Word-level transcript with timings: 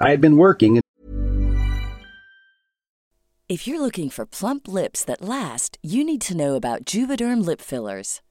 I 0.00 0.10
had 0.10 0.20
been 0.20 0.36
working. 0.36 0.80
If 3.48 3.66
you're 3.66 3.80
looking 3.80 4.10
for 4.10 4.26
plump 4.26 4.68
lips 4.68 5.04
that 5.04 5.22
last, 5.22 5.78
you 5.82 6.04
need 6.04 6.20
to 6.22 6.36
know 6.36 6.54
about 6.54 6.84
Juvederm 6.84 7.44
lip 7.44 7.62
fillers. 7.62 8.20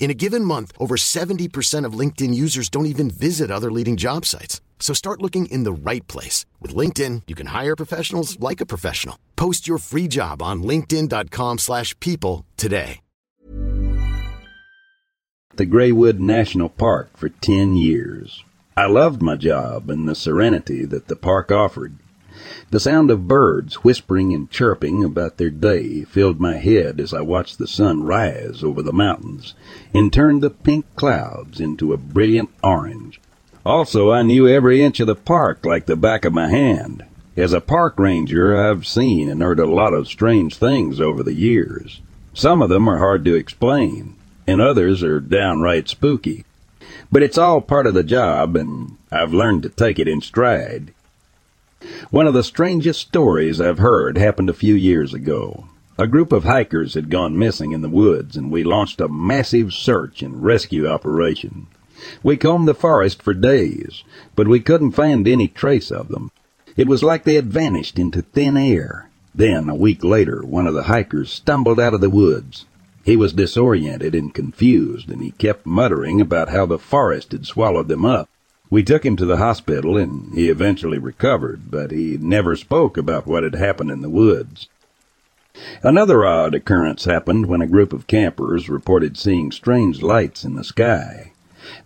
In 0.00 0.10
a 0.10 0.14
given 0.14 0.42
month, 0.42 0.72
over 0.78 0.96
70% 0.96 1.84
of 1.84 1.92
LinkedIn 1.92 2.32
users 2.32 2.70
don't 2.70 2.86
even 2.86 3.10
visit 3.10 3.50
other 3.50 3.70
leading 3.70 3.98
job 3.98 4.24
sites. 4.24 4.62
So 4.80 4.94
start 4.94 5.20
looking 5.20 5.46
in 5.46 5.64
the 5.64 5.72
right 5.72 6.06
place. 6.08 6.46
With 6.62 6.74
LinkedIn, 6.74 7.22
you 7.26 7.34
can 7.34 7.48
hire 7.48 7.76
professionals 7.76 8.40
like 8.40 8.62
a 8.62 8.66
professional. 8.66 9.18
Post 9.36 9.68
your 9.68 9.76
free 9.76 10.08
job 10.08 10.40
on 10.40 10.62
linkedin.com 10.62 11.58
slash 11.58 11.94
people 12.00 12.46
today. 12.56 13.00
The 15.56 15.66
Graywood 15.66 16.20
National 16.20 16.68
Park 16.68 17.16
for 17.16 17.28
10 17.28 17.74
years. 17.74 18.44
I 18.76 18.86
loved 18.86 19.20
my 19.20 19.34
job 19.34 19.90
and 19.90 20.08
the 20.08 20.14
serenity 20.14 20.84
that 20.84 21.08
the 21.08 21.16
park 21.16 21.50
offered. 21.50 21.98
The 22.70 22.80
sound 22.80 23.10
of 23.10 23.28
birds 23.28 23.84
whispering 23.84 24.32
and 24.32 24.50
chirping 24.50 25.04
about 25.04 25.36
their 25.36 25.50
day 25.50 26.04
filled 26.04 26.40
my 26.40 26.56
head 26.56 27.00
as 27.00 27.12
I 27.12 27.20
watched 27.20 27.58
the 27.58 27.66
sun 27.66 28.04
rise 28.04 28.64
over 28.64 28.82
the 28.82 28.92
mountains 28.92 29.54
and 29.92 30.12
turn 30.12 30.40
the 30.40 30.50
pink 30.50 30.84
clouds 30.96 31.60
into 31.60 31.92
a 31.92 31.98
brilliant 31.98 32.50
orange. 32.62 33.20
Also, 33.66 34.10
I 34.10 34.22
knew 34.22 34.48
every 34.48 34.82
inch 34.82 35.00
of 35.00 35.06
the 35.06 35.14
park 35.14 35.66
like 35.66 35.86
the 35.86 35.96
back 35.96 36.24
of 36.24 36.32
my 36.32 36.48
hand. 36.48 37.04
As 37.36 37.52
a 37.52 37.60
park 37.60 37.98
ranger, 37.98 38.56
I've 38.56 38.86
seen 38.86 39.28
and 39.28 39.42
heard 39.42 39.60
a 39.60 39.66
lot 39.66 39.94
of 39.94 40.08
strange 40.08 40.56
things 40.56 41.00
over 41.00 41.22
the 41.22 41.34
years. 41.34 42.00
Some 42.34 42.62
of 42.62 42.68
them 42.68 42.88
are 42.88 42.98
hard 42.98 43.24
to 43.26 43.34
explain, 43.34 44.14
and 44.46 44.60
others 44.60 45.02
are 45.02 45.20
downright 45.20 45.88
spooky. 45.88 46.44
But 47.12 47.22
it's 47.22 47.38
all 47.38 47.60
part 47.60 47.86
of 47.86 47.94
the 47.94 48.02
job, 48.02 48.56
and 48.56 48.96
I've 49.12 49.32
learned 49.32 49.62
to 49.64 49.68
take 49.68 49.98
it 49.98 50.08
in 50.08 50.20
stride. 50.20 50.92
One 52.10 52.26
of 52.26 52.34
the 52.34 52.42
strangest 52.42 53.00
stories 53.00 53.60
I've 53.60 53.78
heard 53.78 54.16
happened 54.16 54.48
a 54.48 54.54
few 54.54 54.74
years 54.74 55.12
ago. 55.12 55.66
A 55.98 56.06
group 56.06 56.32
of 56.32 56.44
hikers 56.44 56.94
had 56.94 57.10
gone 57.10 57.38
missing 57.38 57.72
in 57.72 57.82
the 57.82 57.88
woods, 57.88 58.36
and 58.36 58.50
we 58.50 58.64
launched 58.64 59.00
a 59.00 59.08
massive 59.08 59.72
search 59.72 60.22
and 60.22 60.42
rescue 60.42 60.86
operation. 60.86 61.66
We 62.22 62.36
combed 62.36 62.68
the 62.68 62.74
forest 62.74 63.22
for 63.22 63.34
days, 63.34 64.04
but 64.36 64.48
we 64.48 64.60
couldn't 64.60 64.92
find 64.92 65.26
any 65.26 65.48
trace 65.48 65.90
of 65.90 66.08
them. 66.08 66.30
It 66.76 66.88
was 66.88 67.02
like 67.02 67.24
they 67.24 67.34
had 67.34 67.52
vanished 67.52 67.98
into 67.98 68.22
thin 68.22 68.56
air. 68.56 69.10
Then, 69.34 69.68
a 69.68 69.74
week 69.74 70.02
later, 70.02 70.42
one 70.44 70.66
of 70.66 70.74
the 70.74 70.84
hikers 70.84 71.30
stumbled 71.30 71.78
out 71.78 71.94
of 71.94 72.00
the 72.00 72.08
woods. 72.08 72.66
He 73.04 73.16
was 73.16 73.32
disoriented 73.32 74.14
and 74.14 74.32
confused, 74.32 75.10
and 75.10 75.20
he 75.20 75.32
kept 75.32 75.66
muttering 75.66 76.20
about 76.20 76.50
how 76.50 76.66
the 76.66 76.78
forest 76.78 77.32
had 77.32 77.46
swallowed 77.46 77.88
them 77.88 78.04
up. 78.04 78.28
We 78.70 78.82
took 78.82 79.04
him 79.04 79.16
to 79.16 79.24
the 79.24 79.38
hospital, 79.38 79.96
and 79.96 80.34
he 80.34 80.48
eventually 80.48 80.98
recovered, 80.98 81.70
but 81.70 81.90
he 81.90 82.18
never 82.20 82.54
spoke 82.54 82.96
about 82.96 83.26
what 83.26 83.42
had 83.42 83.54
happened 83.54 83.90
in 83.90 84.02
the 84.02 84.10
woods. 84.10 84.68
Another 85.82 86.24
odd 86.24 86.54
occurrence 86.54 87.04
happened 87.04 87.46
when 87.46 87.62
a 87.62 87.66
group 87.66 87.92
of 87.92 88.06
campers 88.06 88.68
reported 88.68 89.16
seeing 89.16 89.50
strange 89.50 90.02
lights 90.02 90.44
in 90.44 90.54
the 90.54 90.64
sky. 90.64 91.32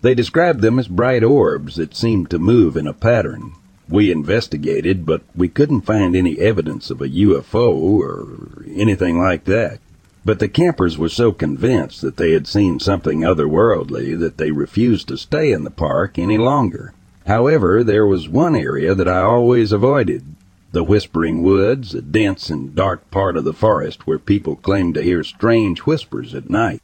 They 0.01 0.15
described 0.15 0.61
them 0.61 0.79
as 0.79 0.89
bright 0.89 1.25
orbs 1.25 1.77
that 1.77 1.95
seemed 1.95 2.31
to 2.31 2.39
move 2.39 2.77
in 2.77 2.87
a 2.87 2.93
pattern. 2.93 3.53
We 3.89 4.11
investigated, 4.11 5.07
but 5.07 5.23
we 5.35 5.49
couldn't 5.49 5.83
find 5.83 6.15
any 6.17 6.39
evidence 6.39 6.91
of 6.91 7.01
a 7.01 7.09
UFO 7.09 7.73
or 7.73 8.65
anything 8.67 9.19
like 9.19 9.45
that. 9.45 9.79
But 10.25 10.39
the 10.39 10.49
campers 10.49 10.97
were 10.97 11.09
so 11.09 11.33
convinced 11.33 12.01
that 12.03 12.17
they 12.17 12.31
had 12.31 12.47
seen 12.47 12.79
something 12.79 13.23
otherworldly 13.23 14.19
that 14.21 14.39
they 14.39 14.53
refused 14.53 15.09
to 15.09 15.17
stay 15.17 15.51
in 15.51 15.65
the 15.65 15.71
park 15.71 16.19
any 16.19 16.39
longer. 16.39 16.95
However, 17.27 17.83
there 17.83 18.07
was 18.07 18.29
one 18.29 18.55
area 18.55 18.95
that 18.95 19.09
I 19.09 19.21
always 19.21 19.73
avoided. 19.73 20.25
The 20.71 20.85
Whispering 20.85 21.43
Woods, 21.43 21.95
a 21.95 22.01
dense 22.01 22.51
and 22.51 22.75
dark 22.75 23.11
part 23.11 23.37
of 23.37 23.45
the 23.45 23.53
forest 23.53 24.07
where 24.07 24.19
people 24.19 24.57
claimed 24.57 24.95
to 24.95 25.03
hear 25.03 25.25
strange 25.25 25.81
whispers 25.81 26.35
at 26.35 26.49
night. 26.49 26.81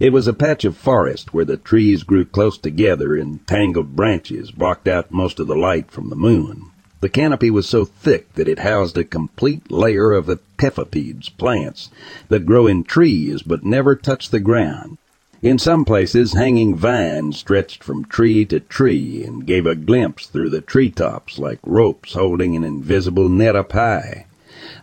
It 0.00 0.12
was 0.12 0.26
a 0.26 0.32
patch 0.32 0.64
of 0.64 0.76
forest 0.76 1.34
where 1.34 1.44
the 1.44 1.56
trees 1.56 2.02
grew 2.02 2.24
close 2.24 2.56
together 2.56 3.14
and 3.14 3.46
tangled 3.46 3.94
branches 3.94 4.50
blocked 4.50 4.88
out 4.88 5.12
most 5.12 5.38
of 5.38 5.48
the 5.48 5.56
light 5.56 5.90
from 5.90 6.08
the 6.08 6.16
moon. 6.16 6.70
The 7.00 7.08
canopy 7.08 7.50
was 7.50 7.68
so 7.68 7.84
thick 7.84 8.32
that 8.34 8.48
it 8.48 8.60
housed 8.60 8.98
a 8.98 9.04
complete 9.04 9.70
layer 9.70 10.12
of 10.12 10.28
epiphytes, 10.28 11.28
plants 11.28 11.90
that 12.28 12.46
grow 12.46 12.66
in 12.66 12.84
trees 12.84 13.42
but 13.42 13.64
never 13.64 13.94
touch 13.94 14.30
the 14.30 14.40
ground. 14.40 14.98
In 15.40 15.58
some 15.58 15.84
places, 15.84 16.32
hanging 16.32 16.74
vines 16.74 17.38
stretched 17.38 17.84
from 17.84 18.04
tree 18.04 18.44
to 18.46 18.58
tree 18.58 19.22
and 19.24 19.46
gave 19.46 19.66
a 19.66 19.76
glimpse 19.76 20.26
through 20.26 20.50
the 20.50 20.60
treetops 20.60 21.38
like 21.38 21.60
ropes 21.64 22.14
holding 22.14 22.56
an 22.56 22.64
invisible 22.64 23.28
net 23.28 23.54
up 23.54 23.72
high. 23.72 24.26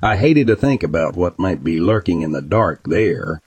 I 0.01 0.15
hated 0.15 0.47
to 0.47 0.55
think 0.55 0.83
about 0.83 1.17
what 1.17 1.37
might 1.37 1.63
be 1.63 1.81
lurking 1.81 2.21
in 2.21 2.31
the 2.31 2.41
dark 2.41 2.83
there, 2.85 3.41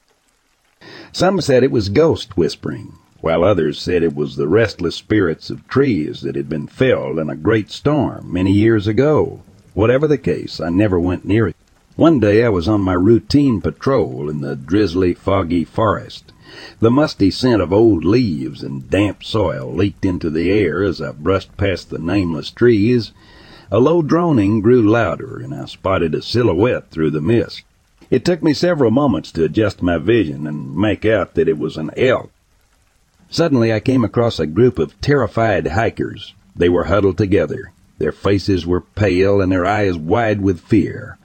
some 1.12 1.40
said 1.40 1.64
it 1.64 1.70
was 1.70 1.88
ghost 1.88 2.36
whispering, 2.36 2.97
while 3.20 3.42
others 3.42 3.80
said 3.80 4.02
it 4.02 4.14
was 4.14 4.36
the 4.36 4.48
restless 4.48 4.94
spirits 4.94 5.50
of 5.50 5.66
trees 5.66 6.20
that 6.20 6.36
had 6.36 6.48
been 6.48 6.66
felled 6.66 7.18
in 7.18 7.28
a 7.28 7.36
great 7.36 7.70
storm 7.70 8.32
many 8.32 8.52
years 8.52 8.86
ago. 8.86 9.42
Whatever 9.74 10.06
the 10.06 10.18
case, 10.18 10.60
I 10.60 10.70
never 10.70 11.00
went 11.00 11.24
near 11.24 11.48
it. 11.48 11.56
One 11.96 12.20
day 12.20 12.44
I 12.44 12.48
was 12.48 12.68
on 12.68 12.80
my 12.80 12.92
routine 12.92 13.60
patrol 13.60 14.30
in 14.30 14.40
the 14.40 14.54
drizzly, 14.54 15.14
foggy 15.14 15.64
forest. 15.64 16.32
The 16.78 16.92
musty 16.92 17.30
scent 17.30 17.60
of 17.60 17.72
old 17.72 18.04
leaves 18.04 18.62
and 18.62 18.88
damp 18.88 19.24
soil 19.24 19.72
leaked 19.74 20.04
into 20.04 20.30
the 20.30 20.50
air 20.50 20.84
as 20.84 21.02
I 21.02 21.10
brushed 21.10 21.56
past 21.56 21.90
the 21.90 21.98
nameless 21.98 22.50
trees. 22.50 23.12
A 23.70 23.80
low 23.80 24.00
droning 24.00 24.60
grew 24.60 24.80
louder, 24.80 25.38
and 25.38 25.52
I 25.52 25.64
spotted 25.64 26.14
a 26.14 26.22
silhouette 26.22 26.90
through 26.90 27.10
the 27.10 27.20
mist. 27.20 27.64
It 28.10 28.24
took 28.24 28.42
me 28.42 28.54
several 28.54 28.92
moments 28.92 29.32
to 29.32 29.44
adjust 29.44 29.82
my 29.82 29.98
vision 29.98 30.46
and 30.46 30.76
make 30.76 31.04
out 31.04 31.34
that 31.34 31.48
it 31.48 31.58
was 31.58 31.76
an 31.76 31.90
elk. 31.96 32.30
Suddenly 33.30 33.72
I 33.72 33.80
came 33.80 34.04
across 34.04 34.40
a 34.40 34.46
group 34.46 34.78
of 34.78 34.98
terrified 35.00 35.66
hikers. 35.66 36.34
They 36.56 36.68
were 36.68 36.84
huddled 36.84 37.18
together. 37.18 37.72
Their 37.98 38.12
faces 38.12 38.66
were 38.66 38.80
pale 38.80 39.40
and 39.40 39.52
their 39.52 39.66
eyes 39.66 39.98
wide 39.98 40.40
with 40.40 40.60
fear. 40.60 41.18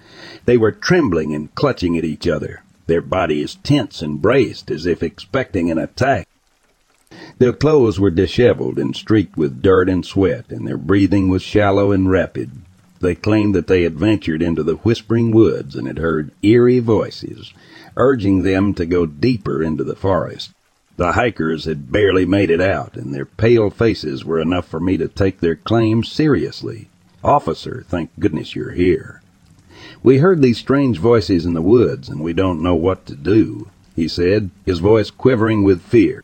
They 0.45 0.57
were 0.57 0.71
trembling 0.71 1.33
and 1.33 1.53
clutching 1.55 1.97
at 1.97 2.03
each 2.03 2.27
other, 2.27 2.63
their 2.87 3.01
bodies 3.01 3.57
tense 3.63 4.01
and 4.01 4.21
braced 4.21 4.69
as 4.69 4.85
if 4.85 5.01
expecting 5.01 5.71
an 5.71 5.77
attack. 5.77 6.27
Their 7.37 7.53
clothes 7.53 7.99
were 7.99 8.11
disheveled 8.11 8.77
and 8.77 8.95
streaked 8.95 9.37
with 9.37 9.61
dirt 9.61 9.87
and 9.87 10.05
sweat, 10.05 10.51
and 10.51 10.67
their 10.67 10.77
breathing 10.77 11.29
was 11.29 11.41
shallow 11.41 11.91
and 11.91 12.09
rapid. 12.09 12.51
They 12.99 13.15
claimed 13.15 13.55
that 13.55 13.67
they 13.67 13.83
had 13.83 13.99
ventured 13.99 14.41
into 14.41 14.63
the 14.63 14.75
whispering 14.75 15.31
woods 15.31 15.75
and 15.75 15.87
had 15.87 15.99
heard 15.99 16.31
eerie 16.41 16.79
voices, 16.79 17.53
urging 17.95 18.43
them 18.43 18.73
to 18.73 18.85
go 18.85 19.05
deeper 19.05 19.63
into 19.63 19.83
the 19.83 19.95
forest. 19.95 20.51
The 20.95 21.13
hikers 21.13 21.65
had 21.65 21.91
barely 21.91 22.25
made 22.25 22.51
it 22.51 22.61
out, 22.61 22.95
and 22.95 23.13
their 23.13 23.25
pale 23.25 23.71
faces 23.71 24.23
were 24.23 24.39
enough 24.39 24.67
for 24.67 24.79
me 24.79 24.97
to 24.97 25.07
take 25.07 25.39
their 25.39 25.55
claims 25.55 26.11
seriously. 26.11 26.89
Officer, 27.23 27.83
thank 27.87 28.11
goodness 28.19 28.55
you're 28.55 28.71
here. 28.71 29.21
We 30.03 30.19
heard 30.19 30.41
these 30.41 30.59
strange 30.59 30.99
voices 30.99 31.45
in 31.45 31.53
the 31.55 31.61
woods, 31.61 32.09
and 32.09 32.21
we 32.21 32.33
don't 32.33 32.61
know 32.61 32.75
what 32.75 33.05
to 33.07 33.15
do, 33.15 33.69
he 33.95 34.07
said, 34.07 34.51
his 34.65 34.79
voice 34.79 35.09
quivering 35.09 35.63
with 35.63 35.81
fear. 35.81 36.23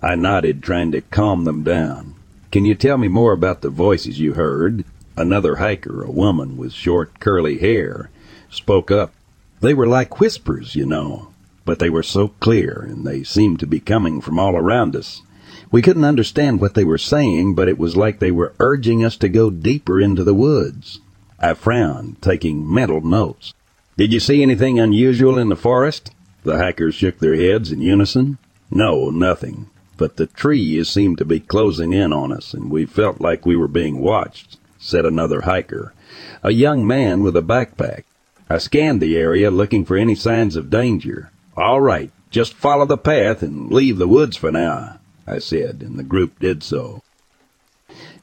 I 0.00 0.14
nodded, 0.14 0.62
trying 0.62 0.92
to 0.92 1.00
calm 1.00 1.44
them 1.44 1.62
down. 1.62 2.14
Can 2.52 2.64
you 2.64 2.76
tell 2.76 2.98
me 2.98 3.08
more 3.08 3.32
about 3.32 3.62
the 3.62 3.70
voices 3.70 4.20
you 4.20 4.34
heard? 4.34 4.84
Another 5.16 5.56
hiker, 5.56 6.02
a 6.02 6.10
woman 6.10 6.56
with 6.56 6.72
short 6.72 7.18
curly 7.18 7.58
hair, 7.58 8.10
spoke 8.50 8.90
up. 8.92 9.12
They 9.60 9.74
were 9.74 9.86
like 9.86 10.20
whispers, 10.20 10.76
you 10.76 10.86
know, 10.86 11.33
but 11.64 11.78
they 11.78 11.90
were 11.90 12.02
so 12.02 12.28
clear 12.28 12.86
and 12.88 13.06
they 13.06 13.22
seemed 13.22 13.60
to 13.60 13.66
be 13.66 13.80
coming 13.80 14.20
from 14.20 14.38
all 14.38 14.56
around 14.56 14.94
us. 14.94 15.22
We 15.70 15.82
couldn't 15.82 16.04
understand 16.04 16.60
what 16.60 16.74
they 16.74 16.84
were 16.84 16.98
saying, 16.98 17.54
but 17.54 17.68
it 17.68 17.78
was 17.78 17.96
like 17.96 18.18
they 18.18 18.30
were 18.30 18.54
urging 18.60 19.04
us 19.04 19.16
to 19.18 19.28
go 19.28 19.50
deeper 19.50 20.00
into 20.00 20.24
the 20.24 20.34
woods. 20.34 21.00
I 21.40 21.54
frowned, 21.54 22.22
taking 22.22 22.72
mental 22.72 23.00
notes. 23.00 23.54
Did 23.96 24.12
you 24.12 24.20
see 24.20 24.42
anything 24.42 24.78
unusual 24.78 25.38
in 25.38 25.48
the 25.48 25.56
forest? 25.56 26.10
The 26.42 26.58
hikers 26.58 26.94
shook 26.94 27.18
their 27.18 27.36
heads 27.36 27.72
in 27.72 27.80
unison. 27.80 28.38
No, 28.70 29.10
nothing. 29.10 29.70
But 29.96 30.16
the 30.16 30.26
trees 30.26 30.88
seemed 30.88 31.18
to 31.18 31.24
be 31.24 31.40
closing 31.40 31.92
in 31.92 32.12
on 32.12 32.32
us, 32.32 32.54
and 32.54 32.70
we 32.70 32.86
felt 32.86 33.20
like 33.20 33.46
we 33.46 33.56
were 33.56 33.68
being 33.68 34.00
watched 34.00 34.58
said 34.84 35.06
another 35.06 35.40
hiker, 35.40 35.94
a 36.42 36.50
young 36.50 36.86
man 36.86 37.22
with 37.22 37.34
a 37.34 37.40
backpack. 37.40 38.04
I 38.50 38.58
scanned 38.58 39.00
the 39.00 39.16
area 39.16 39.50
looking 39.50 39.86
for 39.86 39.96
any 39.96 40.14
signs 40.14 40.56
of 40.56 40.68
danger. 40.68 41.30
All 41.56 41.80
right, 41.80 42.10
just 42.30 42.54
follow 42.54 42.84
the 42.84 42.98
path 42.98 43.42
and 43.42 43.70
leave 43.70 43.98
the 43.98 44.08
woods 44.08 44.36
for 44.36 44.50
now, 44.50 44.98
I 45.24 45.38
said, 45.38 45.84
and 45.86 45.96
the 45.96 46.02
group 46.02 46.40
did 46.40 46.64
so. 46.64 47.02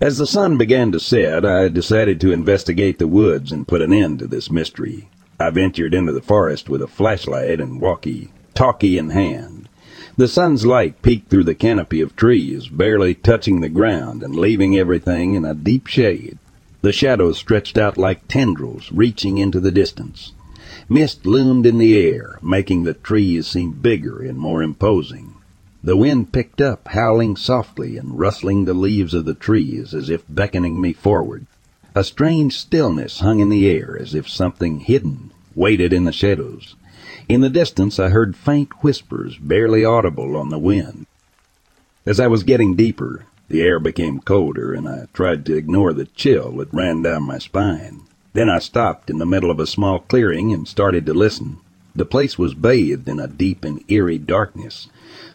As 0.02 0.18
the 0.18 0.28
sun 0.28 0.58
began 0.58 0.92
to 0.92 1.00
set, 1.00 1.46
I 1.46 1.70
decided 1.70 2.20
to 2.22 2.34
investigate 2.34 3.00
the 3.00 3.08
woods 3.08 3.52
and 3.52 3.68
put 3.68 3.82
an 3.82 3.94
end 3.94 4.20
to 4.20 4.28
this 4.28 4.52
mystery. 4.52 5.08
I 5.40 5.50
ventured 5.50 5.94
into 5.94 6.12
the 6.12 6.22
forest 6.22 6.68
with 6.70 6.82
a 6.82 6.88
flashlight 6.88 7.62
and 7.62 7.80
walkie-talkie 7.80 8.98
in 8.98 9.12
hand. 9.12 9.70
The 10.18 10.28
sun's 10.28 10.66
light 10.66 11.02
peeked 11.02 11.30
through 11.30 11.46
the 11.46 11.56
canopy 11.56 12.02
of 12.02 12.18
trees, 12.18 12.68
barely 12.68 13.16
touching 13.16 13.62
the 13.62 13.70
ground 13.70 14.24
and 14.24 14.36
leaving 14.36 14.78
everything 14.78 15.36
in 15.36 15.46
a 15.46 15.54
deep 15.54 15.88
shade. 15.88 16.38
The 16.82 16.92
shadows 16.92 17.38
stretched 17.38 17.78
out 17.78 17.98
like 17.98 18.28
tendrils 18.28 18.92
reaching 18.92 19.38
into 19.38 19.62
the 19.62 19.72
distance. 19.72 20.34
Mist 20.92 21.26
loomed 21.26 21.66
in 21.66 21.78
the 21.78 21.98
air, 21.98 22.38
making 22.42 22.84
the 22.84 22.94
trees 22.94 23.48
seem 23.48 23.72
bigger 23.72 24.20
and 24.20 24.38
more 24.38 24.62
imposing. 24.62 25.36
The 25.82 25.96
wind 25.96 26.34
picked 26.34 26.60
up, 26.60 26.90
howling 26.90 27.38
softly 27.38 27.96
and 27.96 28.20
rustling 28.20 28.66
the 28.66 28.74
leaves 28.74 29.14
of 29.14 29.24
the 29.24 29.34
trees 29.34 29.94
as 29.94 30.10
if 30.10 30.26
beckoning 30.28 30.82
me 30.82 30.92
forward. 30.92 31.46
A 31.96 32.04
strange 32.04 32.58
stillness 32.58 33.22
hung 33.22 33.40
in 33.40 33.48
the 33.48 33.70
air 33.70 33.98
as 33.98 34.14
if 34.14 34.28
something 34.28 34.82
hidden 34.82 35.32
waited 35.56 35.94
in 35.94 36.04
the 36.04 36.12
shadows. 36.12 36.76
In 37.30 37.40
the 37.40 37.50
distance 37.50 37.98
I 37.98 38.10
heard 38.10 38.36
faint 38.36 38.84
whispers 38.84 39.38
barely 39.38 39.86
audible 39.86 40.36
on 40.36 40.50
the 40.50 40.60
wind. 40.60 41.06
As 42.06 42.20
I 42.20 42.28
was 42.28 42.44
getting 42.44 42.76
deeper, 42.76 43.28
the 43.48 43.62
air 43.62 43.80
became 43.80 44.20
colder, 44.20 44.74
and 44.74 44.90
I 44.90 45.08
tried 45.14 45.46
to 45.46 45.56
ignore 45.56 45.94
the 45.94 46.08
chill 46.08 46.52
that 46.58 46.74
ran 46.74 47.02
down 47.02 47.24
my 47.24 47.38
spine. 47.38 48.02
Then 48.34 48.50
I 48.50 48.60
stopped 48.60 49.10
in 49.10 49.18
the 49.18 49.26
middle 49.26 49.52
of 49.52 49.60
a 49.60 49.68
small 49.68 50.00
clearing 50.00 50.54
and 50.54 50.68
started 50.68 51.06
to 51.06 51.14
listen. 51.14 51.58
The 51.94 52.06
place 52.06 52.38
was 52.38 52.54
bathed 52.54 53.10
in 53.10 53.20
a 53.20 53.28
deep 53.28 53.66
and 53.66 53.84
eerie 53.90 54.18
darkness, 54.18 54.88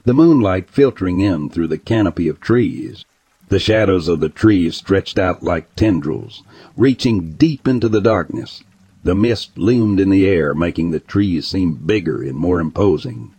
the 0.04 0.14
moonlight 0.14 0.70
filtering 0.70 1.20
in 1.20 1.50
through 1.50 1.66
the 1.66 1.76
canopy 1.76 2.28
of 2.28 2.40
trees. 2.40 3.04
The 3.48 3.58
shadows 3.58 4.08
of 4.08 4.20
the 4.20 4.30
trees 4.30 4.76
stretched 4.76 5.18
out 5.18 5.42
like 5.42 5.74
tendrils, 5.76 6.42
reaching 6.76 7.32
deep 7.32 7.68
into 7.68 7.88
the 7.90 8.00
darkness. 8.00 8.64
The 9.04 9.14
mist 9.14 9.58
loomed 9.58 10.00
in 10.00 10.08
the 10.08 10.26
air, 10.26 10.54
making 10.54 10.90
the 10.90 11.00
trees 11.00 11.46
seem 11.46 11.74
bigger 11.74 12.22
and 12.22 12.36
more 12.36 12.58
imposing. 12.60 13.32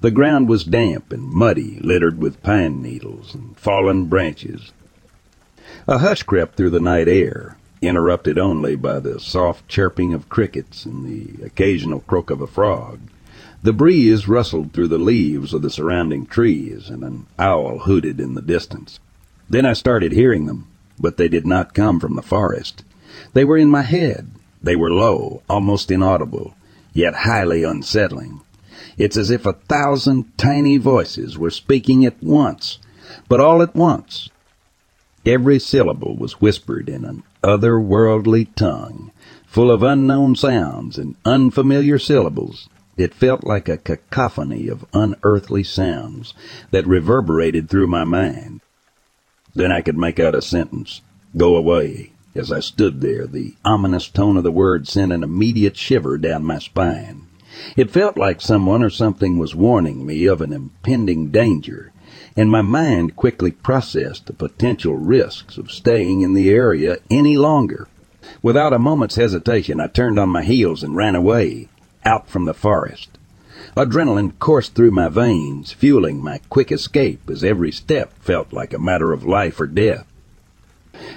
The 0.00 0.10
ground 0.10 0.48
was 0.48 0.64
damp 0.64 1.12
and 1.12 1.30
muddy, 1.30 1.78
littered 1.80 2.18
with 2.18 2.42
pine 2.42 2.80
needles 2.80 3.34
and 3.34 3.56
fallen 3.58 4.06
branches. 4.06 4.72
A 5.86 5.98
hush 5.98 6.22
crept 6.22 6.56
through 6.56 6.70
the 6.70 6.80
night 6.80 7.08
air, 7.08 7.56
interrupted 7.82 8.38
only 8.38 8.76
by 8.76 9.00
the 9.00 9.18
soft 9.18 9.68
chirping 9.68 10.14
of 10.14 10.28
crickets 10.28 10.86
and 10.86 11.04
the 11.04 11.44
occasional 11.44 12.00
croak 12.00 12.30
of 12.30 12.40
a 12.40 12.46
frog. 12.46 13.00
The 13.62 13.72
breeze 13.72 14.26
rustled 14.26 14.72
through 14.72 14.88
the 14.88 14.98
leaves 14.98 15.52
of 15.52 15.62
the 15.62 15.70
surrounding 15.70 16.26
trees, 16.26 16.88
and 16.88 17.04
an 17.04 17.26
owl 17.38 17.80
hooted 17.80 18.20
in 18.20 18.34
the 18.34 18.42
distance. 18.42 18.98
Then 19.50 19.66
I 19.66 19.72
started 19.72 20.12
hearing 20.12 20.46
them, 20.46 20.66
but 20.98 21.16
they 21.16 21.28
did 21.28 21.46
not 21.46 21.74
come 21.74 22.00
from 22.00 22.16
the 22.16 22.22
forest. 22.22 22.84
They 23.34 23.44
were 23.44 23.56
in 23.56 23.68
my 23.68 23.82
head. 23.82 24.30
They 24.62 24.76
were 24.76 24.90
low, 24.90 25.42
almost 25.48 25.90
inaudible, 25.90 26.54
yet 26.92 27.14
highly 27.14 27.64
unsettling. 27.64 28.40
It's 28.96 29.16
as 29.16 29.30
if 29.30 29.46
a 29.46 29.54
thousand 29.54 30.36
tiny 30.38 30.76
voices 30.76 31.38
were 31.38 31.50
speaking 31.50 32.04
at 32.04 32.22
once, 32.22 32.78
but 33.28 33.40
all 33.40 33.62
at 33.62 33.74
once. 33.74 34.28
Every 35.24 35.58
syllable 35.58 36.16
was 36.16 36.40
whispered 36.40 36.88
in 36.88 37.04
an 37.04 37.22
otherworldly 37.42 38.54
tongue, 38.54 39.10
full 39.46 39.70
of 39.70 39.82
unknown 39.82 40.34
sounds 40.36 40.98
and 40.98 41.16
unfamiliar 41.24 41.98
syllables. 41.98 42.68
It 42.96 43.14
felt 43.14 43.44
like 43.44 43.68
a 43.68 43.78
cacophony 43.78 44.68
of 44.68 44.84
unearthly 44.92 45.64
sounds 45.64 46.34
that 46.70 46.86
reverberated 46.86 47.68
through 47.68 47.86
my 47.86 48.04
mind. 48.04 48.60
Then 49.54 49.72
I 49.72 49.80
could 49.80 49.98
make 49.98 50.20
out 50.20 50.34
a 50.34 50.42
sentence, 50.42 51.02
go 51.36 51.56
away. 51.56 52.12
As 52.34 52.50
I 52.50 52.60
stood 52.60 53.00
there, 53.00 53.26
the 53.26 53.54
ominous 53.64 54.08
tone 54.08 54.36
of 54.36 54.42
the 54.42 54.50
word 54.50 54.88
sent 54.88 55.12
an 55.12 55.22
immediate 55.22 55.76
shiver 55.76 56.16
down 56.16 56.44
my 56.44 56.58
spine. 56.58 57.26
It 57.76 57.90
felt 57.90 58.16
like 58.16 58.40
someone 58.40 58.82
or 58.82 58.88
something 58.88 59.36
was 59.38 59.54
warning 59.54 60.06
me 60.06 60.24
of 60.24 60.40
an 60.40 60.52
impending 60.52 61.30
danger, 61.30 61.91
and 62.36 62.50
my 62.50 62.62
mind 62.62 63.16
quickly 63.16 63.50
processed 63.50 64.26
the 64.26 64.32
potential 64.32 64.96
risks 64.96 65.58
of 65.58 65.70
staying 65.70 66.22
in 66.22 66.34
the 66.34 66.50
area 66.50 66.98
any 67.10 67.36
longer. 67.36 67.88
Without 68.42 68.72
a 68.72 68.78
moment's 68.78 69.16
hesitation, 69.16 69.80
I 69.80 69.86
turned 69.88 70.18
on 70.18 70.28
my 70.28 70.42
heels 70.42 70.82
and 70.82 70.96
ran 70.96 71.14
away, 71.14 71.68
out 72.04 72.28
from 72.28 72.44
the 72.44 72.54
forest. 72.54 73.18
Adrenaline 73.76 74.38
coursed 74.38 74.74
through 74.74 74.90
my 74.90 75.08
veins, 75.08 75.72
fueling 75.72 76.22
my 76.22 76.40
quick 76.48 76.70
escape 76.70 77.30
as 77.30 77.42
every 77.42 77.72
step 77.72 78.12
felt 78.18 78.52
like 78.52 78.74
a 78.74 78.78
matter 78.78 79.12
of 79.12 79.24
life 79.24 79.60
or 79.60 79.66
death. 79.66 80.06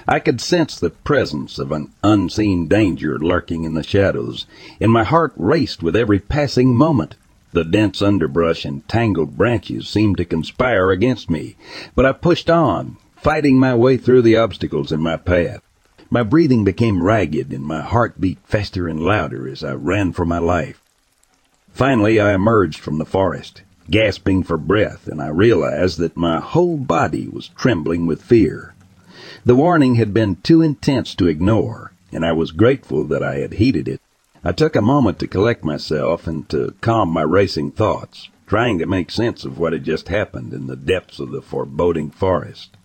I 0.08 0.20
could 0.20 0.40
sense 0.40 0.78
the 0.78 0.90
presence 0.90 1.58
of 1.58 1.70
an 1.70 1.92
unseen 2.02 2.66
danger 2.66 3.18
lurking 3.18 3.64
in 3.64 3.74
the 3.74 3.82
shadows, 3.82 4.46
and 4.80 4.90
my 4.90 5.04
heart 5.04 5.32
raced 5.36 5.82
with 5.82 5.94
every 5.94 6.18
passing 6.18 6.74
moment. 6.74 7.14
The 7.56 7.64
dense 7.64 8.02
underbrush 8.02 8.66
and 8.66 8.86
tangled 8.86 9.38
branches 9.38 9.88
seemed 9.88 10.18
to 10.18 10.26
conspire 10.26 10.90
against 10.90 11.30
me, 11.30 11.56
but 11.94 12.04
I 12.04 12.12
pushed 12.12 12.50
on, 12.50 12.98
fighting 13.16 13.58
my 13.58 13.74
way 13.74 13.96
through 13.96 14.20
the 14.20 14.36
obstacles 14.36 14.92
in 14.92 15.00
my 15.00 15.16
path. 15.16 15.62
My 16.10 16.22
breathing 16.22 16.64
became 16.64 17.02
ragged 17.02 17.54
and 17.54 17.64
my 17.64 17.80
heart 17.80 18.20
beat 18.20 18.36
faster 18.44 18.88
and 18.88 19.00
louder 19.00 19.48
as 19.48 19.64
I 19.64 19.72
ran 19.72 20.12
for 20.12 20.26
my 20.26 20.36
life. 20.36 20.82
Finally, 21.72 22.20
I 22.20 22.34
emerged 22.34 22.78
from 22.78 22.98
the 22.98 23.06
forest, 23.06 23.62
gasping 23.90 24.42
for 24.42 24.58
breath, 24.58 25.06
and 25.06 25.22
I 25.22 25.28
realized 25.28 25.96
that 25.98 26.14
my 26.14 26.40
whole 26.40 26.76
body 26.76 27.26
was 27.26 27.48
trembling 27.56 28.04
with 28.04 28.20
fear. 28.20 28.74
The 29.46 29.56
warning 29.56 29.94
had 29.94 30.12
been 30.12 30.36
too 30.42 30.60
intense 30.60 31.14
to 31.14 31.26
ignore, 31.26 31.92
and 32.12 32.22
I 32.22 32.32
was 32.32 32.50
grateful 32.50 33.04
that 33.04 33.22
I 33.22 33.36
had 33.36 33.54
heeded 33.54 33.88
it. 33.88 34.02
I 34.44 34.52
took 34.52 34.76
a 34.76 34.82
moment 34.82 35.18
to 35.20 35.26
collect 35.26 35.64
myself 35.64 36.26
and 36.26 36.48
to 36.50 36.74
calm 36.80 37.08
my 37.08 37.22
racing 37.22 37.72
thoughts, 37.72 38.28
trying 38.46 38.78
to 38.78 38.86
make 38.86 39.10
sense 39.10 39.44
of 39.44 39.58
what 39.58 39.72
had 39.72 39.84
just 39.84 40.08
happened 40.08 40.52
in 40.52 40.66
the 40.66 40.76
depths 40.76 41.18
of 41.18 41.30
the 41.30 41.42
foreboding 41.42 42.10
forest. 42.10 42.76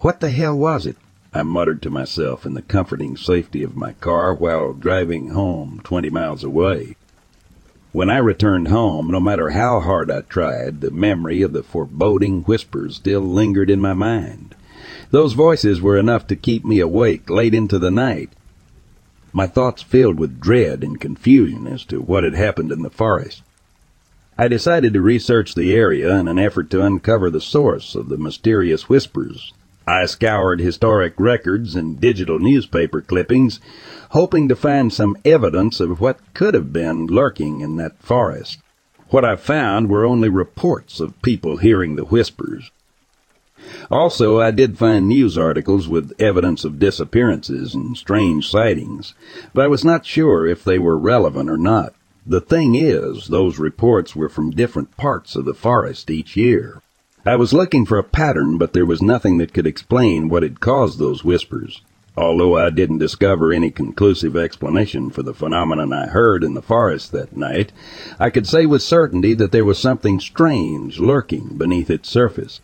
What 0.00 0.20
the 0.20 0.30
hell 0.30 0.56
was 0.56 0.86
it? 0.86 0.96
I 1.32 1.42
muttered 1.42 1.82
to 1.82 1.90
myself 1.90 2.46
in 2.46 2.54
the 2.54 2.62
comforting 2.62 3.16
safety 3.16 3.62
of 3.62 3.76
my 3.76 3.94
car 3.94 4.32
while 4.34 4.72
driving 4.72 5.30
home 5.30 5.80
twenty 5.82 6.10
miles 6.10 6.44
away. 6.44 6.96
When 7.90 8.08
I 8.08 8.18
returned 8.18 8.68
home, 8.68 9.08
no 9.08 9.20
matter 9.20 9.50
how 9.50 9.80
hard 9.80 10.10
I 10.10 10.20
tried, 10.22 10.80
the 10.80 10.90
memory 10.90 11.42
of 11.42 11.52
the 11.52 11.62
foreboding 11.62 12.42
whispers 12.42 12.96
still 12.96 13.20
lingered 13.20 13.70
in 13.70 13.80
my 13.80 13.94
mind. 13.94 14.54
Those 15.10 15.32
voices 15.32 15.80
were 15.80 15.98
enough 15.98 16.26
to 16.28 16.36
keep 16.36 16.64
me 16.64 16.80
awake 16.80 17.28
late 17.28 17.54
into 17.54 17.78
the 17.78 17.90
night. 17.90 18.30
My 19.36 19.48
thoughts 19.48 19.82
filled 19.82 20.16
with 20.16 20.40
dread 20.40 20.84
and 20.84 21.00
confusion 21.00 21.66
as 21.66 21.84
to 21.86 22.00
what 22.00 22.22
had 22.22 22.36
happened 22.36 22.70
in 22.70 22.82
the 22.82 22.88
forest. 22.88 23.42
I 24.38 24.46
decided 24.46 24.94
to 24.94 25.00
research 25.00 25.56
the 25.56 25.74
area 25.74 26.16
in 26.16 26.28
an 26.28 26.38
effort 26.38 26.70
to 26.70 26.84
uncover 26.84 27.30
the 27.30 27.40
source 27.40 27.96
of 27.96 28.08
the 28.08 28.16
mysterious 28.16 28.88
whispers. 28.88 29.52
I 29.88 30.06
scoured 30.06 30.60
historic 30.60 31.14
records 31.18 31.74
and 31.74 32.00
digital 32.00 32.38
newspaper 32.38 33.00
clippings, 33.00 33.58
hoping 34.10 34.46
to 34.50 34.54
find 34.54 34.92
some 34.92 35.16
evidence 35.24 35.80
of 35.80 36.00
what 36.00 36.20
could 36.32 36.54
have 36.54 36.72
been 36.72 37.08
lurking 37.08 37.60
in 37.60 37.74
that 37.78 38.00
forest. 38.00 38.60
What 39.08 39.24
I 39.24 39.34
found 39.34 39.90
were 39.90 40.04
only 40.04 40.28
reports 40.28 41.00
of 41.00 41.20
people 41.22 41.56
hearing 41.56 41.96
the 41.96 42.04
whispers. 42.04 42.70
Also, 43.90 44.40
I 44.40 44.50
did 44.50 44.78
find 44.78 45.08
news 45.08 45.38
articles 45.38 45.88
with 45.88 46.12
evidence 46.20 46.64
of 46.64 46.78
disappearances 46.78 47.74
and 47.74 47.96
strange 47.96 48.50
sightings, 48.50 49.14
but 49.52 49.64
I 49.64 49.68
was 49.68 49.84
not 49.84 50.04
sure 50.04 50.46
if 50.46 50.64
they 50.64 50.78
were 50.78 50.98
relevant 50.98 51.48
or 51.48 51.56
not. 51.56 51.94
The 52.26 52.40
thing 52.40 52.74
is, 52.74 53.28
those 53.28 53.58
reports 53.58 54.16
were 54.16 54.28
from 54.28 54.50
different 54.50 54.96
parts 54.96 55.36
of 55.36 55.44
the 55.44 55.54
forest 55.54 56.10
each 56.10 56.36
year. 56.36 56.80
I 57.26 57.36
was 57.36 57.52
looking 57.52 57.86
for 57.86 57.98
a 57.98 58.04
pattern, 58.04 58.58
but 58.58 58.74
there 58.74 58.84
was 58.84 59.00
nothing 59.00 59.38
that 59.38 59.54
could 59.54 59.66
explain 59.66 60.28
what 60.28 60.42
had 60.42 60.60
caused 60.60 60.98
those 60.98 61.24
whispers. 61.24 61.80
Although 62.16 62.56
I 62.56 62.70
didn't 62.70 62.98
discover 62.98 63.52
any 63.52 63.70
conclusive 63.70 64.36
explanation 64.36 65.10
for 65.10 65.22
the 65.22 65.34
phenomenon 65.34 65.92
I 65.92 66.06
heard 66.06 66.44
in 66.44 66.54
the 66.54 66.62
forest 66.62 67.10
that 67.12 67.36
night, 67.36 67.72
I 68.20 68.30
could 68.30 68.46
say 68.46 68.66
with 68.66 68.82
certainty 68.82 69.34
that 69.34 69.52
there 69.52 69.64
was 69.64 69.78
something 69.78 70.20
strange 70.20 71.00
lurking 71.00 71.56
beneath 71.58 71.90
its 71.90 72.08
surface. 72.08 72.60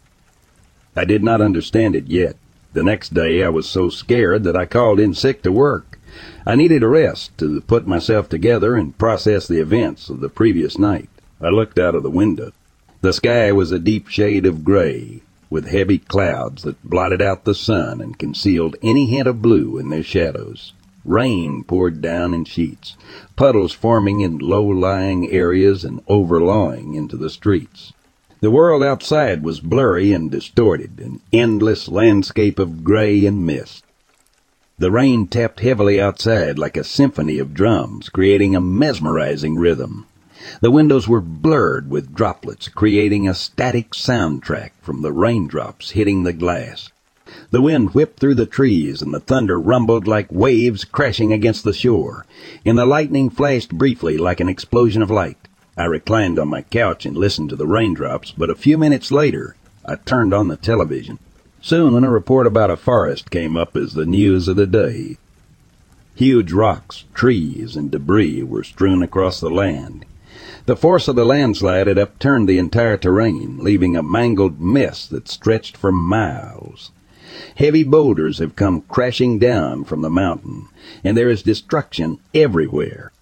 I 0.96 1.04
did 1.04 1.22
not 1.22 1.40
understand 1.40 1.94
it 1.94 2.08
yet. 2.08 2.36
The 2.72 2.82
next 2.82 3.14
day 3.14 3.42
I 3.42 3.48
was 3.48 3.68
so 3.68 3.88
scared 3.90 4.44
that 4.44 4.56
I 4.56 4.66
called 4.66 5.00
in 5.00 5.14
sick 5.14 5.42
to 5.42 5.52
work. 5.52 5.98
I 6.44 6.56
needed 6.56 6.82
a 6.82 6.88
rest 6.88 7.36
to 7.38 7.60
put 7.62 7.86
myself 7.86 8.28
together 8.28 8.76
and 8.76 8.98
process 8.98 9.46
the 9.46 9.60
events 9.60 10.08
of 10.08 10.20
the 10.20 10.28
previous 10.28 10.78
night. 10.78 11.08
I 11.40 11.48
looked 11.48 11.78
out 11.78 11.94
of 11.94 12.02
the 12.02 12.10
window. 12.10 12.52
The 13.00 13.12
sky 13.12 13.50
was 13.52 13.72
a 13.72 13.78
deep 13.78 14.08
shade 14.08 14.46
of 14.46 14.64
gray, 14.64 15.22
with 15.48 15.68
heavy 15.68 15.98
clouds 15.98 16.62
that 16.64 16.82
blotted 16.84 17.22
out 17.22 17.44
the 17.44 17.54
sun 17.54 18.00
and 18.00 18.18
concealed 18.18 18.76
any 18.82 19.06
hint 19.06 19.26
of 19.26 19.40
blue 19.40 19.78
in 19.78 19.88
their 19.88 20.02
shadows. 20.02 20.72
Rain 21.04 21.64
poured 21.64 22.02
down 22.02 22.34
in 22.34 22.44
sheets, 22.44 22.96
puddles 23.36 23.72
forming 23.72 24.20
in 24.20 24.38
low-lying 24.38 25.30
areas 25.30 25.84
and 25.84 26.02
overflowing 26.08 26.94
into 26.94 27.16
the 27.16 27.30
streets. 27.30 27.92
The 28.42 28.50
world 28.50 28.82
outside 28.82 29.42
was 29.42 29.60
blurry 29.60 30.12
and 30.12 30.30
distorted, 30.30 30.98
an 30.98 31.20
endless 31.30 31.88
landscape 31.88 32.58
of 32.58 32.82
gray 32.82 33.26
and 33.26 33.44
mist. 33.44 33.84
The 34.78 34.90
rain 34.90 35.26
tapped 35.26 35.60
heavily 35.60 36.00
outside 36.00 36.58
like 36.58 36.78
a 36.78 36.84
symphony 36.84 37.38
of 37.38 37.52
drums, 37.52 38.08
creating 38.08 38.56
a 38.56 38.60
mesmerizing 38.62 39.56
rhythm. 39.56 40.06
The 40.62 40.70
windows 40.70 41.06
were 41.06 41.20
blurred 41.20 41.90
with 41.90 42.14
droplets, 42.14 42.68
creating 42.68 43.28
a 43.28 43.34
static 43.34 43.90
soundtrack 43.90 44.70
from 44.80 45.02
the 45.02 45.12
raindrops 45.12 45.90
hitting 45.90 46.22
the 46.22 46.32
glass. 46.32 46.88
The 47.50 47.60
wind 47.60 47.90
whipped 47.90 48.18
through 48.18 48.36
the 48.36 48.46
trees, 48.46 49.02
and 49.02 49.12
the 49.12 49.20
thunder 49.20 49.60
rumbled 49.60 50.08
like 50.08 50.32
waves 50.32 50.84
crashing 50.84 51.30
against 51.30 51.62
the 51.62 51.74
shore, 51.74 52.24
and 52.64 52.78
the 52.78 52.86
lightning 52.86 53.28
flashed 53.28 53.76
briefly 53.76 54.16
like 54.16 54.40
an 54.40 54.48
explosion 54.48 55.02
of 55.02 55.10
light. 55.10 55.39
I 55.80 55.86
reclined 55.86 56.38
on 56.38 56.48
my 56.48 56.60
couch 56.60 57.06
and 57.06 57.16
listened 57.16 57.48
to 57.48 57.56
the 57.56 57.66
raindrops, 57.66 58.32
but 58.36 58.50
a 58.50 58.54
few 58.54 58.76
minutes 58.76 59.10
later 59.10 59.56
I 59.82 59.96
turned 59.96 60.34
on 60.34 60.48
the 60.48 60.58
television. 60.58 61.18
Soon 61.62 62.04
a 62.04 62.10
report 62.10 62.46
about 62.46 62.70
a 62.70 62.76
forest 62.76 63.30
came 63.30 63.56
up 63.56 63.74
as 63.74 63.94
the 63.94 64.04
news 64.04 64.46
of 64.46 64.56
the 64.56 64.66
day. 64.66 65.16
Huge 66.14 66.52
rocks, 66.52 67.04
trees, 67.14 67.76
and 67.76 67.90
debris 67.90 68.42
were 68.42 68.62
strewn 68.62 69.02
across 69.02 69.40
the 69.40 69.48
land. 69.48 70.04
The 70.66 70.76
force 70.76 71.08
of 71.08 71.16
the 71.16 71.24
landslide 71.24 71.86
had 71.86 71.98
upturned 71.98 72.46
the 72.46 72.58
entire 72.58 72.98
terrain, 72.98 73.56
leaving 73.62 73.96
a 73.96 74.02
mangled 74.02 74.60
mess 74.60 75.06
that 75.06 75.28
stretched 75.28 75.78
for 75.78 75.90
miles. 75.90 76.90
Heavy 77.54 77.84
boulders 77.84 78.36
have 78.36 78.54
come 78.54 78.82
crashing 78.82 79.38
down 79.38 79.84
from 79.84 80.02
the 80.02 80.10
mountain, 80.10 80.66
and 81.02 81.16
there 81.16 81.30
is 81.30 81.42
destruction 81.42 82.18
everywhere. 82.34 83.12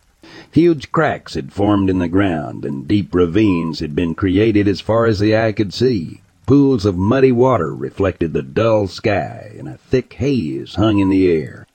Huge 0.52 0.90
cracks 0.92 1.34
had 1.34 1.52
formed 1.52 1.90
in 1.90 1.98
the 1.98 2.08
ground, 2.08 2.64
and 2.64 2.88
deep 2.88 3.14
ravines 3.14 3.80
had 3.80 3.94
been 3.94 4.14
created 4.14 4.66
as 4.66 4.80
far 4.80 5.04
as 5.06 5.18
the 5.18 5.36
eye 5.36 5.52
could 5.52 5.74
see. 5.74 6.22
Pools 6.46 6.86
of 6.86 6.96
muddy 6.96 7.30
water 7.30 7.74
reflected 7.74 8.32
the 8.32 8.42
dull 8.42 8.86
sky, 8.86 9.54
and 9.58 9.68
a 9.68 9.76
thick 9.76 10.14
haze 10.14 10.76
hung 10.76 10.98
in 10.98 11.10
the 11.10 11.30
air. 11.30 11.66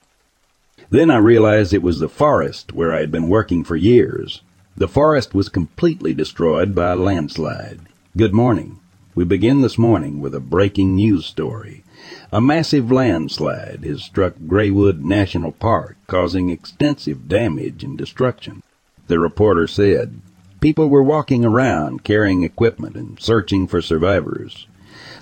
Then 0.90 1.08
I 1.08 1.18
realized 1.18 1.72
it 1.72 1.82
was 1.82 2.00
the 2.00 2.08
forest 2.08 2.72
where 2.72 2.92
I 2.92 2.98
had 2.98 3.12
been 3.12 3.28
working 3.28 3.62
for 3.62 3.76
years. 3.76 4.42
The 4.76 4.88
forest 4.88 5.34
was 5.34 5.48
completely 5.48 6.12
destroyed 6.12 6.74
by 6.74 6.90
a 6.90 6.96
landslide. 6.96 7.78
Good 8.16 8.34
morning. 8.34 8.80
We 9.14 9.24
begin 9.24 9.60
this 9.60 9.78
morning 9.78 10.20
with 10.20 10.34
a 10.34 10.40
breaking 10.40 10.96
news 10.96 11.26
story. 11.26 11.84
A 12.32 12.40
massive 12.40 12.90
landslide 12.90 13.84
has 13.84 14.02
struck 14.02 14.34
Graywood 14.48 15.04
National 15.04 15.52
Park, 15.52 15.96
causing 16.08 16.50
extensive 16.50 17.28
damage 17.28 17.84
and 17.84 17.96
destruction. 17.96 18.63
The 19.06 19.18
reporter 19.18 19.66
said, 19.66 20.20
People 20.60 20.88
were 20.88 21.02
walking 21.02 21.44
around 21.44 22.04
carrying 22.04 22.42
equipment 22.42 22.96
and 22.96 23.20
searching 23.20 23.66
for 23.66 23.82
survivors. 23.82 24.66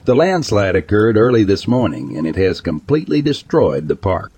The 0.04 0.14
landslide 0.14 0.74
occurred 0.74 1.16
early 1.16 1.44
this 1.44 1.68
morning 1.68 2.16
and 2.16 2.26
it 2.26 2.36
has 2.36 2.60
completely 2.60 3.22
destroyed 3.22 3.88
the 3.88 3.96
park. 3.96 4.32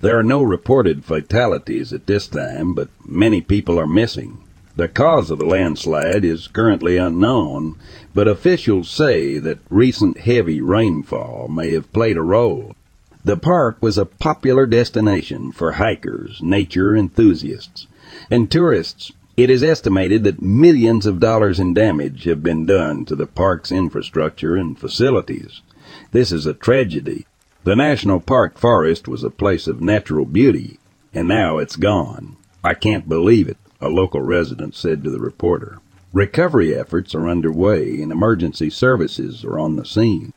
There 0.00 0.16
are 0.16 0.22
no 0.22 0.42
reported 0.42 1.04
fatalities 1.04 1.92
at 1.92 2.06
this 2.06 2.28
time, 2.28 2.72
but 2.74 2.88
many 3.04 3.40
people 3.40 3.80
are 3.80 3.86
missing. 3.86 4.38
The 4.76 4.86
cause 4.86 5.32
of 5.32 5.40
the 5.40 5.44
landslide 5.44 6.24
is 6.24 6.46
currently 6.46 6.98
unknown, 6.98 7.74
but 8.14 8.28
officials 8.28 8.88
say 8.88 9.38
that 9.38 9.58
recent 9.68 10.18
heavy 10.18 10.60
rainfall 10.60 11.48
may 11.48 11.72
have 11.72 11.92
played 11.92 12.16
a 12.16 12.22
role. 12.22 12.76
The 13.24 13.36
park 13.36 13.78
was 13.80 13.98
a 13.98 14.06
popular 14.06 14.66
destination 14.66 15.50
for 15.50 15.72
hikers, 15.72 16.40
nature 16.40 16.96
enthusiasts, 16.96 17.87
and 18.30 18.50
tourists. 18.50 19.12
It 19.36 19.50
is 19.50 19.62
estimated 19.62 20.24
that 20.24 20.42
millions 20.42 21.06
of 21.06 21.20
dollars 21.20 21.60
in 21.60 21.74
damage 21.74 22.24
have 22.24 22.42
been 22.42 22.66
done 22.66 23.04
to 23.04 23.14
the 23.14 23.26
park's 23.26 23.70
infrastructure 23.70 24.56
and 24.56 24.78
facilities. 24.78 25.62
This 26.10 26.32
is 26.32 26.46
a 26.46 26.54
tragedy. 26.54 27.26
The 27.64 27.76
national 27.76 28.20
park 28.20 28.58
forest 28.58 29.06
was 29.06 29.22
a 29.22 29.30
place 29.30 29.66
of 29.66 29.80
natural 29.80 30.24
beauty, 30.24 30.78
and 31.14 31.28
now 31.28 31.58
it's 31.58 31.76
gone. 31.76 32.36
I 32.64 32.74
can't 32.74 33.08
believe 33.08 33.48
it 33.48 33.58
a 33.80 33.88
local 33.88 34.20
resident 34.20 34.74
said 34.74 35.04
to 35.04 35.10
the 35.10 35.20
reporter. 35.20 35.78
Recovery 36.12 36.74
efforts 36.74 37.14
are 37.14 37.28
underway 37.28 38.00
and 38.00 38.10
emergency 38.10 38.70
services 38.70 39.44
are 39.44 39.58
on 39.58 39.76
the 39.76 39.84
scene. 39.84 40.32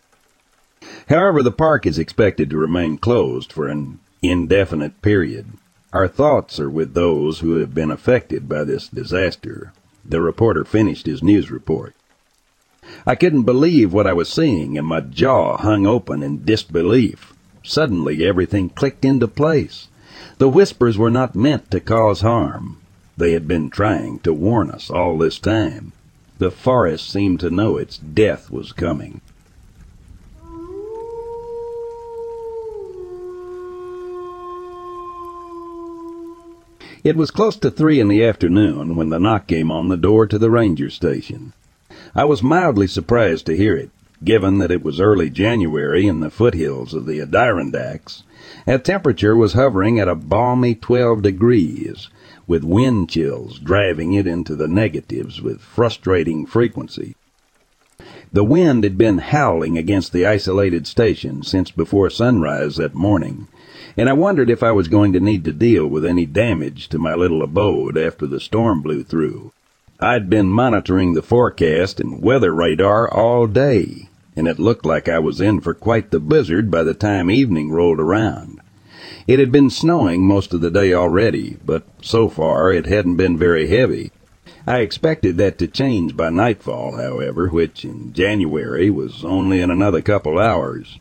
However, 1.09 1.41
the 1.41 1.51
park 1.51 1.85
is 1.85 1.97
expected 1.97 2.50
to 2.50 2.57
remain 2.57 2.97
closed 2.97 3.51
for 3.51 3.67
an 3.67 4.00
indefinite 4.21 5.01
period. 5.01 5.47
Our 5.93 6.07
thoughts 6.07 6.57
are 6.60 6.69
with 6.69 6.93
those 6.93 7.39
who 7.39 7.57
have 7.57 7.74
been 7.74 7.91
affected 7.91 8.48
by 8.48 8.63
this 8.63 8.88
disaster. 8.88 9.74
The 10.05 10.21
reporter 10.21 10.63
finished 10.63 11.05
his 11.05 11.21
news 11.21 11.51
report. 11.51 11.95
I 13.05 13.15
couldn't 13.15 13.43
believe 13.43 13.91
what 13.91 14.07
I 14.07 14.13
was 14.13 14.29
seeing, 14.29 14.77
and 14.77 14.88
my 14.88 15.01
jaw 15.01 15.57
hung 15.57 15.86
open 15.86 16.24
in 16.24 16.45
disbelief. 16.45 17.33
Suddenly 17.63 18.25
everything 18.25 18.69
clicked 18.69 19.03
into 19.03 19.27
place. 19.27 19.89
The 20.38 20.50
whispers 20.50 20.98
were 20.98 21.12
not 21.12 21.36
meant 21.36 21.69
to 21.71 21.79
cause 21.79 22.21
harm. 22.21 22.77
They 23.17 23.33
had 23.33 23.48
been 23.48 23.69
trying 23.69 24.19
to 24.19 24.33
warn 24.33 24.71
us 24.71 24.89
all 24.89 25.17
this 25.17 25.39
time. 25.39 25.91
The 26.38 26.51
forest 26.51 27.10
seemed 27.10 27.39
to 27.41 27.51
know 27.51 27.77
its 27.77 27.98
death 27.98 28.50
was 28.50 28.71
coming. 28.71 29.21
It 37.03 37.15
was 37.15 37.31
close 37.31 37.55
to 37.58 37.72
three 37.72 38.00
in 38.00 38.10
the 38.10 38.24
afternoon 38.24 38.96
when 38.96 39.10
the 39.10 39.20
knock 39.20 39.48
came 39.48 39.72
on 39.72 39.88
the 39.88 39.98
door 39.98 40.27
to 40.27 40.38
the 40.38 40.51
ranger 40.51 40.91
station. 40.91 41.53
I 42.13 42.25
was 42.25 42.43
mildly 42.43 42.86
surprised 42.86 43.48
to 43.48 43.58
hear 43.58 43.75
it, 43.75 43.89
given 44.24 44.60
that 44.60 44.70
it 44.70 44.84
was 44.84 45.00
early 45.00 45.31
January 45.31 46.05
in 46.05 46.20
the 46.20 46.29
foothills 46.29 46.93
of 46.93 47.08
the 47.08 47.20
Adirondacks, 47.20 48.22
and 48.67 48.84
temperature 48.84 49.36
was 49.36 49.53
hovering 49.53 50.00
at 50.00 50.08
a 50.08 50.13
balmy 50.13 50.75
12 50.75 51.24
degrees, 51.24 52.08
with 52.46 52.63
wind 52.63 53.10
chills 53.10 53.58
driving 53.58 54.13
it 54.13 54.27
into 54.27 54.55
the 54.55 54.67
negatives 54.67 55.41
with 55.41 55.60
frustrating 55.60 56.46
frequency. 56.46 57.15
The 58.31 58.43
wind 58.43 58.84
had 58.84 58.98
been 59.00 59.17
howling 59.17 59.75
against 59.75 60.13
the 60.13 60.27
isolated 60.27 60.86
station 60.86 61.41
since 61.41 61.72
before 61.72 62.12
sunrise 62.12 62.75
that 62.75 62.93
morning, 62.93 63.48
and 63.98 64.10
I 64.10 64.13
wondered 64.13 64.50
if 64.50 64.63
I 64.63 64.71
was 64.71 64.88
going 64.88 65.13
to 65.13 65.19
need 65.19 65.43
to 65.45 65.51
deal 65.51 65.88
with 65.88 66.05
any 66.05 66.25
damage 66.25 66.89
to 66.89 67.00
my 67.00 67.13
little 67.15 67.43
abode 67.43 67.98
after 67.98 68.25
the 68.25 68.39
storm 68.39 68.81
blew 68.81 69.03
through. 69.03 69.51
I'd 70.00 70.29
been 70.29 70.48
monitoring 70.48 71.13
the 71.13 71.21
forecast 71.21 72.00
and 72.00 72.21
weather 72.21 72.53
radar 72.53 73.12
all 73.12 73.45
day, 73.48 74.10
and 74.36 74.48
it 74.48 74.57
looked 74.57 74.86
like 74.86 75.07
I 75.07 75.19
was 75.19 75.39
in 75.39 75.62
for 75.62 75.74
quite 75.74 76.12
the 76.12 76.19
blizzard 76.19 76.71
by 76.71 76.83
the 76.83 76.93
time 76.93 77.29
evening 77.29 77.71
rolled 77.71 78.00
around. 78.00 78.60
It 79.27 79.39
had 79.39 79.51
been 79.51 79.69
snowing 79.69 80.25
most 80.25 80.53
of 80.53 80.62
the 80.62 80.71
day 80.71 80.93
already, 80.93 81.57
but 81.65 81.83
so 82.01 82.29
far 82.29 82.71
it 82.71 82.88
hadn't 82.88 83.17
been 83.17 83.38
very 83.38 83.67
heavy. 83.67 84.12
I 84.65 84.79
expected 84.79 85.38
that 85.38 85.57
to 85.60 85.67
change 85.67 86.15
by 86.15 86.29
nightfall, 86.29 86.95
however, 86.98 87.50
which 87.50 87.83
in 87.83 88.13
January 88.13 88.89
was 88.89 89.25
only 89.25 89.60
in 89.60 89.69
another 89.69 90.01
couple 90.01 90.39
hours. 90.39 91.00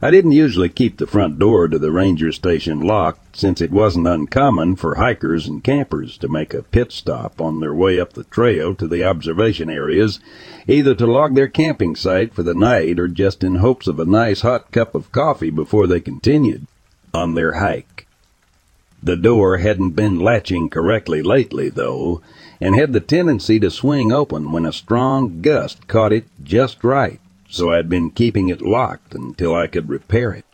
I 0.00 0.12
didn't 0.12 0.30
usually 0.30 0.68
keep 0.68 0.98
the 0.98 1.08
front 1.08 1.40
door 1.40 1.66
to 1.66 1.76
the 1.76 1.90
ranger 1.90 2.30
station 2.30 2.78
locked, 2.78 3.36
since 3.36 3.60
it 3.60 3.72
wasn't 3.72 4.06
uncommon 4.06 4.76
for 4.76 4.94
hikers 4.94 5.48
and 5.48 5.64
campers 5.64 6.16
to 6.18 6.28
make 6.28 6.54
a 6.54 6.62
pit 6.62 6.92
stop 6.92 7.40
on 7.40 7.58
their 7.58 7.74
way 7.74 7.98
up 7.98 8.12
the 8.12 8.22
trail 8.22 8.76
to 8.76 8.86
the 8.86 9.02
observation 9.02 9.68
areas, 9.68 10.20
either 10.68 10.94
to 10.94 11.04
log 11.04 11.34
their 11.34 11.48
camping 11.48 11.96
site 11.96 12.32
for 12.32 12.44
the 12.44 12.54
night 12.54 13.00
or 13.00 13.08
just 13.08 13.42
in 13.42 13.56
hopes 13.56 13.88
of 13.88 13.98
a 13.98 14.04
nice 14.04 14.42
hot 14.42 14.70
cup 14.70 14.94
of 14.94 15.10
coffee 15.10 15.50
before 15.50 15.88
they 15.88 15.98
continued 15.98 16.68
on 17.12 17.34
their 17.34 17.54
hike. 17.54 18.06
The 19.02 19.16
door 19.16 19.56
hadn't 19.56 19.96
been 19.96 20.20
latching 20.20 20.68
correctly 20.68 21.22
lately, 21.22 21.70
though, 21.70 22.22
and 22.60 22.76
had 22.76 22.92
the 22.92 23.00
tendency 23.00 23.58
to 23.58 23.70
swing 23.70 24.12
open 24.12 24.52
when 24.52 24.64
a 24.64 24.72
strong 24.72 25.42
gust 25.42 25.88
caught 25.88 26.12
it 26.12 26.26
just 26.44 26.84
right 26.84 27.20
so 27.48 27.72
I'd 27.72 27.88
been 27.88 28.10
keeping 28.10 28.48
it 28.48 28.62
locked 28.62 29.14
until 29.14 29.54
I 29.54 29.66
could 29.66 29.88
repair 29.88 30.32
it. 30.32 30.44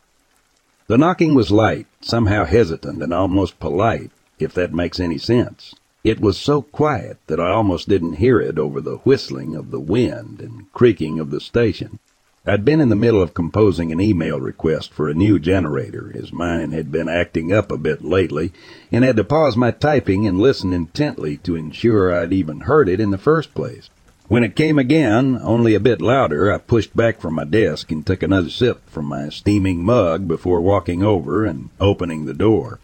The 0.87 0.99
knocking 0.99 1.35
was 1.35 1.51
light, 1.51 1.87
somehow 2.01 2.45
hesitant 2.45 3.03
and 3.03 3.13
almost 3.13 3.59
polite, 3.59 4.11
if 4.39 4.55
that 4.55 4.73
makes 4.73 5.01
any 5.01 5.19
sense. 5.19 5.75
It 6.05 6.21
was 6.21 6.37
so 6.37 6.61
quiet 6.61 7.17
that 7.27 7.41
I 7.41 7.51
almost 7.51 7.89
didn't 7.89 8.15
hear 8.15 8.39
it 8.39 8.59
over 8.59 8.81
the 8.81 8.99
whistling 8.99 9.57
of 9.57 9.71
the 9.71 9.81
wind 9.81 10.41
and 10.41 10.71
creaking 10.73 11.19
of 11.19 11.31
the 11.31 11.41
station. 11.41 11.99
I'd 12.47 12.63
been 12.63 12.83
in 12.83 12.91
the 12.91 12.97
middle 12.97 13.23
of 13.23 13.33
composing 13.33 13.91
an 13.91 14.03
email 14.03 14.39
request 14.39 14.93
for 14.93 15.09
a 15.09 15.15
new 15.15 15.39
generator, 15.39 16.13
as 16.15 16.31
mine 16.31 16.73
had 16.73 16.93
been 16.93 17.09
acting 17.09 17.55
up 17.55 17.73
a 17.73 17.79
bit 17.79 18.05
lately, 18.05 18.53
and 18.93 19.03
had 19.03 19.17
to 19.17 19.25
pause 19.25 19.57
my 19.57 19.71
typing 19.71 20.27
and 20.27 20.39
listen 20.39 20.75
intently 20.75 21.39
to 21.39 21.57
ensure 21.57 22.15
I'd 22.15 22.35
even 22.35 22.61
heard 22.61 22.91
it 22.91 23.01
in 23.01 23.11
the 23.11 23.17
first 23.17 23.55
place. 23.55 23.89
When 24.27 24.43
it 24.43 24.57
came 24.57 24.79
again, 24.79 25.39
only 25.43 25.75
a 25.75 25.81
bit 25.81 26.01
louder, 26.01 26.51
I 26.51 26.57
pushed 26.57 26.97
back 26.97 27.21
from 27.21 27.35
my 27.35 27.45
desk 27.45 27.93
and 27.93 28.07
took 28.07 28.23
another 28.23 28.49
sip 28.49 28.81
from 28.89 29.05
my 29.05 29.29
steaming 29.29 29.85
mug 29.85 30.27
before 30.27 30.63
walking 30.63 31.03
over 31.03 31.45
and 31.45 31.69
opening 31.79 32.25
the 32.25 32.33
door. 32.33 32.81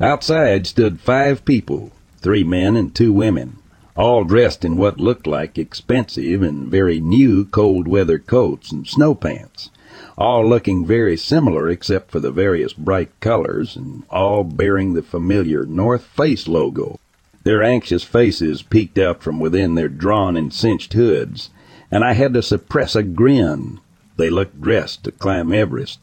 Outside 0.00 0.66
stood 0.66 1.00
five 1.00 1.44
people, 1.44 1.92
three 2.16 2.44
men 2.44 2.76
and 2.76 2.94
two 2.94 3.12
women, 3.12 3.58
all 3.94 4.24
dressed 4.24 4.64
in 4.64 4.78
what 4.78 4.98
looked 4.98 5.26
like 5.26 5.58
expensive 5.58 6.40
and 6.40 6.68
very 6.68 6.98
new 6.98 7.44
cold 7.44 7.86
weather 7.86 8.18
coats 8.18 8.72
and 8.72 8.86
snow 8.86 9.14
pants, 9.14 9.68
all 10.16 10.48
looking 10.48 10.86
very 10.86 11.18
similar 11.18 11.68
except 11.68 12.10
for 12.10 12.20
the 12.20 12.32
various 12.32 12.72
bright 12.72 13.10
colors, 13.20 13.76
and 13.76 14.02
all 14.08 14.44
bearing 14.44 14.94
the 14.94 15.02
familiar 15.02 15.66
North 15.66 16.04
Face 16.04 16.48
logo 16.48 16.98
their 17.44 17.62
anxious 17.62 18.04
faces 18.04 18.62
peeked 18.62 18.98
out 18.98 19.22
from 19.22 19.40
within 19.40 19.74
their 19.74 19.88
drawn 19.88 20.36
and 20.36 20.52
cinched 20.52 20.92
hoods, 20.92 21.50
and 21.90 22.04
I 22.04 22.12
had 22.12 22.34
to 22.34 22.42
suppress 22.42 22.94
a 22.94 23.02
grin. 23.02 23.80
They 24.16 24.30
looked 24.30 24.60
dressed 24.60 25.04
to 25.04 25.12
climb 25.12 25.52
Everest, 25.52 26.00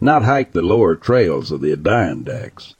not 0.00 0.24
hike 0.24 0.52
the 0.52 0.62
lower 0.62 0.94
trails 0.94 1.50
of 1.52 1.60
the 1.60 1.72
Adirondacks. 1.72 2.74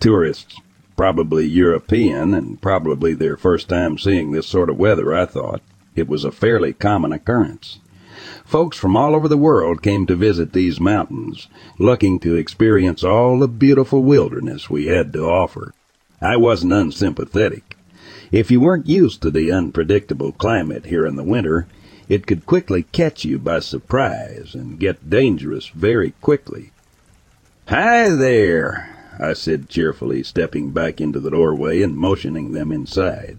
Tourists, 0.00 0.60
probably 0.96 1.46
European, 1.46 2.34
and 2.34 2.60
probably 2.60 3.14
their 3.14 3.36
first 3.36 3.68
time 3.68 3.96
seeing 3.98 4.32
this 4.32 4.46
sort 4.46 4.68
of 4.68 4.78
weather, 4.78 5.14
I 5.14 5.24
thought. 5.26 5.62
It 5.96 6.08
was 6.08 6.24
a 6.24 6.30
fairly 6.30 6.72
common 6.72 7.12
occurrence. 7.12 7.78
Folks 8.44 8.76
from 8.76 8.96
all 8.96 9.14
over 9.14 9.28
the 9.28 9.36
world 9.36 9.82
came 9.82 10.06
to 10.06 10.16
visit 10.16 10.52
these 10.52 10.80
mountains, 10.80 11.48
looking 11.78 12.18
to 12.20 12.36
experience 12.36 13.02
all 13.04 13.38
the 13.38 13.48
beautiful 13.48 14.02
wilderness 14.02 14.68
we 14.68 14.86
had 14.86 15.12
to 15.12 15.24
offer. 15.24 15.72
I 16.20 16.36
wasn't 16.36 16.72
unsympathetic. 16.72 17.76
If 18.32 18.50
you 18.50 18.60
weren't 18.60 18.88
used 18.88 19.22
to 19.22 19.30
the 19.30 19.52
unpredictable 19.52 20.32
climate 20.32 20.86
here 20.86 21.06
in 21.06 21.14
the 21.14 21.22
winter, 21.22 21.68
it 22.08 22.26
could 22.26 22.44
quickly 22.44 22.82
catch 22.90 23.24
you 23.24 23.38
by 23.38 23.60
surprise 23.60 24.52
and 24.52 24.80
get 24.80 25.08
dangerous 25.08 25.68
very 25.68 26.14
quickly. 26.20 26.72
Hi 27.68 28.08
there, 28.08 28.96
I 29.20 29.34
said 29.34 29.68
cheerfully, 29.68 30.24
stepping 30.24 30.72
back 30.72 31.00
into 31.00 31.20
the 31.20 31.30
doorway 31.30 31.82
and 31.82 31.96
motioning 31.96 32.52
them 32.52 32.72
inside. 32.72 33.38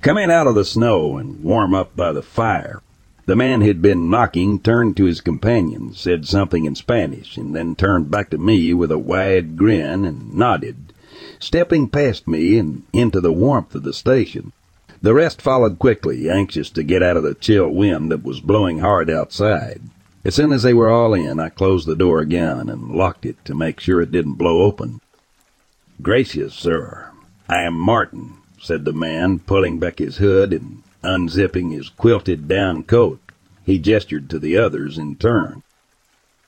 Come 0.00 0.16
in 0.16 0.30
out 0.30 0.46
of 0.46 0.54
the 0.54 0.64
snow 0.64 1.18
and 1.18 1.42
warm 1.42 1.74
up 1.74 1.94
by 1.94 2.12
the 2.12 2.22
fire. 2.22 2.80
The 3.26 3.36
man 3.36 3.60
who'd 3.60 3.82
been 3.82 4.08
knocking 4.08 4.60
turned 4.60 4.96
to 4.96 5.04
his 5.04 5.20
companion, 5.20 5.92
said 5.92 6.26
something 6.26 6.64
in 6.64 6.74
Spanish, 6.74 7.36
and 7.36 7.54
then 7.54 7.76
turned 7.76 8.10
back 8.10 8.30
to 8.30 8.38
me 8.38 8.72
with 8.72 8.90
a 8.90 8.98
wide 8.98 9.58
grin 9.58 10.06
and 10.06 10.34
nodded 10.34 10.87
stepping 11.38 11.88
past 11.88 12.26
me 12.26 12.58
and 12.58 12.82
into 12.92 13.20
the 13.20 13.32
warmth 13.32 13.74
of 13.74 13.82
the 13.82 13.92
station. 13.92 14.52
The 15.00 15.14
rest 15.14 15.40
followed 15.40 15.78
quickly, 15.78 16.28
anxious 16.28 16.70
to 16.70 16.82
get 16.82 17.02
out 17.02 17.16
of 17.16 17.22
the 17.22 17.34
chill 17.34 17.68
wind 17.68 18.10
that 18.10 18.24
was 18.24 18.40
blowing 18.40 18.80
hard 18.80 19.08
outside. 19.08 19.82
As 20.24 20.34
soon 20.34 20.52
as 20.52 20.62
they 20.62 20.74
were 20.74 20.90
all 20.90 21.14
in, 21.14 21.38
I 21.38 21.48
closed 21.48 21.86
the 21.86 21.94
door 21.94 22.18
again 22.18 22.68
and 22.68 22.90
locked 22.90 23.24
it 23.24 23.44
to 23.44 23.54
make 23.54 23.78
sure 23.78 24.00
it 24.00 24.10
didn't 24.10 24.34
blow 24.34 24.62
open. 24.62 25.00
Gracious, 26.02 26.54
sir, 26.54 27.10
I 27.48 27.62
am 27.62 27.74
Martin, 27.74 28.34
said 28.60 28.84
the 28.84 28.92
man, 28.92 29.38
pulling 29.38 29.78
back 29.78 29.98
his 29.98 30.16
hood 30.16 30.52
and 30.52 30.82
unzipping 31.02 31.70
his 31.72 31.88
quilted 31.88 32.48
down 32.48 32.82
coat. 32.82 33.20
He 33.64 33.78
gestured 33.78 34.28
to 34.30 34.38
the 34.38 34.56
others 34.56 34.98
in 34.98 35.16
turn. 35.16 35.62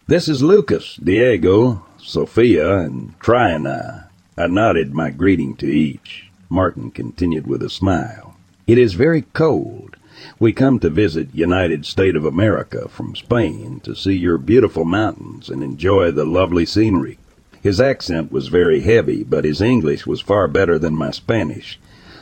This 0.07 0.29
is 0.29 0.43
Lucas, 0.43 0.97
Diego, 0.97 1.87
Sophia, 1.99 2.79
and 2.79 3.17
Triana. 3.21 4.07
I 4.07 4.10
nodded 4.47 4.95
my 4.95 5.11
greeting 5.11 5.57
to 5.57 5.67
each. 5.67 6.31
Martin 6.49 6.91
continued 6.91 7.47
with 7.47 7.63
a 7.63 7.71
smile. 7.71 8.37
It 8.67 8.79
is 8.79 8.95
very 8.95 9.23
cold. 9.33 9.97
We 10.39 10.53
come 10.53 10.79
to 10.81 10.91
visit 10.91 11.35
United 11.35 11.87
State 11.87 12.17
of 12.17 12.25
America 12.25 12.89
from 12.89 13.17
Spain 13.17 13.81
to 13.85 13.95
see 13.95 14.15
your 14.15 14.39
beautiful 14.39 14.85
mountains 14.85 15.49
and 15.49 15.63
enjoy 15.63 16.11
the 16.11 16.25
lovely 16.25 16.67
scenery. 16.67 17.19
His 17.63 17.81
accent 17.81 18.33
was 18.33 18.49
very 18.49 18.81
heavy, 18.81 19.23
but 19.23 19.45
his 19.45 19.61
English 19.61 20.07
was 20.07 20.21
far 20.21 20.49
better 20.49 20.79
than 20.79 20.95
my 20.95 21.11
Spanish, 21.11 21.79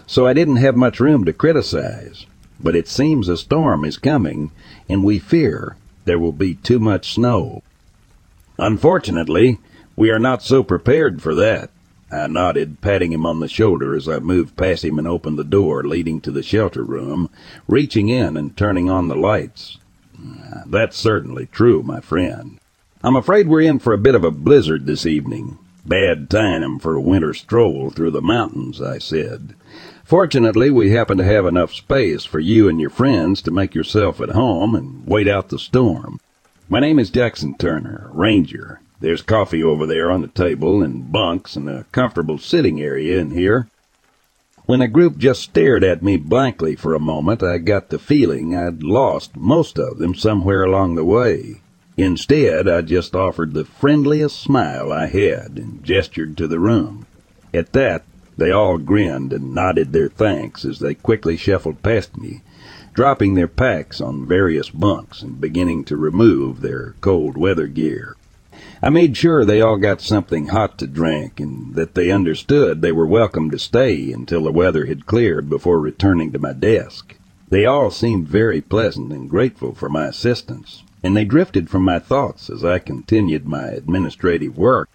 so 0.06 0.26
I 0.26 0.32
didn't 0.32 0.56
have 0.56 0.76
much 0.76 1.00
room 1.00 1.24
to 1.24 1.32
criticize. 1.32 2.26
But 2.60 2.74
it 2.74 2.88
seems 2.88 3.28
a 3.28 3.36
storm 3.36 3.84
is 3.84 3.98
coming, 3.98 4.50
and 4.88 5.04
we 5.04 5.18
fear 5.18 5.76
there 6.04 6.18
will 6.18 6.32
be 6.32 6.54
too 6.54 6.78
much 6.78 7.14
snow. 7.14 7.62
Unfortunately, 8.58 9.58
we 9.94 10.10
are 10.10 10.18
not 10.18 10.42
so 10.42 10.62
prepared 10.62 11.22
for 11.22 11.34
that. 11.34 11.70
I 12.10 12.26
nodded, 12.26 12.80
patting 12.80 13.12
him 13.12 13.26
on 13.26 13.40
the 13.40 13.48
shoulder 13.48 13.94
as 13.94 14.08
I 14.08 14.18
moved 14.18 14.56
past 14.56 14.84
him 14.84 14.98
and 14.98 15.06
opened 15.06 15.38
the 15.38 15.44
door 15.44 15.82
leading 15.84 16.20
to 16.22 16.30
the 16.30 16.42
shelter 16.42 16.82
room, 16.82 17.28
reaching 17.66 18.08
in 18.08 18.36
and 18.36 18.56
turning 18.56 18.90
on 18.90 19.08
the 19.08 19.14
lights. 19.14 19.78
Ah, 20.18 20.62
that's 20.66 20.96
certainly 20.96 21.46
true, 21.46 21.82
my 21.82 22.00
friend. 22.00 22.58
I'm 23.04 23.16
afraid 23.16 23.46
we're 23.46 23.60
in 23.60 23.78
for 23.78 23.92
a 23.92 23.98
bit 23.98 24.14
of 24.14 24.24
a 24.24 24.30
blizzard 24.30 24.86
this 24.86 25.06
evening. 25.06 25.58
Bad 25.86 26.28
time 26.28 26.78
for 26.78 26.94
a 26.94 27.00
winter 27.00 27.32
stroll 27.32 27.90
through 27.90 28.10
the 28.10 28.20
mountains, 28.20 28.82
I 28.82 28.98
said. 28.98 29.54
Fortunately, 30.02 30.70
we 30.70 30.90
happen 30.90 31.18
to 31.18 31.24
have 31.24 31.46
enough 31.46 31.72
space 31.72 32.24
for 32.24 32.40
you 32.40 32.68
and 32.68 32.80
your 32.80 32.90
friends 32.90 33.42
to 33.42 33.50
make 33.50 33.74
yourself 33.74 34.20
at 34.20 34.30
home 34.30 34.74
and 34.74 35.06
wait 35.06 35.28
out 35.28 35.50
the 35.50 35.58
storm. 35.58 36.20
My 36.68 36.80
name 36.80 36.98
is 36.98 37.10
Jackson 37.10 37.56
Turner, 37.56 38.10
ranger. 38.12 38.80
There's 39.00 39.22
coffee 39.22 39.62
over 39.62 39.86
there 39.86 40.10
on 40.10 40.22
the 40.22 40.28
table 40.28 40.82
and 40.82 41.12
bunks 41.12 41.54
and 41.54 41.68
a 41.68 41.86
comfortable 41.92 42.38
sitting 42.38 42.80
area 42.80 43.20
in 43.20 43.30
here. 43.30 43.68
When 44.66 44.80
the 44.80 44.88
group 44.88 45.18
just 45.18 45.40
stared 45.42 45.84
at 45.84 46.02
me 46.02 46.16
blankly 46.16 46.74
for 46.74 46.94
a 46.94 47.00
moment, 47.00 47.42
I 47.42 47.58
got 47.58 47.90
the 47.90 47.98
feeling 47.98 48.56
I'd 48.56 48.82
lost 48.82 49.36
most 49.36 49.78
of 49.78 49.98
them 49.98 50.14
somewhere 50.14 50.64
along 50.64 50.96
the 50.96 51.04
way. 51.04 51.62
Instead, 51.96 52.68
I 52.68 52.82
just 52.82 53.14
offered 53.14 53.54
the 53.54 53.64
friendliest 53.64 54.38
smile 54.38 54.92
I 54.92 55.06
had 55.06 55.58
and 55.58 55.82
gestured 55.82 56.36
to 56.36 56.46
the 56.46 56.58
room. 56.58 57.06
At 57.54 57.72
that, 57.72 58.04
they 58.36 58.50
all 58.50 58.78
grinned 58.78 59.32
and 59.32 59.54
nodded 59.54 59.92
their 59.92 60.08
thanks 60.08 60.64
as 60.64 60.80
they 60.80 60.94
quickly 60.94 61.36
shuffled 61.36 61.82
past 61.82 62.18
me, 62.18 62.42
dropping 62.94 63.34
their 63.34 63.48
packs 63.48 64.00
on 64.00 64.26
various 64.26 64.70
bunks 64.70 65.22
and 65.22 65.40
beginning 65.40 65.84
to 65.84 65.96
remove 65.96 66.60
their 66.60 66.94
cold 67.00 67.38
weather 67.38 67.68
gear. 67.68 68.16
I 68.80 68.90
made 68.90 69.16
sure 69.16 69.44
they 69.44 69.60
all 69.60 69.76
got 69.76 70.00
something 70.00 70.48
hot 70.48 70.78
to 70.78 70.86
drink 70.86 71.40
and 71.40 71.74
that 71.74 71.96
they 71.96 72.12
understood 72.12 72.80
they 72.80 72.92
were 72.92 73.06
welcome 73.06 73.50
to 73.50 73.58
stay 73.58 74.12
until 74.12 74.44
the 74.44 74.52
weather 74.52 74.86
had 74.86 75.04
cleared 75.04 75.50
before 75.50 75.80
returning 75.80 76.30
to 76.32 76.38
my 76.38 76.52
desk. 76.52 77.16
They 77.48 77.66
all 77.66 77.90
seemed 77.90 78.28
very 78.28 78.60
pleasant 78.60 79.12
and 79.12 79.28
grateful 79.28 79.74
for 79.74 79.88
my 79.88 80.06
assistance, 80.06 80.84
and 81.02 81.16
they 81.16 81.24
drifted 81.24 81.68
from 81.68 81.82
my 81.82 81.98
thoughts 81.98 82.48
as 82.50 82.64
I 82.64 82.78
continued 82.78 83.48
my 83.48 83.66
administrative 83.66 84.56
work. 84.56 84.88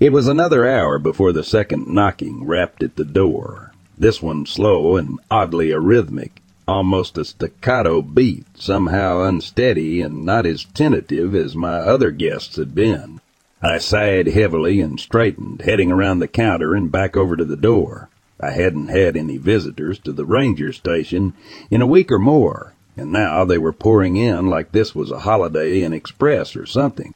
It 0.00 0.12
was 0.12 0.26
another 0.26 0.66
hour 0.66 0.98
before 0.98 1.30
the 1.30 1.44
second 1.44 1.86
knocking 1.86 2.44
rapped 2.44 2.82
at 2.82 2.96
the 2.96 3.04
door, 3.04 3.72
this 3.96 4.20
one 4.20 4.44
slow 4.44 4.96
and 4.96 5.20
oddly 5.30 5.70
arrhythmic, 5.70 6.41
almost 6.66 7.18
a 7.18 7.24
staccato 7.24 8.02
beat, 8.02 8.46
somehow 8.54 9.22
unsteady 9.22 10.00
and 10.00 10.24
not 10.24 10.46
as 10.46 10.64
tentative 10.64 11.34
as 11.34 11.56
my 11.56 11.78
other 11.78 12.10
guests 12.10 12.56
had 12.56 12.74
been. 12.74 13.20
I 13.62 13.78
sighed 13.78 14.26
heavily 14.26 14.80
and 14.80 14.98
straightened, 14.98 15.62
heading 15.62 15.92
around 15.92 16.18
the 16.18 16.28
counter 16.28 16.74
and 16.74 16.90
back 16.90 17.16
over 17.16 17.36
to 17.36 17.44
the 17.44 17.56
door. 17.56 18.08
I 18.40 18.50
hadn't 18.50 18.88
had 18.88 19.16
any 19.16 19.36
visitors 19.36 20.00
to 20.00 20.12
the 20.12 20.24
ranger 20.24 20.72
station 20.72 21.34
in 21.70 21.80
a 21.80 21.86
week 21.86 22.10
or 22.10 22.18
more, 22.18 22.74
and 22.96 23.12
now 23.12 23.44
they 23.44 23.58
were 23.58 23.72
pouring 23.72 24.16
in 24.16 24.48
like 24.48 24.72
this 24.72 24.94
was 24.94 25.12
a 25.12 25.20
Holiday 25.20 25.82
Inn 25.82 25.92
Express 25.92 26.56
or 26.56 26.66
something. 26.66 27.14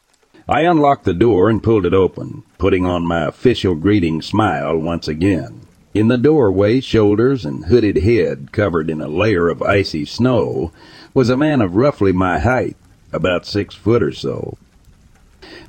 I 0.49 0.61
unlocked 0.61 1.05
the 1.05 1.13
door 1.13 1.51
and 1.51 1.61
pulled 1.61 1.85
it 1.85 1.95
open, 1.95 2.45
putting 2.59 2.87
on 2.87 3.05
my 3.05 3.27
official 3.27 3.75
greeting 3.75 4.23
smile 4.23 4.79
once 4.79 5.09
again. 5.09 5.63
In 5.97 6.09
the 6.09 6.19
doorway, 6.19 6.81
shoulders 6.81 7.47
and 7.47 7.65
hooded 7.65 7.97
head 7.97 8.53
covered 8.53 8.91
in 8.91 9.01
a 9.01 9.09
layer 9.09 9.49
of 9.49 9.63
icy 9.63 10.05
snow, 10.05 10.71
was 11.15 11.31
a 11.31 11.39
man 11.39 11.63
of 11.63 11.75
roughly 11.75 12.13
my 12.13 12.39
height, 12.39 12.77
about 13.15 13.47
six 13.47 13.75
foot 13.75 14.03
or 14.03 14.13
so. 14.13 14.59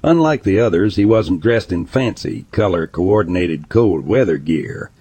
Unlike 0.04 0.44
the 0.44 0.60
others, 0.60 0.98
he 0.98 1.06
wasn't 1.06 1.40
dressed 1.40 1.72
in 1.72 1.86
fancy, 1.86 2.44
color 2.52 2.88
coordinated 2.88 3.70
cold 3.70 4.06
weather 4.06 4.38
gear, 4.38 4.92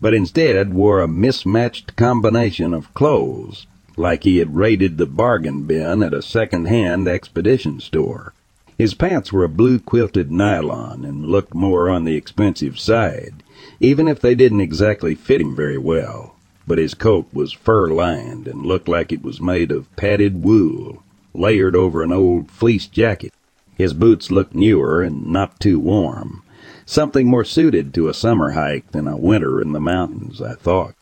but 0.00 0.14
instead 0.14 0.74
wore 0.74 1.00
a 1.00 1.06
mismatched 1.06 1.94
combination 1.94 2.74
of 2.74 2.92
clothes, 2.92 3.68
like 3.96 4.24
he 4.24 4.38
had 4.38 4.56
raided 4.56 4.98
the 4.98 5.06
bargain 5.06 5.62
bin 5.62 6.02
at 6.02 6.12
a 6.12 6.20
second 6.20 6.66
hand 6.66 7.06
expedition 7.06 7.78
store. 7.78 8.34
His 8.76 8.94
pants 8.94 9.32
were 9.32 9.44
a 9.44 9.48
blue 9.48 9.78
quilted 9.78 10.32
nylon 10.32 11.04
and 11.04 11.26
looked 11.26 11.54
more 11.54 11.88
on 11.88 12.02
the 12.02 12.16
expensive 12.16 12.80
side, 12.80 13.44
even 13.80 14.08
if 14.08 14.20
they 14.20 14.34
didn't 14.34 14.60
exactly 14.60 15.14
fit 15.14 15.40
him 15.40 15.54
very 15.54 15.78
well. 15.78 16.34
But 16.66 16.78
his 16.78 16.94
coat 16.94 17.26
was 17.32 17.52
fur 17.52 17.88
lined 17.88 18.46
and 18.46 18.66
looked 18.66 18.88
like 18.88 19.12
it 19.12 19.22
was 19.22 19.40
made 19.40 19.70
of 19.70 19.94
padded 19.96 20.42
wool, 20.42 21.02
layered 21.34 21.76
over 21.76 22.02
an 22.02 22.12
old 22.12 22.50
fleece 22.50 22.86
jacket. 22.86 23.32
His 23.76 23.92
boots 23.94 24.30
looked 24.30 24.54
newer 24.54 25.02
and 25.02 25.26
not 25.26 25.58
too 25.58 25.80
warm, 25.80 26.42
something 26.84 27.26
more 27.26 27.44
suited 27.44 27.92
to 27.94 28.08
a 28.08 28.14
summer 28.14 28.52
hike 28.52 28.92
than 28.92 29.08
a 29.08 29.16
winter 29.16 29.60
in 29.60 29.72
the 29.72 29.80
mountains, 29.80 30.40
I 30.40 30.54
thought. 30.54 30.94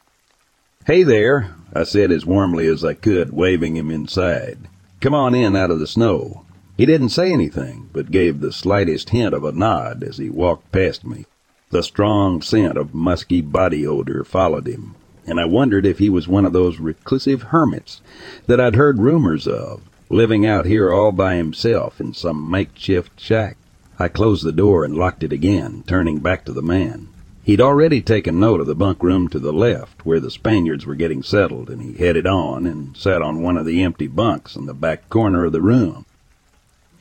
Hey 0.87 1.03
there, 1.03 1.55
I 1.75 1.85
said 1.85 2.11
as 2.11 2.25
warmly 2.25 2.67
as 2.67 2.85
I 2.85 2.95
could, 2.95 3.33
waving 3.33 3.77
him 3.77 3.91
inside. 3.91 4.69
Come 5.01 5.15
on 5.15 5.35
in 5.35 5.57
out 5.57 5.71
of 5.71 5.79
the 5.79 5.87
snow. 5.87 6.45
He 6.77 6.87
didn't 6.87 7.11
say 7.11 7.33
anything, 7.33 7.91
but 7.93 8.11
gave 8.11 8.41
the 8.41 8.53
slightest 8.53 9.11
hint 9.11 9.35
of 9.35 9.45
a 9.45 9.53
nod 9.53 10.03
as 10.03 10.17
he 10.17 10.31
walked 10.31 10.73
past 10.73 11.05
me. 11.05 11.27
The 11.71 11.85
strong 11.85 12.43
scent 12.43 12.77
of 12.77 12.95
musky 12.95 13.41
body 13.41 13.87
odor 13.87 14.25
followed 14.25 14.67
him, 14.67 14.97
and 15.25 15.39
I 15.39 15.45
wondered 15.45 15.87
if 15.87 16.01
he 16.01 16.11
was 16.11 16.27
one 16.27 16.45
of 16.45 16.53
those 16.53 16.81
reclusive 16.81 17.45
hermits 17.45 18.01
that 18.49 18.61
I'd 18.61 18.75
heard 18.75 18.99
rumors 18.99 19.47
of, 19.47 19.83
living 20.09 20.45
out 20.45 20.67
here 20.67 20.93
all 20.93 21.13
by 21.13 21.37
himself 21.37 22.01
in 22.01 22.13
some 22.13 22.51
makeshift 22.51 23.21
shack. 23.21 23.57
I 24.01 24.09
closed 24.09 24.45
the 24.45 24.51
door 24.51 24.85
and 24.85 24.97
locked 24.97 25.23
it 25.23 25.33
again, 25.33 25.85
turning 25.87 26.19
back 26.19 26.45
to 26.47 26.53
the 26.53 26.61
man. 26.61 27.07
He'd 27.45 27.61
already 27.61 28.03
taken 28.03 28.41
note 28.41 28.61
of 28.61 28.67
the 28.67 28.75
bunk 28.75 29.01
room 29.01 29.29
to 29.29 29.39
the 29.39 29.53
left, 29.53 30.05
where 30.05 30.19
the 30.19 30.31
Spaniards 30.33 30.87
were 30.87 30.97
getting 30.97 31.23
settled, 31.23 31.71
and 31.71 31.81
he 31.81 31.93
headed 31.93 32.27
on 32.27 32.67
and 32.67 32.97
sat 32.97 33.23
on 33.23 33.43
one 33.43 33.57
of 33.57 33.65
the 33.65 33.85
empty 33.85 34.09
bunks 34.09 34.57
in 34.57 34.67
the 34.67 34.75
back 34.75 35.09
corner 35.09 35.45
of 35.45 35.53
the 35.53 35.61
room. 35.61 36.05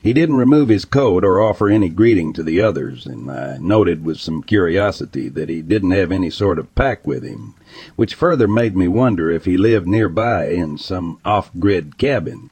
He 0.02 0.14
didn't 0.14 0.36
remove 0.36 0.70
his 0.70 0.86
coat 0.86 1.24
or 1.24 1.42
offer 1.42 1.68
any 1.68 1.90
greeting 1.90 2.32
to 2.32 2.42
the 2.42 2.60
others, 2.62 3.04
and 3.04 3.30
I 3.30 3.58
noted 3.60 4.02
with 4.02 4.18
some 4.18 4.42
curiosity 4.42 5.28
that 5.28 5.50
he 5.50 5.60
didn't 5.60 5.90
have 5.90 6.10
any 6.10 6.30
sort 6.30 6.58
of 6.58 6.74
pack 6.74 7.06
with 7.06 7.22
him, 7.22 7.54
which 7.96 8.14
further 8.14 8.48
made 8.48 8.74
me 8.74 8.88
wonder 8.88 9.30
if 9.30 9.44
he 9.44 9.58
lived 9.58 9.86
nearby 9.86 10.48
in 10.48 10.78
some 10.78 11.18
off-grid 11.22 11.98
cabin. 11.98 12.48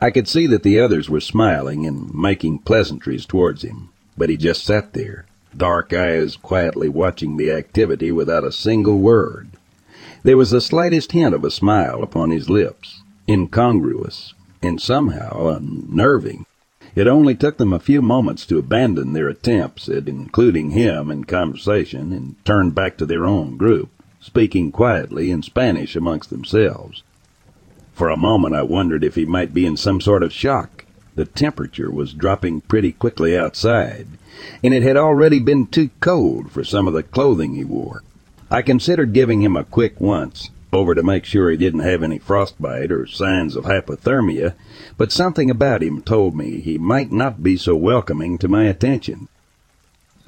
I 0.00 0.10
could 0.10 0.28
see 0.28 0.46
that 0.48 0.62
the 0.62 0.78
others 0.78 1.08
were 1.08 1.20
smiling 1.20 1.86
and 1.86 2.12
making 2.14 2.60
pleasantries 2.60 3.24
towards 3.24 3.62
him, 3.62 3.88
but 4.18 4.28
he 4.28 4.36
just 4.36 4.62
sat 4.62 4.92
there, 4.92 5.24
dark 5.56 5.94
eyes 5.94 6.36
quietly 6.36 6.88
watching 6.90 7.38
the 7.38 7.50
activity 7.50 8.12
without 8.12 8.44
a 8.44 8.52
single 8.52 8.98
word. 8.98 9.48
There 10.22 10.36
was 10.36 10.50
the 10.50 10.60
slightest 10.60 11.12
hint 11.12 11.34
of 11.34 11.44
a 11.44 11.50
smile 11.50 12.02
upon 12.02 12.30
his 12.30 12.50
lips, 12.50 13.00
incongruous, 13.26 14.34
and 14.66 14.80
somehow 14.80 15.48
unnerving. 15.48 16.44
It 16.94 17.06
only 17.06 17.34
took 17.34 17.58
them 17.58 17.72
a 17.72 17.78
few 17.78 18.02
moments 18.02 18.44
to 18.46 18.58
abandon 18.58 19.12
their 19.12 19.28
attempts 19.28 19.88
at 19.88 20.08
including 20.08 20.70
him 20.70 21.10
in 21.10 21.24
conversation 21.24 22.12
and 22.12 22.34
turn 22.44 22.70
back 22.70 22.96
to 22.98 23.06
their 23.06 23.26
own 23.26 23.56
group, 23.56 23.90
speaking 24.20 24.72
quietly 24.72 25.30
in 25.30 25.42
Spanish 25.42 25.94
amongst 25.94 26.30
themselves. 26.30 27.02
For 27.92 28.08
a 28.10 28.16
moment 28.16 28.54
I 28.54 28.62
wondered 28.62 29.04
if 29.04 29.14
he 29.14 29.24
might 29.24 29.54
be 29.54 29.64
in 29.64 29.76
some 29.76 30.00
sort 30.00 30.22
of 30.22 30.32
shock. 30.32 30.84
The 31.14 31.24
temperature 31.24 31.90
was 31.90 32.12
dropping 32.12 32.62
pretty 32.62 32.92
quickly 32.92 33.36
outside, 33.36 34.06
and 34.62 34.74
it 34.74 34.82
had 34.82 34.96
already 34.96 35.38
been 35.38 35.66
too 35.66 35.90
cold 36.00 36.50
for 36.50 36.64
some 36.64 36.86
of 36.86 36.92
the 36.92 37.02
clothing 37.02 37.54
he 37.54 37.64
wore. 37.64 38.02
I 38.50 38.62
considered 38.62 39.12
giving 39.12 39.42
him 39.42 39.56
a 39.56 39.64
quick 39.64 40.00
once, 40.00 40.50
over 40.76 40.94
to 40.94 41.02
make 41.02 41.24
sure 41.24 41.50
he 41.50 41.56
didn't 41.56 41.80
have 41.80 42.02
any 42.02 42.18
frostbite 42.18 42.92
or 42.92 43.06
signs 43.06 43.56
of 43.56 43.64
hypothermia, 43.64 44.54
but 44.96 45.10
something 45.10 45.50
about 45.50 45.82
him 45.82 46.02
told 46.02 46.36
me 46.36 46.60
he 46.60 46.78
might 46.78 47.10
not 47.10 47.42
be 47.42 47.56
so 47.56 47.74
welcoming 47.74 48.38
to 48.38 48.48
my 48.48 48.64
attention. 48.64 49.28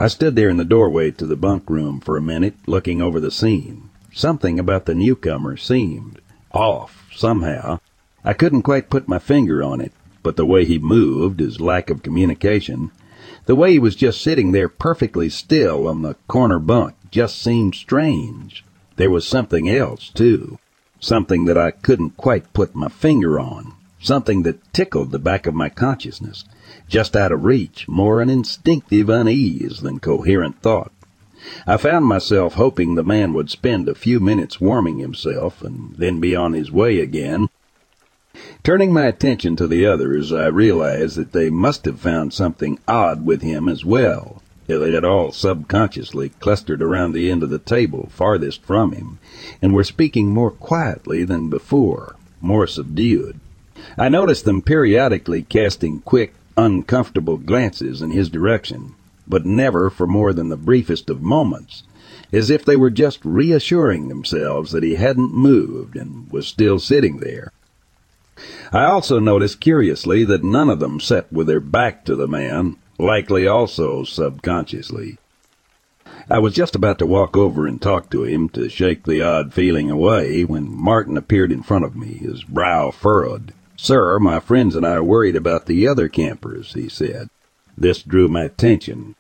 I 0.01 0.09
stood 0.09 0.37
there 0.37 0.49
in 0.49 0.57
the 0.57 0.65
doorway 0.65 1.11
to 1.13 1.27
the 1.27 1.37
bunk 1.37 1.69
room 1.69 2.01
for 2.01 2.17
a 2.17 2.23
minute, 2.23 2.55
looking 2.67 3.03
over 3.03 3.21
the 3.21 3.31
scene. 3.31 3.91
Something 4.13 4.59
about 4.59 4.87
the 4.87 4.95
newcomer 4.95 5.57
seemed 5.57 6.21
off, 6.53 7.09
somehow. 7.15 7.81
I 8.25 8.33
couldn't 8.33 8.63
quite 8.63 8.91
put 8.91 9.09
my 9.09 9.19
finger 9.19 9.63
on 9.63 9.81
it, 9.81 9.93
but 10.23 10.37
the 10.37 10.47
way 10.47 10.65
he 10.65 10.79
moved, 10.79 11.41
his 11.41 11.61
lack 11.61 11.91
of 11.91 12.03
communication, 12.03 12.91
the 13.47 13.55
way 13.55 13.73
he 13.73 13.79
was 13.79 13.97
just 13.97 14.21
sitting 14.21 14.53
there 14.53 14.69
perfectly 14.69 15.29
still 15.29 15.89
on 15.89 16.03
the 16.03 16.15
corner 16.27 16.59
bunk, 16.59 16.95
just 17.11 17.41
seemed 17.41 17.75
strange. 17.75 18.65
There 18.99 19.11
was 19.11 19.25
something 19.25 19.69
else, 19.69 20.11
too. 20.11 20.59
Something 20.99 21.45
that 21.45 21.57
I 21.57 21.71
couldn't 21.71 22.17
quite 22.17 22.53
put 22.53 22.75
my 22.75 22.89
finger 22.89 23.39
on. 23.39 23.75
Something 24.01 24.43
that 24.43 24.73
tickled 24.73 25.13
the 25.13 25.21
back 25.21 25.47
of 25.47 25.55
my 25.55 25.69
consciousness. 25.69 26.45
Just 26.89 27.15
out 27.15 27.31
of 27.31 27.45
reach, 27.45 27.87
more 27.87 28.21
an 28.21 28.29
instinctive 28.29 29.09
unease 29.09 29.83
than 29.83 30.01
coherent 30.01 30.61
thought. 30.63 30.91
I 31.65 31.77
found 31.77 32.07
myself 32.07 32.55
hoping 32.55 32.97
the 32.97 33.05
man 33.05 33.35
would 33.35 33.51
spend 33.51 33.89
a 33.89 33.95
few 33.95 34.19
minutes 34.19 34.61
warming 34.61 34.99
himself 34.99 35.63
and 35.63 35.95
then 35.97 36.19
be 36.19 36.35
on 36.35 36.53
his 36.53 36.73
way 36.73 36.99
again. 36.99 37.49
Turning 38.65 38.93
my 38.93 39.05
attention 39.05 39.55
to 39.55 39.69
the 39.69 39.87
others, 39.87 40.33
I 40.33 40.49
realized 40.49 41.17
that 41.17 41.31
they 41.31 41.51
must 41.51 41.85
have 41.85 42.01
found 42.01 42.33
something 42.33 42.81
odd 42.89 43.25
with 43.25 43.43
him 43.43 43.69
as 43.69 43.85
well. 43.85 44.43
They 44.69 44.93
had 44.93 45.05
all 45.05 45.33
subconsciously 45.33 46.29
clustered 46.41 46.83
around 46.83 47.13
the 47.13 47.31
end 47.31 47.43
of 47.43 47.49
the 47.49 47.59
table 47.59 48.11
farthest 48.13 48.63
from 48.63 48.93
him, 48.93 49.19
and 49.63 49.73
were 49.73 49.83
speaking 49.83 50.29
more 50.29 50.51
quietly 50.51 51.25
than 51.25 51.49
before, 51.49 52.17
more 52.43 52.67
subdued. 52.67 53.41
I 53.97 54.11
noticed 54.11 54.45
them 54.45 54.61
periodically 54.61 55.41
casting 55.41 56.01
quick, 56.01 56.35
uncomfortable 56.59 57.39
glances 57.39 58.03
in 58.03 58.11
his 58.11 58.29
direction, 58.29 58.95
but 59.27 59.47
never 59.47 59.89
for 59.89 60.07
more 60.07 60.35
than 60.35 60.51
the 60.51 60.57
briefest 60.59 61.09
of 61.09 61.23
moments, 61.23 61.85
as 62.31 62.51
if 62.51 62.63
they 62.63 62.77
were 62.77 62.91
just 62.91 63.25
reassuring 63.25 64.09
themselves 64.09 64.73
that 64.73 64.83
he 64.83 64.97
hadn't 64.97 65.33
moved 65.33 65.97
and 65.97 66.31
was 66.31 66.47
still 66.47 66.79
sitting 66.79 67.21
there. 67.21 67.53
I 68.71 68.85
also 68.85 69.19
noticed 69.19 69.61
curiously 69.61 70.25
that 70.25 70.45
none 70.45 70.69
of 70.69 70.79
them 70.79 71.01
sat 71.01 71.33
with 71.33 71.47
their 71.47 71.59
back 71.59 72.05
to 72.05 72.15
the 72.15 72.29
man, 72.29 72.77
likely 72.99 73.47
also 73.47 74.05
subconsciously. 74.05 75.19
I 76.31 76.39
was 76.41 76.55
just 76.55 76.75
about 76.75 76.99
to 76.99 77.07
walk 77.07 77.37
over 77.37 77.67
and 77.67 77.81
talk 77.81 78.11
to 78.11 78.25
him 78.25 78.49
to 78.51 78.69
shake 78.69 79.05
the 79.05 79.23
odd 79.23 79.55
feeling 79.55 79.91
away 79.91 80.45
when 80.45 80.71
Martin 80.71 81.17
appeared 81.17 81.53
in 81.53 81.63
front 81.63 81.85
of 81.85 81.97
me, 81.97 82.15
his 82.15 82.45
brow 82.45 82.91
furrowed. 82.91 83.53
Sir, 83.77 84.19
my 84.19 84.41
friends 84.41 84.75
and 84.75 84.85
I 84.85 84.95
are 84.95 85.05
worried 85.05 85.37
about 85.37 85.67
the 85.67 85.87
other 85.87 86.09
campers, 86.09 86.75
he 86.75 86.89
said. 86.89 87.29
This 87.77 88.03
drew 88.03 88.27
my 88.29 88.43
attention. 88.43 89.15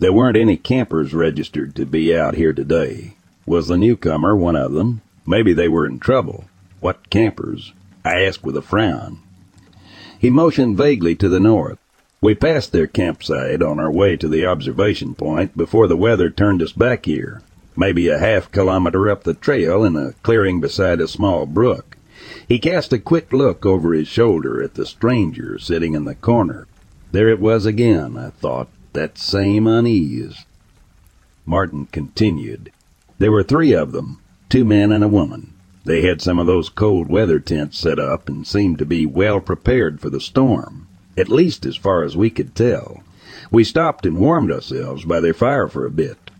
There 0.00 0.12
weren't 0.12 0.36
any 0.36 0.56
campers 0.56 1.14
registered 1.14 1.76
to 1.76 1.86
be 1.86 2.14
out 2.16 2.34
here 2.34 2.52
today. 2.52 3.14
Was 3.46 3.68
the 3.68 3.78
newcomer 3.78 4.34
one 4.36 4.56
of 4.56 4.72
them? 4.72 5.00
Maybe 5.24 5.52
they 5.52 5.68
were 5.68 5.86
in 5.86 6.00
trouble. 6.00 6.46
What 6.80 7.08
campers? 7.08 7.72
I 8.04 8.22
asked 8.22 8.42
with 8.42 8.56
a 8.56 8.62
frown. 8.62 9.20
He 10.18 10.28
motioned 10.28 10.76
vaguely 10.76 11.14
to 11.16 11.28
the 11.28 11.40
north. 11.40 11.78
We 12.22 12.36
passed 12.36 12.70
their 12.70 12.86
campsite 12.86 13.62
on 13.62 13.80
our 13.80 13.90
way 13.90 14.16
to 14.16 14.28
the 14.28 14.46
observation 14.46 15.16
point 15.16 15.56
before 15.56 15.88
the 15.88 15.96
weather 15.96 16.30
turned 16.30 16.62
us 16.62 16.70
back 16.70 17.06
here, 17.06 17.42
maybe 17.76 18.06
a 18.06 18.18
half 18.20 18.52
kilometer 18.52 19.10
up 19.10 19.24
the 19.24 19.34
trail 19.34 19.82
in 19.82 19.96
a 19.96 20.12
clearing 20.22 20.60
beside 20.60 21.00
a 21.00 21.08
small 21.08 21.46
brook. 21.46 21.96
He 22.46 22.60
cast 22.60 22.92
a 22.92 23.00
quick 23.00 23.32
look 23.32 23.66
over 23.66 23.92
his 23.92 24.06
shoulder 24.06 24.62
at 24.62 24.74
the 24.74 24.86
stranger 24.86 25.58
sitting 25.58 25.94
in 25.94 26.04
the 26.04 26.14
corner. 26.14 26.68
There 27.10 27.28
it 27.28 27.40
was 27.40 27.66
again, 27.66 28.16
I 28.16 28.30
thought, 28.30 28.68
that 28.92 29.18
same 29.18 29.66
unease. 29.66 30.44
Martin 31.44 31.86
continued. 31.86 32.70
There 33.18 33.32
were 33.32 33.42
three 33.42 33.72
of 33.72 33.90
them, 33.90 34.20
two 34.48 34.64
men 34.64 34.92
and 34.92 35.02
a 35.02 35.08
woman. 35.08 35.54
They 35.84 36.02
had 36.02 36.22
some 36.22 36.38
of 36.38 36.46
those 36.46 36.68
cold 36.68 37.08
weather 37.08 37.40
tents 37.40 37.78
set 37.78 37.98
up 37.98 38.28
and 38.28 38.46
seemed 38.46 38.78
to 38.78 38.86
be 38.86 39.06
well 39.06 39.40
prepared 39.40 40.00
for 40.00 40.08
the 40.08 40.20
storm, 40.20 40.86
at 41.16 41.28
least 41.28 41.66
as 41.66 41.76
far 41.76 42.02
as 42.02 42.16
we 42.16 42.30
could 42.30 42.54
tell. 42.54 43.02
We 43.50 43.64
stopped 43.64 44.06
and 44.06 44.18
warmed 44.18 44.50
ourselves 44.50 45.04
by 45.04 45.20
their 45.20 45.34
fire 45.34 45.68
for 45.68 45.84
a 45.84 45.90
bit. 45.90 46.30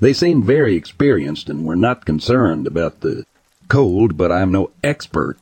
They 0.00 0.12
seemed 0.12 0.44
very 0.44 0.74
experienced 0.74 1.48
and 1.48 1.64
were 1.64 1.76
not 1.76 2.04
concerned 2.04 2.66
about 2.66 3.00
the 3.00 3.24
cold, 3.68 4.16
but 4.16 4.30
I'm 4.30 4.52
no 4.52 4.70
expert. 4.84 5.38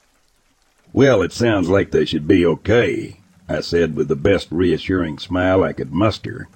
Well, 0.92 1.22
it 1.22 1.32
sounds 1.32 1.68
like 1.68 1.90
they 1.90 2.04
should 2.04 2.28
be 2.28 2.46
okay, 2.46 3.20
I 3.48 3.60
said 3.60 3.96
with 3.96 4.08
the 4.08 4.16
best 4.16 4.48
reassuring 4.50 5.18
smile 5.18 5.64
I 5.64 5.72
could 5.72 5.92
muster. 5.92 6.48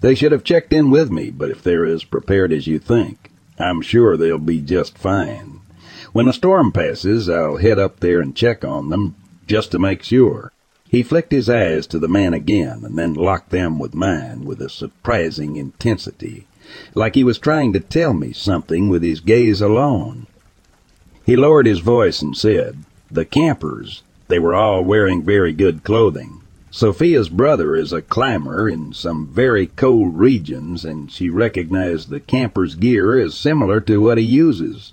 They 0.00 0.14
should 0.14 0.32
have 0.32 0.44
checked 0.44 0.72
in 0.72 0.90
with 0.90 1.10
me, 1.10 1.30
but 1.30 1.50
if 1.50 1.62
they're 1.62 1.84
as 1.84 2.04
prepared 2.04 2.52
as 2.52 2.66
you 2.66 2.78
think, 2.78 3.30
I'm 3.58 3.82
sure 3.82 4.16
they'll 4.16 4.38
be 4.38 4.60
just 4.60 4.96
fine. 4.96 5.60
When 6.12 6.26
the 6.26 6.32
storm 6.32 6.72
passes, 6.72 7.28
I'll 7.28 7.58
head 7.58 7.78
up 7.78 8.00
there 8.00 8.20
and 8.20 8.34
check 8.34 8.64
on 8.64 8.88
them, 8.88 9.16
just 9.46 9.72
to 9.72 9.78
make 9.78 10.02
sure. 10.02 10.52
He 10.94 11.02
flicked 11.02 11.32
his 11.32 11.50
eyes 11.50 11.88
to 11.88 11.98
the 11.98 12.06
man 12.06 12.34
again, 12.34 12.82
and 12.84 12.96
then 12.96 13.14
locked 13.14 13.50
them 13.50 13.80
with 13.80 13.96
mine 13.96 14.44
with 14.44 14.62
a 14.62 14.68
surprising 14.68 15.56
intensity, 15.56 16.46
like 16.94 17.16
he 17.16 17.24
was 17.24 17.36
trying 17.36 17.72
to 17.72 17.80
tell 17.80 18.14
me 18.14 18.32
something 18.32 18.88
with 18.88 19.02
his 19.02 19.18
gaze 19.18 19.60
alone. 19.60 20.28
He 21.26 21.34
lowered 21.34 21.66
his 21.66 21.80
voice 21.80 22.22
and 22.22 22.36
said, 22.36 22.84
The 23.10 23.24
campers, 23.24 24.04
they 24.28 24.38
were 24.38 24.54
all 24.54 24.84
wearing 24.84 25.24
very 25.24 25.52
good 25.52 25.82
clothing. 25.82 26.42
Sophia's 26.70 27.28
brother 27.28 27.74
is 27.74 27.92
a 27.92 28.00
climber 28.00 28.68
in 28.68 28.92
some 28.92 29.26
very 29.26 29.66
cold 29.66 30.16
regions, 30.16 30.84
and 30.84 31.10
she 31.10 31.28
recognized 31.28 32.08
the 32.08 32.20
camper's 32.20 32.76
gear 32.76 33.18
as 33.18 33.34
similar 33.34 33.80
to 33.80 34.00
what 34.00 34.18
he 34.18 34.24
uses. 34.24 34.92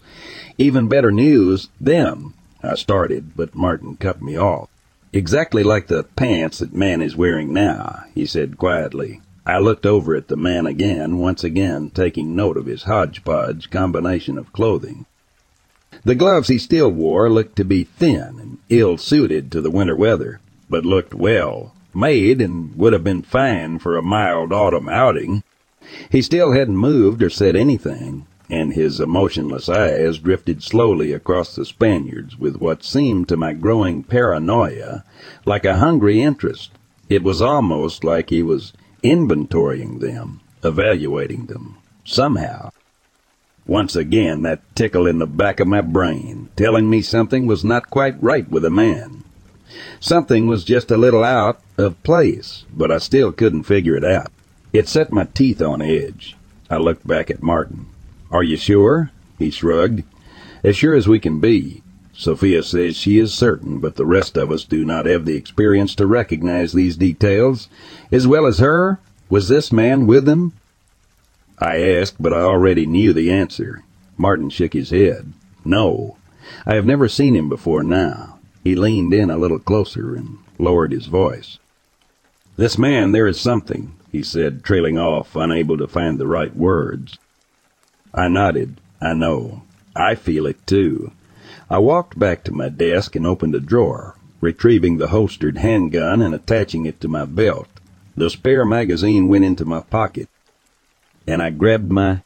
Even 0.57 0.87
better 0.87 1.11
news, 1.11 1.69
them. 1.79 2.33
I 2.63 2.73
started, 2.73 3.35
but 3.35 3.53
Martin 3.53 3.97
cut 3.97 4.19
me 4.23 4.35
off. 4.35 4.67
Exactly 5.13 5.61
like 5.61 5.87
the 5.87 6.03
pants 6.15 6.59
that 6.59 6.73
man 6.73 7.01
is 7.01 7.17
wearing 7.17 7.51
now, 7.51 8.05
he 8.15 8.25
said 8.25 8.57
quietly. 8.57 9.19
I 9.45 9.57
looked 9.59 9.85
over 9.85 10.15
at 10.15 10.29
the 10.29 10.37
man 10.37 10.65
again, 10.65 11.17
once 11.17 11.43
again 11.43 11.89
taking 11.89 12.33
note 12.35 12.55
of 12.55 12.65
his 12.65 12.83
hodgepodge 12.83 13.69
combination 13.69 14.37
of 14.37 14.53
clothing. 14.53 15.05
The 16.05 16.15
gloves 16.15 16.47
he 16.47 16.57
still 16.57 16.89
wore 16.89 17.29
looked 17.29 17.57
to 17.57 17.65
be 17.65 17.83
thin 17.83 18.39
and 18.39 18.57
ill 18.69 18.97
suited 18.97 19.51
to 19.51 19.59
the 19.61 19.69
winter 19.69 19.97
weather, 19.97 20.39
but 20.69 20.85
looked 20.85 21.13
well 21.13 21.73
made 21.93 22.39
and 22.39 22.73
would 22.77 22.93
have 22.93 23.03
been 23.03 23.21
fine 23.21 23.79
for 23.79 23.97
a 23.97 24.01
mild 24.01 24.53
autumn 24.53 24.87
outing. 24.87 25.43
He 26.09 26.21
still 26.21 26.53
hadn't 26.53 26.77
moved 26.77 27.21
or 27.21 27.29
said 27.29 27.57
anything, 27.57 28.25
and 28.51 28.73
his 28.73 28.99
emotionless 28.99 29.69
eyes 29.69 30.17
drifted 30.17 30.61
slowly 30.61 31.13
across 31.13 31.55
the 31.55 31.65
Spaniards 31.65 32.37
with 32.37 32.57
what 32.57 32.83
seemed 32.83 33.29
to 33.29 33.37
my 33.37 33.53
growing 33.53 34.03
paranoia 34.03 35.05
like 35.45 35.63
a 35.63 35.77
hungry 35.77 36.21
interest. 36.21 36.69
It 37.07 37.23
was 37.23 37.41
almost 37.41 38.03
like 38.03 38.29
he 38.29 38.43
was 38.43 38.73
inventorying 39.03 40.01
them, 40.01 40.41
evaluating 40.63 41.45
them, 41.45 41.77
somehow. 42.03 42.71
Once 43.65 43.95
again, 43.95 44.41
that 44.41 44.61
tickle 44.75 45.07
in 45.07 45.19
the 45.19 45.27
back 45.27 45.61
of 45.61 45.67
my 45.67 45.79
brain, 45.79 46.49
telling 46.57 46.89
me 46.89 47.01
something 47.01 47.47
was 47.47 47.63
not 47.63 47.89
quite 47.89 48.21
right 48.21 48.49
with 48.49 48.65
a 48.65 48.69
man. 48.69 49.23
Something 50.01 50.47
was 50.47 50.65
just 50.65 50.91
a 50.91 50.97
little 50.97 51.23
out 51.23 51.61
of 51.77 52.03
place, 52.03 52.65
but 52.75 52.91
I 52.91 52.97
still 52.97 53.31
couldn't 53.31 53.63
figure 53.63 53.95
it 53.95 54.03
out. 54.03 54.29
It 54.73 54.89
set 54.89 55.13
my 55.13 55.23
teeth 55.23 55.61
on 55.61 55.81
edge. 55.81 56.35
I 56.69 56.77
looked 56.77 57.07
back 57.07 57.31
at 57.31 57.41
Martin. 57.41 57.85
Are 58.31 58.43
you 58.43 58.57
sure? 58.57 59.11
He 59.37 59.49
shrugged. 59.49 60.03
As 60.63 60.77
sure 60.77 60.95
as 60.95 61.07
we 61.07 61.19
can 61.19 61.39
be. 61.39 61.83
Sophia 62.13 62.61
says 62.61 62.95
she 62.95 63.17
is 63.17 63.33
certain, 63.33 63.79
but 63.79 63.95
the 63.95 64.05
rest 64.05 64.37
of 64.37 64.51
us 64.51 64.63
do 64.63 64.85
not 64.85 65.05
have 65.05 65.25
the 65.25 65.35
experience 65.35 65.95
to 65.95 66.05
recognize 66.05 66.71
these 66.71 66.95
details. 66.95 67.67
As 68.11 68.27
well 68.27 68.45
as 68.45 68.59
her, 68.59 68.99
was 69.29 69.47
this 69.47 69.71
man 69.71 70.07
with 70.07 70.25
them? 70.25 70.53
I 71.57 71.81
asked, 71.81 72.21
but 72.21 72.33
I 72.33 72.41
already 72.41 72.85
knew 72.85 73.11
the 73.13 73.31
answer. 73.31 73.83
Martin 74.17 74.49
shook 74.49 74.73
his 74.73 74.91
head. 74.91 75.33
No, 75.65 76.17
I 76.65 76.75
have 76.75 76.85
never 76.85 77.07
seen 77.07 77.35
him 77.35 77.49
before 77.49 77.83
now. 77.83 78.39
He 78.63 78.75
leaned 78.75 79.13
in 79.13 79.29
a 79.29 79.37
little 79.37 79.59
closer 79.59 80.15
and 80.15 80.37
lowered 80.59 80.91
his 80.91 81.07
voice. 81.07 81.59
This 82.55 82.77
man, 82.77 83.11
there 83.11 83.27
is 83.27 83.39
something, 83.39 83.95
he 84.11 84.21
said, 84.21 84.63
trailing 84.63 84.97
off, 84.97 85.35
unable 85.35 85.77
to 85.77 85.87
find 85.87 86.19
the 86.19 86.27
right 86.27 86.55
words. 86.55 87.17
I 88.13 88.27
nodded. 88.27 88.79
I 89.01 89.13
know. 89.13 89.63
I 89.95 90.15
feel 90.15 90.45
it 90.45 90.65
too. 90.67 91.11
I 91.69 91.79
walked 91.79 92.19
back 92.19 92.43
to 92.43 92.51
my 92.51 92.69
desk 92.69 93.15
and 93.15 93.25
opened 93.25 93.55
a 93.55 93.59
drawer, 93.59 94.15
retrieving 94.41 94.97
the 94.97 95.07
holstered 95.07 95.57
handgun 95.57 96.21
and 96.21 96.33
attaching 96.35 96.85
it 96.85 96.99
to 97.01 97.07
my 97.07 97.25
belt. 97.25 97.67
The 98.15 98.29
spare 98.29 98.65
magazine 98.65 99.27
went 99.27 99.45
into 99.45 99.65
my 99.65 99.81
pocket 99.81 100.27
and 101.27 101.41
I 101.41 101.49
grabbed 101.49 101.91
my 101.91 102.23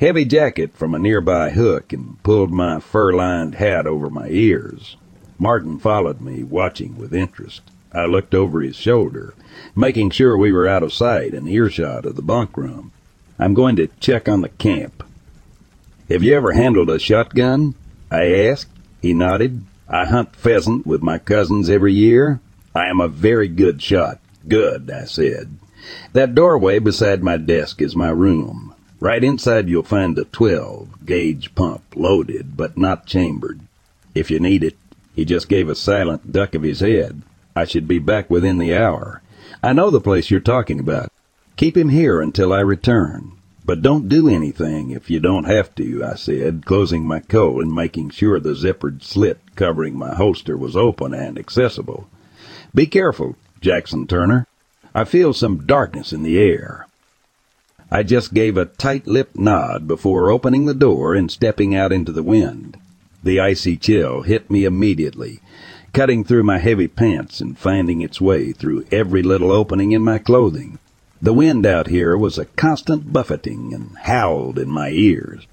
heavy 0.00 0.24
jacket 0.24 0.72
from 0.74 0.94
a 0.94 0.98
nearby 0.98 1.50
hook 1.50 1.92
and 1.92 2.22
pulled 2.22 2.50
my 2.50 2.80
fur-lined 2.80 3.54
hat 3.54 3.86
over 3.86 4.10
my 4.10 4.28
ears. 4.28 4.96
Martin 5.38 5.78
followed 5.78 6.20
me, 6.20 6.42
watching 6.42 6.96
with 6.96 7.14
interest. 7.14 7.62
I 7.92 8.06
looked 8.06 8.34
over 8.34 8.60
his 8.60 8.76
shoulder, 8.76 9.34
making 9.74 10.10
sure 10.10 10.36
we 10.36 10.52
were 10.52 10.66
out 10.66 10.82
of 10.82 10.92
sight 10.92 11.32
and 11.32 11.48
earshot 11.48 12.04
of 12.04 12.16
the 12.16 12.22
bunk 12.22 12.56
room. 12.56 12.92
I'm 13.38 13.54
going 13.54 13.76
to 13.76 13.88
check 14.00 14.28
on 14.28 14.40
the 14.40 14.48
camp. 14.48 15.02
Have 16.08 16.22
you 16.22 16.34
ever 16.34 16.52
handled 16.52 16.88
a 16.88 16.98
shotgun? 16.98 17.74
I 18.10 18.32
asked. 18.46 18.70
He 19.02 19.12
nodded. 19.12 19.64
I 19.88 20.04
hunt 20.06 20.34
pheasant 20.34 20.86
with 20.86 21.02
my 21.02 21.18
cousins 21.18 21.68
every 21.68 21.92
year. 21.92 22.40
I 22.74 22.86
am 22.86 23.00
a 23.00 23.08
very 23.08 23.48
good 23.48 23.82
shot. 23.82 24.20
Good, 24.48 24.90
I 24.90 25.04
said. 25.04 25.56
That 26.12 26.34
doorway 26.34 26.78
beside 26.78 27.22
my 27.22 27.36
desk 27.36 27.80
is 27.80 27.94
my 27.94 28.10
room. 28.10 28.74
Right 28.98 29.22
inside 29.22 29.68
you'll 29.68 29.82
find 29.82 30.18
a 30.18 30.24
12 30.24 31.04
gauge 31.04 31.54
pump, 31.54 31.82
loaded 31.94 32.56
but 32.56 32.78
not 32.78 33.06
chambered. 33.06 33.60
If 34.14 34.30
you 34.30 34.40
need 34.40 34.64
it, 34.64 34.76
he 35.14 35.24
just 35.24 35.48
gave 35.48 35.68
a 35.68 35.74
silent 35.74 36.32
duck 36.32 36.54
of 36.54 36.62
his 36.62 36.80
head. 36.80 37.22
I 37.54 37.64
should 37.64 37.86
be 37.86 37.98
back 37.98 38.30
within 38.30 38.58
the 38.58 38.74
hour. 38.74 39.22
I 39.62 39.72
know 39.72 39.90
the 39.90 40.00
place 40.00 40.30
you're 40.30 40.40
talking 40.40 40.80
about. 40.80 41.10
Keep 41.56 41.78
him 41.78 41.88
here 41.88 42.20
until 42.20 42.52
I 42.52 42.60
return. 42.60 43.32
But 43.64 43.80
don't 43.80 44.10
do 44.10 44.28
anything 44.28 44.90
if 44.90 45.08
you 45.08 45.20
don't 45.20 45.44
have 45.44 45.74
to, 45.76 46.04
I 46.04 46.14
said, 46.14 46.66
closing 46.66 47.06
my 47.06 47.20
coat 47.20 47.62
and 47.62 47.74
making 47.74 48.10
sure 48.10 48.38
the 48.38 48.54
zippered 48.54 49.02
slit 49.02 49.38
covering 49.56 49.96
my 49.96 50.14
holster 50.14 50.56
was 50.56 50.76
open 50.76 51.14
and 51.14 51.38
accessible. 51.38 52.08
Be 52.74 52.86
careful, 52.86 53.36
Jackson 53.62 54.06
Turner. 54.06 54.46
I 54.94 55.04
feel 55.04 55.32
some 55.32 55.66
darkness 55.66 56.12
in 56.12 56.22
the 56.22 56.38
air. 56.38 56.86
I 57.90 58.02
just 58.02 58.34
gave 58.34 58.58
a 58.58 58.66
tight-lipped 58.66 59.38
nod 59.38 59.88
before 59.88 60.30
opening 60.30 60.66
the 60.66 60.74
door 60.74 61.14
and 61.14 61.30
stepping 61.30 61.74
out 61.74 61.90
into 61.90 62.12
the 62.12 62.22
wind. 62.22 62.76
The 63.24 63.40
icy 63.40 63.78
chill 63.78 64.22
hit 64.22 64.50
me 64.50 64.64
immediately, 64.64 65.40
cutting 65.94 66.22
through 66.22 66.42
my 66.42 66.58
heavy 66.58 66.86
pants 66.86 67.40
and 67.40 67.58
finding 67.58 68.02
its 68.02 68.20
way 68.20 68.52
through 68.52 68.84
every 68.92 69.22
little 69.22 69.50
opening 69.50 69.92
in 69.92 70.02
my 70.02 70.18
clothing. 70.18 70.78
The 71.22 71.32
wind 71.32 71.64
out 71.64 71.86
here 71.86 72.16
was 72.16 72.36
a 72.36 72.44
constant 72.44 73.10
buffeting 73.10 73.72
and 73.72 73.96
howled 74.02 74.58
in 74.58 74.68
my 74.68 74.90
ears. 74.90 75.46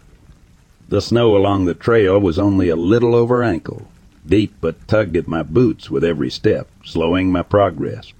The 0.89 1.01
snow 1.01 1.37
along 1.37 1.65
the 1.65 1.73
trail 1.73 2.19
was 2.19 2.37
only 2.37 2.67
a 2.67 2.75
little 2.75 3.15
over 3.15 3.41
ankle, 3.41 3.87
deep 4.27 4.53
but 4.59 4.87
tugged 4.89 5.15
at 5.15 5.27
my 5.27 5.41
boots 5.41 5.89
with 5.89 6.03
every 6.03 6.29
step, 6.29 6.69
slowing 6.83 7.31
my 7.31 7.43
progress. 7.43 8.11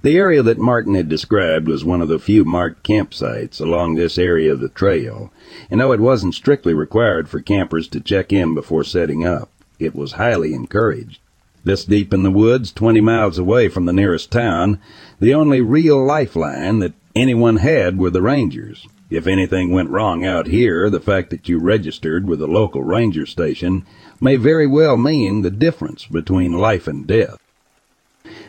The 0.00 0.16
area 0.16 0.42
that 0.42 0.58
Martin 0.58 0.94
had 0.94 1.10
described 1.10 1.68
was 1.68 1.84
one 1.84 2.00
of 2.00 2.08
the 2.08 2.18
few 2.18 2.44
marked 2.44 2.82
campsites 2.88 3.60
along 3.60 3.94
this 3.94 4.16
area 4.16 4.50
of 4.50 4.60
the 4.60 4.70
trail, 4.70 5.30
and 5.70 5.80
though 5.80 5.92
it 5.92 6.00
wasn't 6.00 6.34
strictly 6.34 6.72
required 6.72 7.28
for 7.28 7.40
campers 7.40 7.86
to 7.88 8.00
check 8.00 8.32
in 8.32 8.54
before 8.54 8.82
setting 8.82 9.26
up, 9.26 9.50
it 9.78 9.94
was 9.94 10.12
highly 10.12 10.54
encouraged. 10.54 11.20
This 11.68 11.84
deep 11.84 12.14
in 12.14 12.22
the 12.22 12.30
woods, 12.30 12.72
20 12.72 13.02
miles 13.02 13.38
away 13.38 13.68
from 13.68 13.84
the 13.84 13.92
nearest 13.92 14.30
town, 14.30 14.80
the 15.20 15.34
only 15.34 15.60
real 15.60 16.02
lifeline 16.02 16.78
that 16.78 16.94
anyone 17.14 17.58
had 17.58 17.98
were 17.98 18.08
the 18.08 18.22
rangers. 18.22 18.86
If 19.10 19.26
anything 19.26 19.70
went 19.70 19.90
wrong 19.90 20.24
out 20.24 20.46
here, 20.46 20.88
the 20.88 20.98
fact 20.98 21.28
that 21.28 21.46
you 21.46 21.58
registered 21.58 22.26
with 22.26 22.40
a 22.40 22.46
local 22.46 22.82
ranger 22.82 23.26
station 23.26 23.84
may 24.18 24.36
very 24.36 24.66
well 24.66 24.96
mean 24.96 25.42
the 25.42 25.50
difference 25.50 26.06
between 26.06 26.54
life 26.54 26.88
and 26.88 27.06
death. 27.06 27.36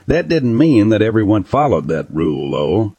That 0.07 0.29
didn't 0.29 0.57
mean 0.57 0.87
that 0.87 1.01
everyone 1.01 1.43
followed 1.43 1.89
that 1.89 2.09
rule, 2.09 2.49
though. 2.51 2.95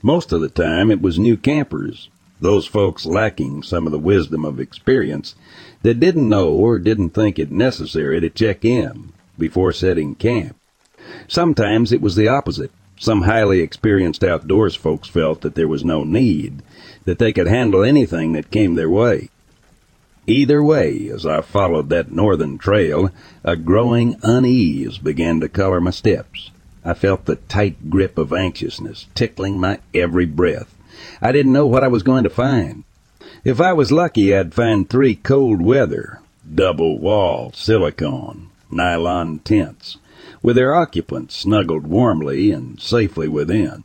Most 0.00 0.30
of 0.30 0.42
the 0.42 0.48
time 0.48 0.92
it 0.92 1.02
was 1.02 1.18
new 1.18 1.36
campers, 1.36 2.08
those 2.40 2.66
folks 2.66 3.04
lacking 3.04 3.64
some 3.64 3.86
of 3.86 3.90
the 3.90 3.98
wisdom 3.98 4.44
of 4.44 4.60
experience, 4.60 5.34
that 5.82 5.98
didn't 5.98 6.28
know 6.28 6.50
or 6.50 6.78
didn't 6.78 7.10
think 7.10 7.40
it 7.40 7.50
necessary 7.50 8.20
to 8.20 8.30
check 8.30 8.64
in 8.64 9.12
before 9.38 9.72
setting 9.72 10.14
camp. 10.14 10.56
Sometimes 11.28 11.92
it 11.92 12.00
was 12.00 12.16
the 12.16 12.28
opposite. 12.28 12.70
Some 12.98 13.22
highly 13.22 13.60
experienced 13.60 14.22
outdoors 14.22 14.74
folks 14.74 15.08
felt 15.08 15.40
that 15.40 15.54
there 15.54 15.68
was 15.68 15.84
no 15.84 16.04
need, 16.04 16.62
that 17.04 17.18
they 17.18 17.32
could 17.32 17.48
handle 17.48 17.84
anything 17.84 18.32
that 18.32 18.50
came 18.50 18.74
their 18.74 18.90
way. 18.90 19.30
Either 20.26 20.62
way, 20.62 21.10
as 21.12 21.26
I 21.26 21.42
followed 21.42 21.90
that 21.90 22.10
northern 22.10 22.56
trail, 22.56 23.10
a 23.42 23.56
growing 23.56 24.16
unease 24.22 24.96
began 24.96 25.40
to 25.40 25.48
color 25.48 25.80
my 25.80 25.90
steps. 25.90 26.50
I 26.84 26.94
felt 26.94 27.26
the 27.26 27.36
tight 27.36 27.90
grip 27.90 28.16
of 28.16 28.32
anxiousness 28.32 29.06
tickling 29.14 29.58
my 29.58 29.80
every 29.92 30.26
breath. 30.26 30.74
I 31.20 31.32
didn't 31.32 31.52
know 31.52 31.66
what 31.66 31.84
I 31.84 31.88
was 31.88 32.02
going 32.02 32.24
to 32.24 32.30
find. 32.30 32.84
If 33.44 33.60
I 33.60 33.74
was 33.74 33.92
lucky, 33.92 34.34
I'd 34.34 34.54
find 34.54 34.88
three 34.88 35.14
cold 35.14 35.60
weather, 35.60 36.20
double 36.54 36.98
wall 36.98 37.52
silicone, 37.52 38.48
nylon 38.74 39.38
tents, 39.38 39.96
with 40.42 40.56
their 40.56 40.74
occupants 40.74 41.36
snuggled 41.36 41.86
warmly 41.86 42.50
and 42.50 42.80
safely 42.80 43.28
within. 43.28 43.84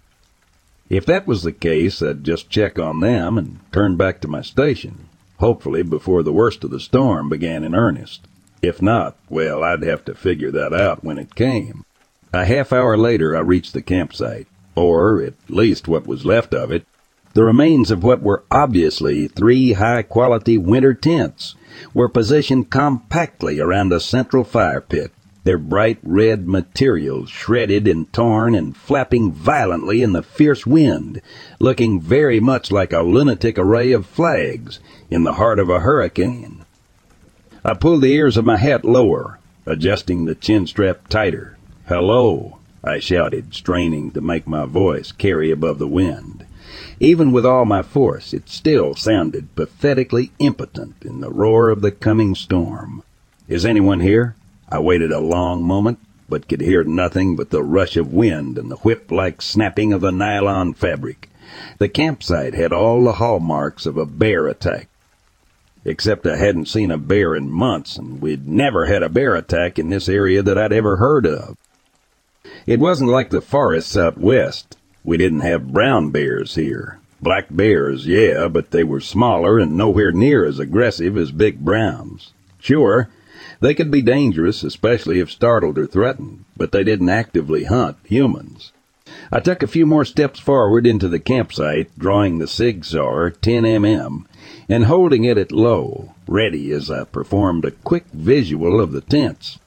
If 0.90 1.06
that 1.06 1.28
was 1.28 1.44
the 1.44 1.52
case, 1.52 2.02
I'd 2.02 2.24
just 2.24 2.50
check 2.50 2.80
on 2.80 3.00
them 3.00 3.38
and 3.38 3.60
turn 3.72 3.96
back 3.96 4.20
to 4.22 4.28
my 4.28 4.42
station, 4.42 5.08
hopefully 5.38 5.84
before 5.84 6.24
the 6.24 6.34
worst 6.34 6.64
of 6.64 6.72
the 6.72 6.80
storm 6.80 7.30
began 7.30 7.64
in 7.64 7.76
earnest. 7.76 8.28
If 8.62 8.82
not, 8.82 9.16
well, 9.30 9.64
I'd 9.64 9.84
have 9.84 10.04
to 10.06 10.16
figure 10.16 10.52
that 10.52 10.74
out 10.74 11.04
when 11.04 11.18
it 11.18 11.36
came. 11.36 11.86
A 12.34 12.46
half 12.46 12.74
hour 12.74 12.98
later, 12.98 13.38
I 13.38 13.42
reached 13.42 13.74
the 13.74 13.82
campsite, 13.82 14.48
or 14.76 15.22
at 15.22 15.36
least 15.48 15.88
what 15.88 16.08
was 16.08 16.26
left 16.26 16.54
of 16.54 16.72
it, 16.72 16.86
the 17.40 17.46
remains 17.46 17.90
of 17.90 18.04
what 18.04 18.22
were 18.22 18.44
obviously 18.52 19.26
three 19.26 19.72
high 19.72 20.02
quality 20.02 20.58
winter 20.58 20.94
tents 20.94 21.56
were 21.94 22.10
positioned 22.10 22.70
compactly 22.70 23.62
around 23.62 23.94
a 23.94 24.00
central 24.02 24.44
fire 24.44 24.82
pit, 24.82 25.14
their 25.46 25.58
bright 25.58 26.00
red 26.04 26.50
materials 26.50 27.30
shredded 27.30 27.88
and 27.88 28.12
torn 28.12 28.54
and 28.54 28.76
flapping 28.76 29.32
violently 29.32 30.02
in 30.02 30.12
the 30.12 30.22
fierce 30.22 30.66
wind, 30.66 31.22
looking 31.62 32.02
very 32.02 32.42
much 32.42 32.74
like 32.74 32.92
a 32.92 33.04
lunatic 33.04 33.58
array 33.58 33.94
of 33.94 34.06
flags 34.06 34.82
in 35.10 35.24
the 35.24 35.36
heart 35.36 35.60
of 35.60 35.70
a 35.70 35.80
hurricane. 35.80 36.66
I 37.64 37.74
pulled 37.74 38.02
the 38.02 38.12
ears 38.12 38.36
of 38.36 38.44
my 38.44 38.58
hat 38.58 38.84
lower, 38.84 39.40
adjusting 39.66 40.26
the 40.26 40.36
chin 40.36 40.68
strap 40.68 41.08
tighter. 41.08 41.58
Hello, 41.88 42.58
I 42.84 43.00
shouted, 43.00 43.54
straining 43.54 44.12
to 44.12 44.20
make 44.20 44.46
my 44.46 44.66
voice 44.66 45.14
carry 45.14 45.52
above 45.52 45.80
the 45.80 45.88
wind. 45.88 46.46
Even 47.00 47.32
with 47.32 47.46
all 47.46 47.64
my 47.64 47.82
force, 47.82 48.34
it 48.34 48.50
still 48.50 48.94
sounded 48.94 49.56
pathetically 49.56 50.32
impotent 50.40 50.96
in 51.02 51.22
the 51.22 51.30
roar 51.30 51.70
of 51.70 51.82
the 51.82 51.92
coming 51.92 52.36
storm. 52.36 53.04
Is 53.48 53.66
anyone 53.66 54.02
here? 54.02 54.36
I 54.68 54.80
waited 54.80 55.12
a 55.12 55.20
long 55.20 55.64
moment, 55.64 56.00
but 56.28 56.50
could 56.50 56.62
hear 56.62 56.84
nothing 56.84 57.38
but 57.38 57.52
the 57.52 57.64
rush 57.64 57.96
of 57.96 58.14
wind 58.14 58.58
and 58.58 58.70
the 58.70 58.76
whip-like 58.78 59.42
snapping 59.42 59.94
of 59.94 60.02
the 60.02 60.12
nylon 60.12 60.74
fabric. 60.74 61.30
The 61.78 61.90
campsite 61.90 62.54
had 62.54 62.74
all 62.74 63.04
the 63.04 63.14
hallmarks 63.14 63.86
of 63.86 63.98
a 63.98 64.06
bear 64.06 64.48
attack. 64.48 64.90
Except 65.86 66.28
I 66.28 66.36
hadn't 66.36 66.68
seen 66.68 66.92
a 66.92 66.98
bear 66.98 67.34
in 67.34 67.50
months, 67.50 67.98
and 67.98 68.22
we'd 68.22 68.48
never 68.48 68.86
had 68.88 69.02
a 69.02 69.10
bear 69.10 69.36
attack 69.36 69.80
in 69.80 69.90
this 69.90 70.10
area 70.10 70.44
that 70.44 70.58
I'd 70.58 70.74
ever 70.74 70.98
heard 70.98 71.26
of. 71.26 71.56
It 72.68 72.80
wasn't 72.80 73.10
like 73.10 73.30
the 73.30 73.42
forests 73.42 73.96
out 73.96 74.18
west. 74.18 74.76
We 75.04 75.18
didn't 75.18 75.42
have 75.42 75.74
brown 75.74 76.12
bears 76.12 76.56
here. 76.56 77.00
Black 77.22 77.48
bears, 77.50 78.08
yeah, 78.08 78.48
but 78.48 78.72
they 78.72 78.84
were 78.84 79.02
smaller 79.02 79.60
and 79.60 79.76
nowhere 79.76 80.12
near 80.12 80.46
as 80.46 80.60
aggressive 80.60 81.18
as 81.18 81.32
big 81.32 81.60
browns. 81.60 82.34
Sure, 82.60 83.10
they 83.62 83.74
could 83.74 83.92
be 83.92 84.02
dangerous, 84.02 84.64
especially 84.64 85.20
if 85.20 85.32
startled 85.32 85.78
or 85.78 85.86
threatened, 85.86 86.46
but 86.56 86.72
they 86.72 86.84
didn't 86.84 87.10
actively 87.10 87.66
hunt 87.66 87.98
humans. 88.04 88.72
I 89.32 89.40
took 89.40 89.64
a 89.64 89.68
few 89.68 89.86
more 89.86 90.06
steps 90.06 90.40
forward 90.40 90.88
into 90.88 91.08
the 91.08 91.20
campsite, 91.20 91.90
drawing 91.98 92.38
the 92.38 92.48
Sig 92.48 92.86
Sauer 92.86 93.32
10mm 93.32 94.26
and 94.70 94.86
holding 94.86 95.24
it 95.24 95.38
at 95.38 95.52
low, 95.52 96.14
ready 96.28 96.72
as 96.72 96.92
I 96.92 97.04
performed 97.04 97.66
a 97.66 97.72
quick 97.72 98.06
visual 98.14 98.80
of 98.80 98.92
the 98.92 99.02
tents. 99.02 99.60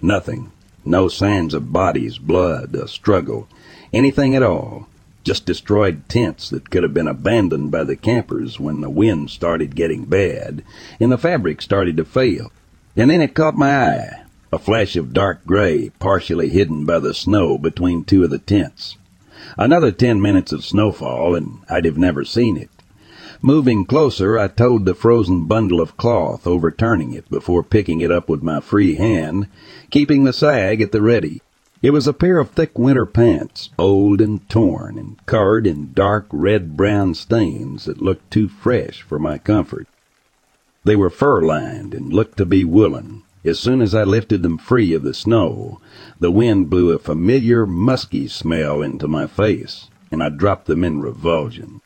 Nothing. 0.00 0.52
No 0.84 1.08
signs 1.08 1.54
of 1.54 1.72
bodies, 1.72 2.18
blood, 2.18 2.74
a 2.74 2.86
struggle, 2.86 3.48
anything 3.94 4.34
at 4.34 4.42
all. 4.42 4.88
Just 5.22 5.46
destroyed 5.46 6.08
tents 6.08 6.50
that 6.50 6.68
could 6.68 6.82
have 6.82 6.92
been 6.92 7.08
abandoned 7.08 7.70
by 7.70 7.84
the 7.84 7.96
campers 7.96 8.60
when 8.60 8.80
the 8.80 8.90
wind 8.90 9.30
started 9.30 9.74
getting 9.74 10.04
bad 10.04 10.62
and 11.00 11.10
the 11.10 11.16
fabric 11.16 11.62
started 11.62 11.96
to 11.96 12.04
fail. 12.04 12.52
And 12.96 13.10
then 13.10 13.20
it 13.20 13.34
caught 13.34 13.56
my 13.56 13.86
eye. 13.86 14.24
A 14.52 14.58
flash 14.58 14.96
of 14.96 15.12
dark 15.12 15.44
gray, 15.46 15.90
partially 15.98 16.48
hidden 16.48 16.84
by 16.84 16.98
the 16.98 17.14
snow 17.14 17.58
between 17.58 18.04
two 18.04 18.22
of 18.22 18.30
the 18.30 18.38
tents. 18.38 18.96
Another 19.58 19.90
ten 19.90 20.20
minutes 20.20 20.52
of 20.52 20.64
snowfall, 20.64 21.34
and 21.34 21.58
I'd 21.68 21.84
have 21.84 21.98
never 21.98 22.24
seen 22.24 22.56
it. 22.56 22.70
Moving 23.42 23.84
closer, 23.84 24.38
I 24.38 24.48
towed 24.48 24.84
the 24.84 24.94
frozen 24.94 25.46
bundle 25.46 25.80
of 25.80 25.96
cloth, 25.96 26.46
overturning 26.46 27.12
it 27.12 27.28
before 27.28 27.62
picking 27.62 28.00
it 28.00 28.10
up 28.10 28.28
with 28.28 28.42
my 28.42 28.60
free 28.60 28.94
hand, 28.94 29.48
keeping 29.90 30.24
the 30.24 30.32
Sig 30.32 30.80
at 30.80 30.92
the 30.92 31.02
ready. 31.02 31.42
It 31.84 31.92
was 31.92 32.08
a 32.08 32.14
pair 32.14 32.38
of 32.38 32.48
thick 32.48 32.78
winter 32.78 33.04
pants, 33.04 33.68
old 33.78 34.22
and 34.22 34.48
torn 34.48 34.96
and 34.96 35.18
covered 35.26 35.66
in 35.66 35.92
dark 35.92 36.24
red-brown 36.32 37.12
stains 37.12 37.84
that 37.84 38.00
looked 38.00 38.30
too 38.30 38.48
fresh 38.48 39.02
for 39.02 39.18
my 39.18 39.36
comfort. 39.36 39.86
They 40.84 40.96
were 40.96 41.10
fur-lined 41.10 41.92
and 41.92 42.10
looked 42.10 42.38
to 42.38 42.46
be 42.46 42.64
woolen. 42.64 43.24
As 43.44 43.58
soon 43.58 43.82
as 43.82 43.94
I 43.94 44.02
lifted 44.02 44.42
them 44.42 44.56
free 44.56 44.94
of 44.94 45.02
the 45.02 45.12
snow, 45.12 45.78
the 46.18 46.30
wind 46.30 46.70
blew 46.70 46.90
a 46.90 46.98
familiar 46.98 47.66
musky 47.66 48.28
smell 48.28 48.80
into 48.80 49.06
my 49.06 49.26
face, 49.26 49.90
and 50.10 50.22
I 50.22 50.30
dropped 50.30 50.64
them 50.64 50.84
in 50.84 51.02
revulsion. 51.02 51.82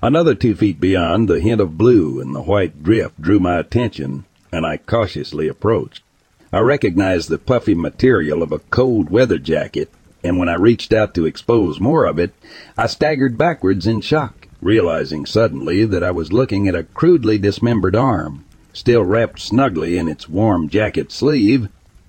Another 0.00 0.34
two 0.34 0.54
feet 0.54 0.80
beyond, 0.80 1.28
the 1.28 1.40
hint 1.40 1.60
of 1.60 1.76
blue 1.76 2.22
and 2.22 2.34
the 2.34 2.40
white 2.40 2.82
drift 2.82 3.20
drew 3.20 3.38
my 3.38 3.58
attention, 3.58 4.24
and 4.50 4.64
I 4.64 4.78
cautiously 4.78 5.46
approached. 5.46 6.02
I 6.50 6.60
recognized 6.60 7.28
the 7.28 7.36
puffy 7.36 7.74
material 7.74 8.42
of 8.42 8.52
a 8.52 8.58
cold 8.58 9.10
weather 9.10 9.38
jacket, 9.38 9.90
and 10.24 10.38
when 10.38 10.48
I 10.48 10.54
reached 10.54 10.94
out 10.94 11.14
to 11.14 11.26
expose 11.26 11.78
more 11.78 12.06
of 12.06 12.18
it, 12.18 12.32
I 12.74 12.86
staggered 12.86 13.36
backwards 13.36 13.86
in 13.86 14.00
shock, 14.00 14.48
realizing 14.62 15.26
suddenly 15.26 15.84
that 15.84 16.02
I 16.02 16.10
was 16.10 16.32
looking 16.32 16.66
at 16.66 16.74
a 16.74 16.84
crudely 16.84 17.36
dismembered 17.36 17.94
arm, 17.94 18.46
still 18.72 19.04
wrapped 19.04 19.40
snugly 19.40 19.98
in 19.98 20.08
its 20.08 20.26
warm 20.26 20.70
jacket 20.70 21.12
sleeve. 21.12 21.68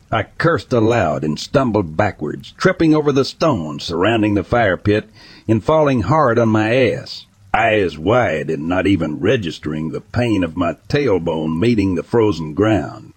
I 0.10 0.24
cursed 0.38 0.72
aloud 0.72 1.26
and 1.26 1.38
stumbled 1.38 1.98
backwards, 1.98 2.54
tripping 2.58 2.96
over 2.96 3.12
the 3.12 3.26
stones 3.26 3.84
surrounding 3.84 4.36
the 4.36 4.46
fire 4.46 4.78
pit 4.78 5.10
and 5.50 5.62
falling 5.62 6.04
hard 6.04 6.40
on 6.40 6.48
my 6.48 6.74
ass, 6.74 7.26
eyes 7.54 7.98
wide 7.98 8.50
and 8.50 8.70
not 8.70 8.88
even 8.88 9.20
registering 9.20 9.90
the 9.90 10.00
pain 10.00 10.46
of 10.46 10.56
my 10.56 10.78
tailbone 10.88 11.60
meeting 11.60 11.96
the 11.96 12.04
frozen 12.04 12.54
ground. 12.54 13.09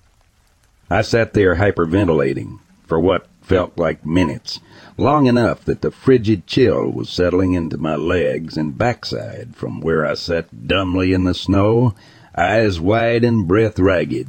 I 0.92 1.00
sat 1.00 1.32
there 1.32 1.54
hyperventilating 1.54 2.58
for 2.86 3.00
what 3.00 3.26
felt 3.40 3.78
like 3.78 4.04
minutes, 4.04 4.60
long 4.98 5.24
enough 5.24 5.64
that 5.64 5.80
the 5.80 5.90
frigid 5.90 6.46
chill 6.46 6.90
was 6.90 7.08
settling 7.08 7.54
into 7.54 7.78
my 7.78 7.96
legs 7.96 8.58
and 8.58 8.76
backside 8.76 9.56
from 9.56 9.80
where 9.80 10.04
I 10.04 10.12
sat 10.12 10.68
dumbly 10.68 11.14
in 11.14 11.24
the 11.24 11.32
snow, 11.32 11.94
eyes 12.36 12.78
wide 12.78 13.24
and 13.24 13.48
breath 13.48 13.78
ragged. 13.78 14.28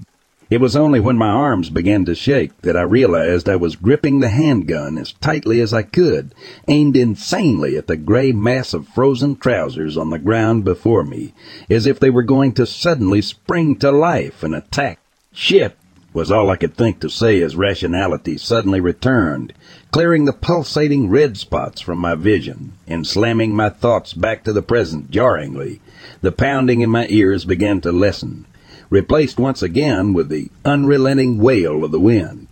It 0.50 0.62
was 0.62 0.74
only 0.74 1.02
when 1.02 1.18
my 1.18 1.28
arms 1.28 1.70
began 1.70 2.06
to 2.06 2.16
shake 2.16 2.62
that 2.62 2.78
I 2.78 2.84
realized 2.84 3.50
I 3.50 3.58
was 3.58 3.76
gripping 3.76 4.22
the 4.22 4.30
handgun 4.30 4.98
as 4.98 5.12
tightly 5.12 5.60
as 5.60 5.74
I 5.74 5.82
could, 5.82 6.34
aimed 6.70 6.96
insanely 6.96 7.76
at 7.76 7.88
the 7.88 7.98
gray 7.98 8.32
mass 8.32 8.74
of 8.74 8.88
frozen 8.88 9.36
trousers 9.36 9.98
on 9.98 10.12
the 10.12 10.18
ground 10.18 10.64
before 10.64 11.04
me, 11.04 11.34
as 11.70 11.86
if 11.86 12.00
they 12.00 12.10
were 12.10 12.24
going 12.24 12.54
to 12.54 12.66
suddenly 12.66 13.22
spring 13.22 13.76
to 13.80 13.92
life 13.92 14.44
and 14.44 14.56
attack. 14.56 15.00
Shit! 15.34 15.76
Was 16.14 16.32
all 16.32 16.52
I 16.52 16.58
could 16.58 16.76
think 16.76 17.00
to 17.00 17.10
say 17.10 17.42
as 17.42 17.56
rationality 17.56 18.38
suddenly 18.38 18.80
returned, 18.80 19.52
clearing 19.92 20.26
the 20.26 20.34
pulsating 20.34 21.10
red 21.10 21.38
spots 21.38 21.82
from 21.82 21.98
my 21.98 22.14
vision 22.14 22.74
and 22.88 23.08
slamming 23.08 23.56
my 23.56 23.70
thoughts 23.70 24.14
back 24.14 24.44
to 24.44 24.54
the 24.54 24.62
present 24.62 25.10
jarringly. 25.10 25.82
The 26.22 26.32
pounding 26.32 26.82
in 26.82 26.90
my 26.90 27.08
ears 27.10 27.46
began 27.46 27.82
to 27.82 27.92
lessen, 27.92 28.46
replaced 28.90 29.40
once 29.40 29.64
again 29.64 30.14
with 30.14 30.30
the 30.30 30.50
unrelenting 30.64 31.40
wail 31.40 31.84
of 31.84 31.92
the 31.92 32.00
wind. 32.00 32.48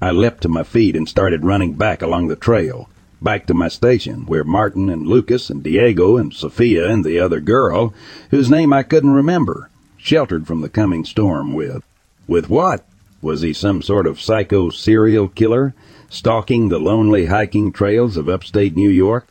I 0.00 0.12
leapt 0.12 0.42
to 0.42 0.48
my 0.48 0.62
feet 0.62 0.94
and 0.94 1.08
started 1.08 1.44
running 1.44 1.74
back 1.74 2.02
along 2.02 2.28
the 2.28 2.36
trail, 2.36 2.88
back 3.20 3.46
to 3.46 3.54
my 3.54 3.68
station, 3.68 4.26
where 4.26 4.44
Martin 4.44 4.88
and 4.88 5.06
Lucas 5.06 5.50
and 5.50 5.62
Diego 5.62 6.16
and 6.16 6.32
Sophia 6.32 6.88
and 6.88 7.04
the 7.04 7.18
other 7.18 7.40
girl, 7.40 7.92
whose 8.30 8.48
name 8.48 8.72
I 8.72 8.82
couldn't 8.84 9.10
remember, 9.10 9.70
sheltered 9.96 10.46
from 10.46 10.60
the 10.60 10.68
coming 10.68 11.04
storm 11.04 11.52
with. 11.52 11.82
With 12.30 12.48
what? 12.48 12.86
Was 13.20 13.42
he 13.42 13.52
some 13.52 13.82
sort 13.82 14.06
of 14.06 14.20
psycho 14.20 14.70
serial 14.70 15.26
killer, 15.26 15.74
stalking 16.08 16.68
the 16.68 16.78
lonely 16.78 17.26
hiking 17.26 17.72
trails 17.72 18.16
of 18.16 18.28
upstate 18.28 18.76
New 18.76 18.88
York? 18.88 19.26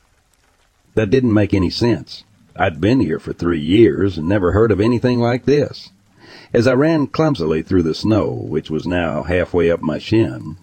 That 0.95 1.10
didn't 1.10 1.34
make 1.34 1.54
any 1.54 1.70
sense. 1.70 2.26
I'd 2.58 2.82
been 2.82 3.00
here 3.00 3.18
for 3.18 3.32
three 3.32 3.62
years 3.62 4.18
and 4.18 4.28
never 4.28 4.52
heard 4.52 4.70
of 4.70 4.82
anything 4.82 5.22
like 5.22 5.45
this. 5.45 5.91
As 6.54 6.68
I 6.68 6.74
ran 6.74 7.08
clumsily 7.08 7.62
through 7.62 7.84
the 7.84 7.93
snow, 7.93 8.32
which 8.34 8.70
was 8.70 8.86
now 8.86 9.24
halfway 9.24 9.72
up 9.72 9.82
my 9.82 9.97
shin, 9.97 10.58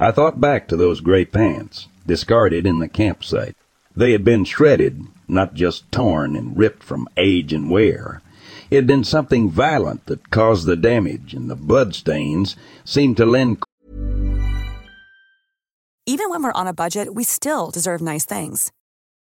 I 0.00 0.10
thought 0.10 0.40
back 0.40 0.66
to 0.68 0.78
those 0.78 1.02
gray 1.02 1.26
pants, 1.26 1.88
discarded 2.06 2.66
in 2.66 2.78
the 2.78 2.88
campsite. 2.88 3.56
They 3.94 4.12
had 4.12 4.24
been 4.24 4.46
shredded, 4.46 5.04
not 5.28 5.52
just 5.52 5.92
torn 5.92 6.34
and 6.34 6.56
ripped 6.56 6.82
from 6.82 7.08
age 7.18 7.52
and 7.52 7.70
wear. 7.70 8.22
It 8.74 8.78
had 8.78 8.86
been 8.88 9.04
something 9.04 9.52
violent 9.52 10.06
that 10.06 10.30
caused 10.30 10.66
the 10.66 10.74
damage, 10.74 11.32
and 11.32 11.48
the 11.48 11.54
blood 11.54 11.94
stains 11.94 12.56
seemed 12.84 13.16
to 13.18 13.24
lend. 13.24 13.62
Even 16.06 16.28
when 16.28 16.42
we're 16.42 16.60
on 16.60 16.66
a 16.66 16.74
budget, 16.74 17.14
we 17.14 17.22
still 17.22 17.70
deserve 17.70 18.00
nice 18.00 18.24
things. 18.24 18.72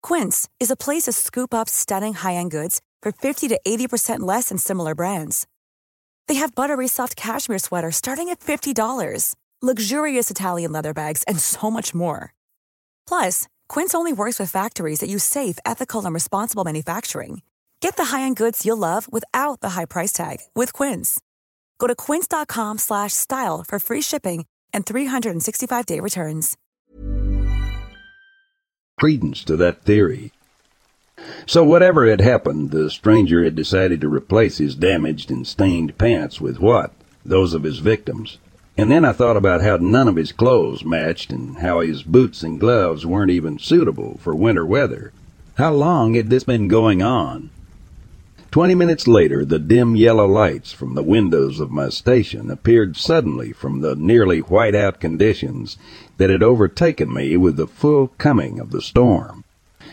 Quince 0.01 0.49
is 0.61 0.71
a 0.71 0.77
place 0.77 1.07
to 1.07 1.13
scoop 1.13 1.53
up 1.53 1.69
stunning 1.69 2.15
high 2.15 2.35
end 2.35 2.53
goods 2.53 2.81
for 3.03 3.11
50 3.11 3.49
to 3.49 3.61
80% 3.67 4.21
less 4.21 4.49
than 4.49 4.59
similar 4.59 4.95
brands. 4.95 5.49
They 6.29 6.37
have 6.37 6.55
buttery 6.55 6.87
soft 6.87 7.17
cashmere 7.17 7.59
sweaters 7.59 7.97
starting 7.97 8.29
at 8.29 8.39
$50, 8.39 9.35
luxurious 9.61 10.31
Italian 10.31 10.71
leather 10.71 10.95
bags, 10.95 11.25
and 11.25 11.41
so 11.41 11.69
much 11.69 11.97
more. 11.97 12.33
Plus, 13.09 13.49
Quince 13.69 13.93
only 13.93 14.13
works 14.13 14.39
with 14.39 14.53
factories 14.53 15.01
that 15.01 15.11
use 15.11 15.25
safe, 15.25 15.59
ethical, 15.67 16.05
and 16.05 16.15
responsible 16.15 16.63
manufacturing. 16.63 17.43
Get 17.83 17.97
the 17.97 18.15
high-end 18.15 18.37
goods 18.37 18.65
you'll 18.65 18.79
love 18.79 19.13
without 19.13 19.61
the 19.61 19.71
high 19.71 19.87
price 19.87 20.13
tag 20.13 20.37
with 20.55 20.73
Quince. 20.73 21.21
Go 21.79 21.89
to 21.89 21.97
quince.com 21.97 22.79
slash 22.79 23.13
style 23.13 23.65
for 23.67 23.81
free 23.81 24.01
shipping 24.01 24.47
and 24.73 24.87
365-day 24.87 25.99
returns. 25.99 26.57
Credence 29.01 29.43
to 29.43 29.57
that 29.57 29.81
theory. 29.83 30.31
So 31.45 31.65
whatever 31.65 32.09
had 32.09 32.21
happened, 32.21 32.71
the 32.71 32.89
stranger 32.89 33.43
had 33.43 33.57
decided 33.57 34.01
to 34.03 34.09
replace 34.09 34.59
his 34.59 34.77
damaged 34.77 35.33
and 35.33 35.45
stained 35.45 35.99
pants 35.99 36.41
with 36.41 36.61
what? 36.61 36.93
Those 37.25 37.53
of 37.53 37.65
his 37.65 37.81
victims. 37.81 38.39
And 38.79 38.93
then 38.93 39.05
I 39.05 39.11
thought 39.11 39.37
about 39.37 39.61
how 39.61 39.79
none 39.79 40.07
of 40.07 40.15
his 40.15 40.31
clothes 40.31 40.85
matched 40.85 41.33
and 41.33 41.59
how 41.59 41.81
his 41.81 42.05
boots 42.05 42.45
and 42.45 42.61
gloves 42.61 43.05
weren't 43.05 43.33
even 43.33 43.59
suitable 43.59 44.19
for 44.19 44.37
winter 44.37 44.65
weather. 44.65 45.13
How 45.57 45.73
long 45.73 46.15
had 46.15 46.31
this 46.31 46.45
been 46.45 46.69
going 46.69 47.03
on? 47.03 47.51
Twenty 48.53 48.75
minutes 48.75 49.09
later, 49.09 49.47
the 49.47 49.59
dim 49.59 49.97
yellow 49.97 50.27
lights 50.27 50.73
from 50.73 50.95
the 50.95 51.03
windows 51.03 51.59
of 51.59 51.71
my 51.71 51.89
station 51.89 52.51
appeared 52.51 52.99
suddenly 52.99 53.51
from 53.51 53.81
the 53.81 53.97
nearly 53.97 54.41
white 54.41 54.75
out 54.75 55.01
conditions 55.01 55.79
that 56.19 56.29
had 56.29 56.43
overtaken 56.43 57.11
me 57.11 57.39
with 57.39 57.57
the 57.57 57.67
full 57.67 58.09
coming 58.19 58.61
of 58.61 58.71
the 58.71 58.83
storm. 58.83 59.45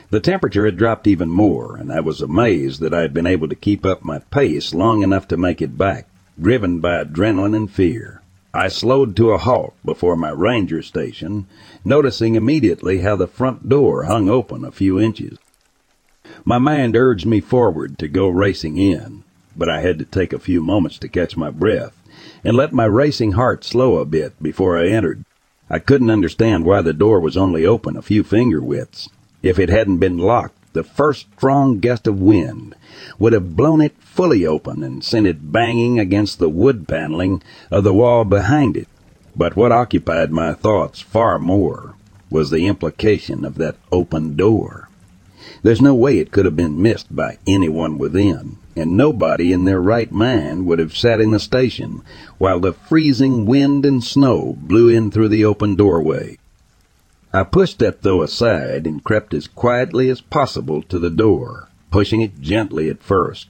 The 0.10 0.20
temperature 0.20 0.66
had 0.66 0.76
dropped 0.76 1.08
even 1.08 1.30
more, 1.30 1.78
and 1.78 1.90
I 1.90 2.02
was 2.02 2.22
amazed 2.22 2.82
that 2.82 2.94
I 2.94 3.00
had 3.00 3.14
been 3.14 3.26
able 3.26 3.48
to 3.48 3.56
keep 3.56 3.86
up 3.86 4.04
my 4.04 4.20
pace 4.20 4.74
long 4.74 5.04
enough 5.04 5.26
to 5.30 5.38
make 5.38 5.62
it 5.62 5.78
back, 5.78 6.10
driven 6.38 6.82
by 6.82 7.02
adrenaline 7.02 7.56
and 7.56 7.72
fear. 7.72 8.22
I 8.54 8.68
slowed 8.68 9.16
to 9.16 9.32
a 9.32 9.38
halt 9.38 9.74
before 9.86 10.18
my 10.18 10.32
ranger 10.32 10.82
station, 10.82 11.46
noticing 11.86 12.36
immediately 12.36 12.98
how 12.98 13.16
the 13.16 13.26
front 13.26 13.70
door 13.70 14.04
hung 14.04 14.28
open 14.28 14.66
a 14.66 14.72
few 14.74 15.00
inches. 15.00 15.38
My 16.46 16.58
mind 16.58 16.96
urged 16.96 17.26
me 17.26 17.40
forward 17.40 17.98
to 18.00 18.08
go 18.08 18.28
racing 18.28 18.78
in, 18.78 19.24
but 19.56 19.70
I 19.70 19.82
had 19.82 20.00
to 20.00 20.06
take 20.06 20.34
a 20.34 20.40
few 20.40 20.62
moments 20.62 20.98
to 21.00 21.08
catch 21.08 21.36
my 21.36 21.50
breath 21.50 21.96
and 22.44 22.56
let 22.56 22.74
my 22.74 22.86
racing 22.86 23.34
heart 23.34 23.64
slow 23.64 23.98
a 23.98 24.06
bit 24.06 24.42
before 24.42 24.78
I 24.78 24.88
entered. 24.88 25.24
I 25.70 25.80
couldn't 25.80 26.10
understand 26.10 26.66
why 26.66 26.82
the 26.82 26.94
door 26.94 27.20
was 27.20 27.38
only 27.38 27.66
open 27.66 27.96
a 27.96 28.02
few 28.02 28.24
finger 28.24 28.62
widths. 28.62 29.10
If 29.44 29.60
it 29.60 29.70
hadn't 29.70 29.98
been 29.98 30.18
locked, 30.18 30.74
the 30.74 30.84
first 30.84 31.28
strong 31.36 31.80
gust 31.80 32.08
of 32.08 32.22
wind 32.22 32.76
would 33.18 33.34
have 33.34 33.56
blown 33.56 33.82
it 33.82 33.96
fully 34.00 34.46
open 34.46 34.84
and 34.84 35.04
sent 35.04 35.28
it 35.28 35.52
banging 35.52 36.00
against 36.00 36.40
the 36.40 36.50
wood 36.50 36.88
paneling 36.88 37.42
of 37.72 37.84
the 37.84 37.94
wall 37.94 38.24
behind 38.24 38.78
it. 38.78 38.88
But 39.36 39.56
what 39.56 39.72
occupied 39.72 40.32
my 40.32 40.54
thoughts 40.54 41.02
far 41.02 41.40
more 41.40 41.96
was 42.30 42.50
the 42.50 42.68
implication 42.68 43.46
of 43.46 43.56
that 43.56 43.78
open 43.92 44.36
door. 44.36 44.89
There's 45.62 45.82
no 45.82 45.94
way 45.94 46.20
it 46.20 46.32
could 46.32 46.46
have 46.46 46.56
been 46.56 46.82
missed 46.82 47.14
by 47.14 47.38
anyone 47.46 47.98
within, 47.98 48.58
and 48.78 48.96
nobody 48.96 49.52
in 49.52 49.66
their 49.66 49.82
right 49.82 50.10
mind 50.12 50.66
would 50.66 50.80
have 50.80 50.96
sat 50.96 51.20
in 51.20 51.32
the 51.32 51.40
station 51.40 52.02
while 52.38 52.62
the 52.62 52.72
freezing 52.72 53.46
wind 53.46 53.86
and 53.86 54.02
snow 54.02 54.56
blew 54.62 54.88
in 54.88 55.12
through 55.12 55.28
the 55.28 55.44
open 55.44 55.76
doorway. 55.76 56.38
I 57.34 57.44
pushed 57.44 57.80
that 57.80 58.04
though 58.04 58.22
aside 58.22 58.88
and 58.88 59.04
crept 59.04 59.34
as 59.34 59.48
quietly 59.48 60.10
as 60.10 60.22
possible 60.22 60.82
to 60.84 60.98
the 60.98 61.10
door, 61.10 61.68
pushing 61.92 62.22
it 62.22 62.40
gently 62.40 62.90
at 62.90 63.04
first, 63.04 63.48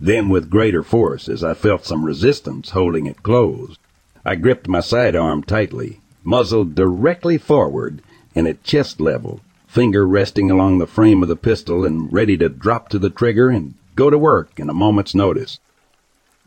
then 0.00 0.30
with 0.30 0.50
greater 0.50 0.82
force 0.82 1.28
as 1.28 1.44
I 1.44 1.52
felt 1.52 1.84
some 1.84 2.04
resistance 2.06 2.70
holding 2.70 3.06
it 3.06 3.22
closed. 3.22 3.78
I 4.24 4.36
gripped 4.36 4.68
my 4.68 4.80
sidearm 4.80 5.42
tightly, 5.42 6.00
muzzle 6.24 6.64
directly 6.64 7.36
forward 7.36 8.00
and 8.34 8.48
at 8.48 8.64
chest 8.64 9.00
level, 9.00 9.40
finger 9.72 10.06
resting 10.06 10.50
along 10.50 10.76
the 10.76 10.86
frame 10.86 11.22
of 11.22 11.30
the 11.30 11.34
pistol 11.34 11.86
and 11.86 12.12
ready 12.12 12.36
to 12.36 12.46
drop 12.46 12.90
to 12.90 12.98
the 12.98 13.08
trigger 13.08 13.48
and 13.48 13.72
go 13.96 14.10
to 14.10 14.18
work 14.18 14.60
in 14.60 14.68
a 14.68 14.74
moment's 14.74 15.14
notice. 15.14 15.60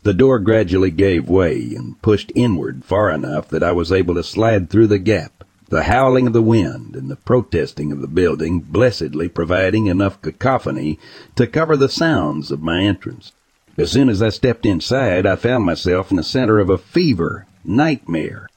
The 0.04 0.14
door 0.14 0.38
gradually 0.38 0.92
gave 0.92 1.28
way 1.28 1.74
and 1.76 2.00
pushed 2.02 2.30
inward 2.36 2.84
far 2.84 3.10
enough 3.10 3.48
that 3.48 3.64
I 3.64 3.72
was 3.72 3.90
able 3.90 4.14
to 4.14 4.22
slide 4.22 4.70
through 4.70 4.86
the 4.86 5.00
gap, 5.00 5.42
the 5.68 5.82
howling 5.82 6.28
of 6.28 6.34
the 6.34 6.40
wind 6.40 6.94
and 6.94 7.10
the 7.10 7.16
protesting 7.16 7.90
of 7.90 8.00
the 8.00 8.06
building 8.06 8.60
blessedly 8.60 9.28
providing 9.28 9.88
enough 9.88 10.22
cacophony 10.22 10.96
to 11.34 11.48
cover 11.48 11.76
the 11.76 11.88
sounds 11.88 12.52
of 12.52 12.62
my 12.62 12.80
entrance. 12.80 13.32
As 13.76 13.90
soon 13.90 14.08
as 14.08 14.22
I 14.22 14.28
stepped 14.28 14.64
inside, 14.64 15.26
I 15.26 15.34
found 15.34 15.64
myself 15.64 16.12
in 16.12 16.16
the 16.16 16.22
center 16.22 16.60
of 16.60 16.70
a 16.70 16.78
fever 16.78 17.48
nightmare. 17.64 18.48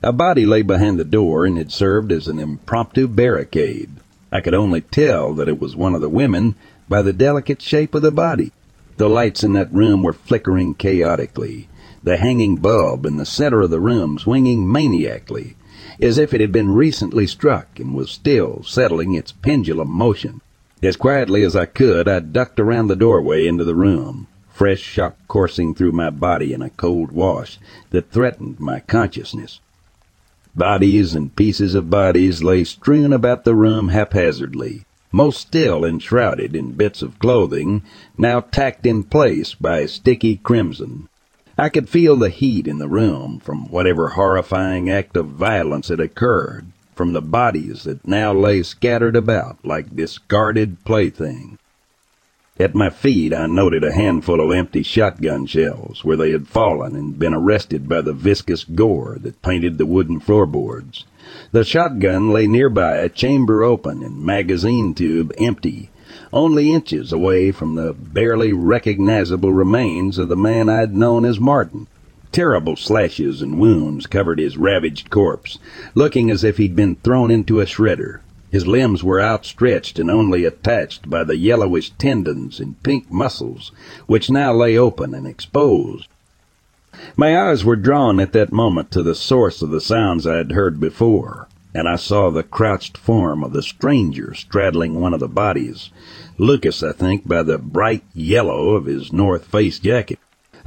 A 0.00 0.12
body 0.12 0.46
lay 0.46 0.62
behind 0.62 0.96
the 0.96 1.04
door 1.04 1.44
and 1.44 1.58
had 1.58 1.72
served 1.72 2.12
as 2.12 2.28
an 2.28 2.38
impromptu 2.38 3.08
barricade. 3.08 3.90
I 4.30 4.40
could 4.40 4.54
only 4.54 4.80
tell 4.80 5.34
that 5.34 5.48
it 5.48 5.60
was 5.60 5.74
one 5.74 5.92
of 5.96 6.00
the 6.00 6.08
women 6.08 6.54
by 6.88 7.02
the 7.02 7.12
delicate 7.12 7.60
shape 7.60 7.96
of 7.96 8.02
the 8.02 8.12
body. 8.12 8.52
The 8.96 9.08
lights 9.08 9.42
in 9.42 9.54
that 9.54 9.74
room 9.74 10.04
were 10.04 10.12
flickering 10.12 10.74
chaotically, 10.74 11.68
the 12.04 12.16
hanging 12.16 12.58
bulb 12.58 13.06
in 13.06 13.16
the 13.16 13.26
center 13.26 13.62
of 13.62 13.70
the 13.70 13.80
room 13.80 14.20
swinging 14.20 14.70
maniacally, 14.70 15.56
as 16.00 16.16
if 16.16 16.32
it 16.32 16.40
had 16.40 16.52
been 16.52 16.70
recently 16.70 17.26
struck 17.26 17.80
and 17.80 17.92
was 17.92 18.08
still 18.08 18.62
settling 18.62 19.14
its 19.14 19.32
pendulum 19.32 19.90
motion. 19.90 20.40
As 20.80 20.96
quietly 20.96 21.42
as 21.42 21.56
I 21.56 21.66
could, 21.66 22.06
I 22.06 22.20
ducked 22.20 22.60
around 22.60 22.86
the 22.86 22.94
doorway 22.94 23.48
into 23.48 23.64
the 23.64 23.74
room, 23.74 24.28
fresh 24.48 24.80
shock 24.80 25.16
coursing 25.26 25.74
through 25.74 25.90
my 25.90 26.10
body 26.10 26.52
in 26.52 26.62
a 26.62 26.70
cold 26.70 27.10
wash 27.10 27.58
that 27.90 28.12
threatened 28.12 28.60
my 28.60 28.78
consciousness. 28.78 29.58
Bodies 30.56 31.14
and 31.14 31.34
pieces 31.36 31.74
of 31.74 31.90
bodies 31.90 32.42
lay 32.42 32.64
strewn 32.64 33.12
about 33.12 33.44
the 33.44 33.54
room 33.54 33.88
haphazardly, 33.88 34.84
most 35.12 35.40
still 35.40 35.84
enshrouded 35.84 36.56
in 36.56 36.72
bits 36.72 37.02
of 37.02 37.18
clothing, 37.18 37.82
now 38.16 38.40
tacked 38.40 38.86
in 38.86 39.02
place 39.02 39.54
by 39.54 39.86
sticky 39.86 40.36
crimson. 40.36 41.08
I 41.56 41.68
could 41.68 41.88
feel 41.88 42.16
the 42.16 42.28
heat 42.28 42.68
in 42.68 42.78
the 42.78 42.88
room 42.88 43.40
from 43.40 43.68
whatever 43.68 44.10
horrifying 44.10 44.88
act 44.88 45.16
of 45.16 45.26
violence 45.26 45.88
had 45.88 46.00
occurred, 46.00 46.66
from 46.94 47.12
the 47.12 47.22
bodies 47.22 47.84
that 47.84 48.06
now 48.06 48.32
lay 48.32 48.62
scattered 48.62 49.16
about 49.16 49.58
like 49.64 49.96
discarded 49.96 50.84
playthings. 50.84 51.58
At 52.60 52.74
my 52.74 52.90
feet, 52.90 53.32
I 53.32 53.46
noted 53.46 53.84
a 53.84 53.92
handful 53.92 54.40
of 54.40 54.50
empty 54.50 54.82
shotgun 54.82 55.46
shells 55.46 56.04
where 56.04 56.16
they 56.16 56.32
had 56.32 56.48
fallen 56.48 56.96
and 56.96 57.16
been 57.16 57.32
arrested 57.32 57.88
by 57.88 58.00
the 58.00 58.12
viscous 58.12 58.64
gore 58.64 59.16
that 59.22 59.42
painted 59.42 59.78
the 59.78 59.86
wooden 59.86 60.18
floorboards. 60.18 61.04
The 61.52 61.62
shotgun 61.62 62.32
lay 62.32 62.48
nearby, 62.48 62.96
a 62.96 63.08
chamber 63.08 63.62
open 63.62 64.02
and 64.02 64.24
magazine 64.24 64.92
tube 64.92 65.32
empty, 65.38 65.90
only 66.32 66.72
inches 66.72 67.12
away 67.12 67.52
from 67.52 67.76
the 67.76 67.92
barely 67.92 68.52
recognizable 68.52 69.52
remains 69.52 70.18
of 70.18 70.28
the 70.28 70.36
man 70.36 70.68
I'd 70.68 70.96
known 70.96 71.24
as 71.24 71.38
Martin. 71.38 71.86
Terrible 72.32 72.74
slashes 72.74 73.40
and 73.40 73.60
wounds 73.60 74.08
covered 74.08 74.40
his 74.40 74.58
ravaged 74.58 75.10
corpse, 75.10 75.60
looking 75.94 76.28
as 76.28 76.42
if 76.42 76.56
he'd 76.56 76.74
been 76.74 76.96
thrown 76.96 77.30
into 77.30 77.60
a 77.60 77.66
shredder. 77.66 78.18
His 78.50 78.66
limbs 78.66 79.04
were 79.04 79.20
outstretched 79.20 79.98
and 79.98 80.10
only 80.10 80.44
attached 80.44 81.10
by 81.10 81.24
the 81.24 81.36
yellowish 81.36 81.90
tendons 81.98 82.60
and 82.60 82.82
pink 82.82 83.10
muscles, 83.10 83.72
which 84.06 84.30
now 84.30 84.54
lay 84.54 84.78
open 84.78 85.14
and 85.14 85.26
exposed. 85.26 86.08
My 87.16 87.38
eyes 87.38 87.64
were 87.64 87.76
drawn 87.76 88.18
at 88.18 88.32
that 88.32 88.52
moment 88.52 88.90
to 88.92 89.02
the 89.02 89.14
source 89.14 89.60
of 89.60 89.70
the 89.70 89.80
sounds 89.80 90.26
I 90.26 90.36
had 90.36 90.52
heard 90.52 90.80
before, 90.80 91.48
and 91.74 91.86
I 91.86 91.96
saw 91.96 92.30
the 92.30 92.42
crouched 92.42 92.96
form 92.96 93.44
of 93.44 93.52
the 93.52 93.62
stranger 93.62 94.32
straddling 94.34 95.00
one 95.00 95.12
of 95.12 95.20
the 95.20 95.28
bodies, 95.28 95.90
Lucas, 96.38 96.82
I 96.82 96.92
think, 96.92 97.28
by 97.28 97.42
the 97.42 97.58
bright 97.58 98.04
yellow 98.14 98.70
of 98.70 98.86
his 98.86 99.12
North 99.12 99.44
Face 99.44 99.78
jacket. 99.78 100.18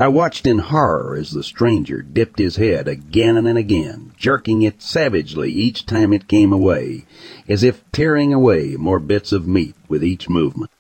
I 0.02 0.08
watched 0.08 0.47
in 0.47 0.58
horror 0.58 1.16
as 1.16 1.30
the 1.30 1.43
stranger 1.43 2.02
dipped 2.02 2.39
his 2.39 2.56
head 2.56 2.88
again 2.88 3.38
and 3.38 3.56
again, 3.56 4.14
jerking 4.18 4.64
it 4.64 4.82
savagely 4.82 5.52
each 5.52 5.86
time 5.86 6.12
it 6.12 6.28
came 6.28 6.52
away, 6.52 7.06
as 7.47 7.62
if 7.62 7.84
tearing 7.91 8.34
away 8.34 8.76
more 8.80 8.99
bits 8.99 9.32
of 9.32 9.47
meat 9.47 9.76
with 9.88 10.04
each 10.04 10.28
movement. 10.28 10.72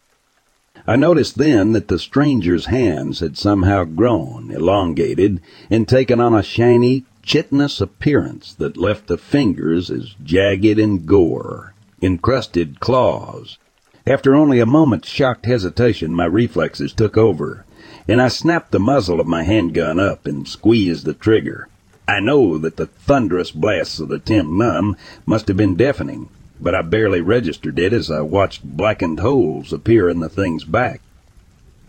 I 0.87 0.95
noticed 0.95 1.37
then 1.37 1.73
that 1.73 1.87
the 1.87 1.99
stranger's 1.99 2.65
hands 2.65 3.19
had 3.19 3.37
somehow 3.37 3.83
grown, 3.83 4.49
elongated, 4.49 5.39
and 5.69 5.87
taken 5.87 6.19
on 6.19 6.33
a 6.33 6.41
shiny, 6.41 7.05
chitinous 7.21 7.79
appearance 7.79 8.55
that 8.55 8.75
left 8.75 9.05
the 9.05 9.19
fingers 9.19 9.91
as 9.91 10.15
jagged 10.23 10.79
and 10.79 11.05
gore, 11.05 11.75
encrusted 12.01 12.79
claws. 12.79 13.59
After 14.07 14.33
only 14.33 14.59
a 14.59 14.65
moment's 14.65 15.09
shocked 15.09 15.45
hesitation, 15.45 16.11
my 16.11 16.25
reflexes 16.25 16.91
took 16.91 17.19
over 17.19 17.65
and 18.11 18.21
I 18.21 18.27
snapped 18.27 18.71
the 18.71 18.79
muzzle 18.79 19.21
of 19.21 19.27
my 19.27 19.43
handgun 19.43 19.97
up 19.97 20.25
and 20.25 20.45
squeezed 20.45 21.05
the 21.05 21.13
trigger. 21.13 21.69
I 22.05 22.19
know 22.19 22.57
that 22.57 22.75
the 22.75 22.87
thunderous 22.87 23.51
blasts 23.51 24.01
of 24.01 24.09
the 24.09 24.19
Tim 24.19 24.57
Num 24.57 24.97
must 25.25 25.47
have 25.47 25.55
been 25.55 25.77
deafening, 25.77 26.27
but 26.59 26.75
I 26.75 26.81
barely 26.81 27.21
registered 27.21 27.79
it 27.79 27.93
as 27.93 28.11
I 28.11 28.19
watched 28.19 28.65
blackened 28.65 29.21
holes 29.21 29.71
appear 29.71 30.09
in 30.09 30.19
the 30.19 30.27
thing's 30.27 30.65
back. 30.65 30.99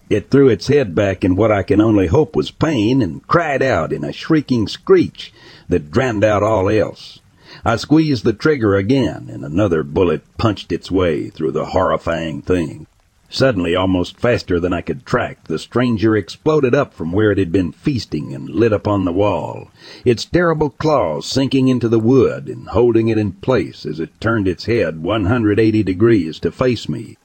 It 0.08 0.30
threw 0.30 0.48
its 0.48 0.68
head 0.68 0.94
back 0.94 1.24
in 1.24 1.34
what 1.34 1.50
I 1.50 1.64
can 1.64 1.80
only 1.80 2.06
hope 2.06 2.36
was 2.36 2.52
pain 2.52 3.02
and 3.02 3.26
cried 3.26 3.60
out 3.60 3.92
in 3.92 4.04
a 4.04 4.12
shrieking 4.12 4.68
screech 4.68 5.32
that 5.68 5.90
drowned 5.90 6.22
out 6.22 6.44
all 6.44 6.68
else. 6.68 7.18
I 7.64 7.74
squeezed 7.74 8.22
the 8.22 8.32
trigger 8.32 8.76
again, 8.76 9.28
and 9.28 9.44
another 9.44 9.82
bullet 9.82 10.22
punched 10.38 10.70
its 10.70 10.88
way 10.88 11.30
through 11.30 11.50
the 11.50 11.66
horrifying 11.66 12.42
thing. 12.42 12.86
Suddenly, 13.34 13.74
almost 13.74 14.18
faster 14.18 14.60
than 14.60 14.74
I 14.74 14.82
could 14.82 15.06
track, 15.06 15.44
the 15.44 15.58
stranger 15.58 16.14
exploded 16.14 16.74
up 16.74 16.92
from 16.92 17.12
where 17.12 17.32
it 17.32 17.38
had 17.38 17.50
been 17.50 17.72
feasting 17.72 18.34
and 18.34 18.46
lit 18.46 18.74
upon 18.74 19.06
the 19.06 19.12
wall, 19.12 19.70
its 20.04 20.26
terrible 20.26 20.68
claws 20.68 21.24
sinking 21.24 21.68
into 21.68 21.88
the 21.88 21.98
wood 21.98 22.46
and 22.46 22.68
holding 22.68 23.08
it 23.08 23.16
in 23.16 23.32
place 23.32 23.86
as 23.86 24.00
it 24.00 24.20
turned 24.20 24.46
its 24.46 24.66
head 24.66 25.02
180 25.02 25.82
degrees 25.82 26.38
to 26.40 26.52
face 26.52 26.90
me. 26.90 27.16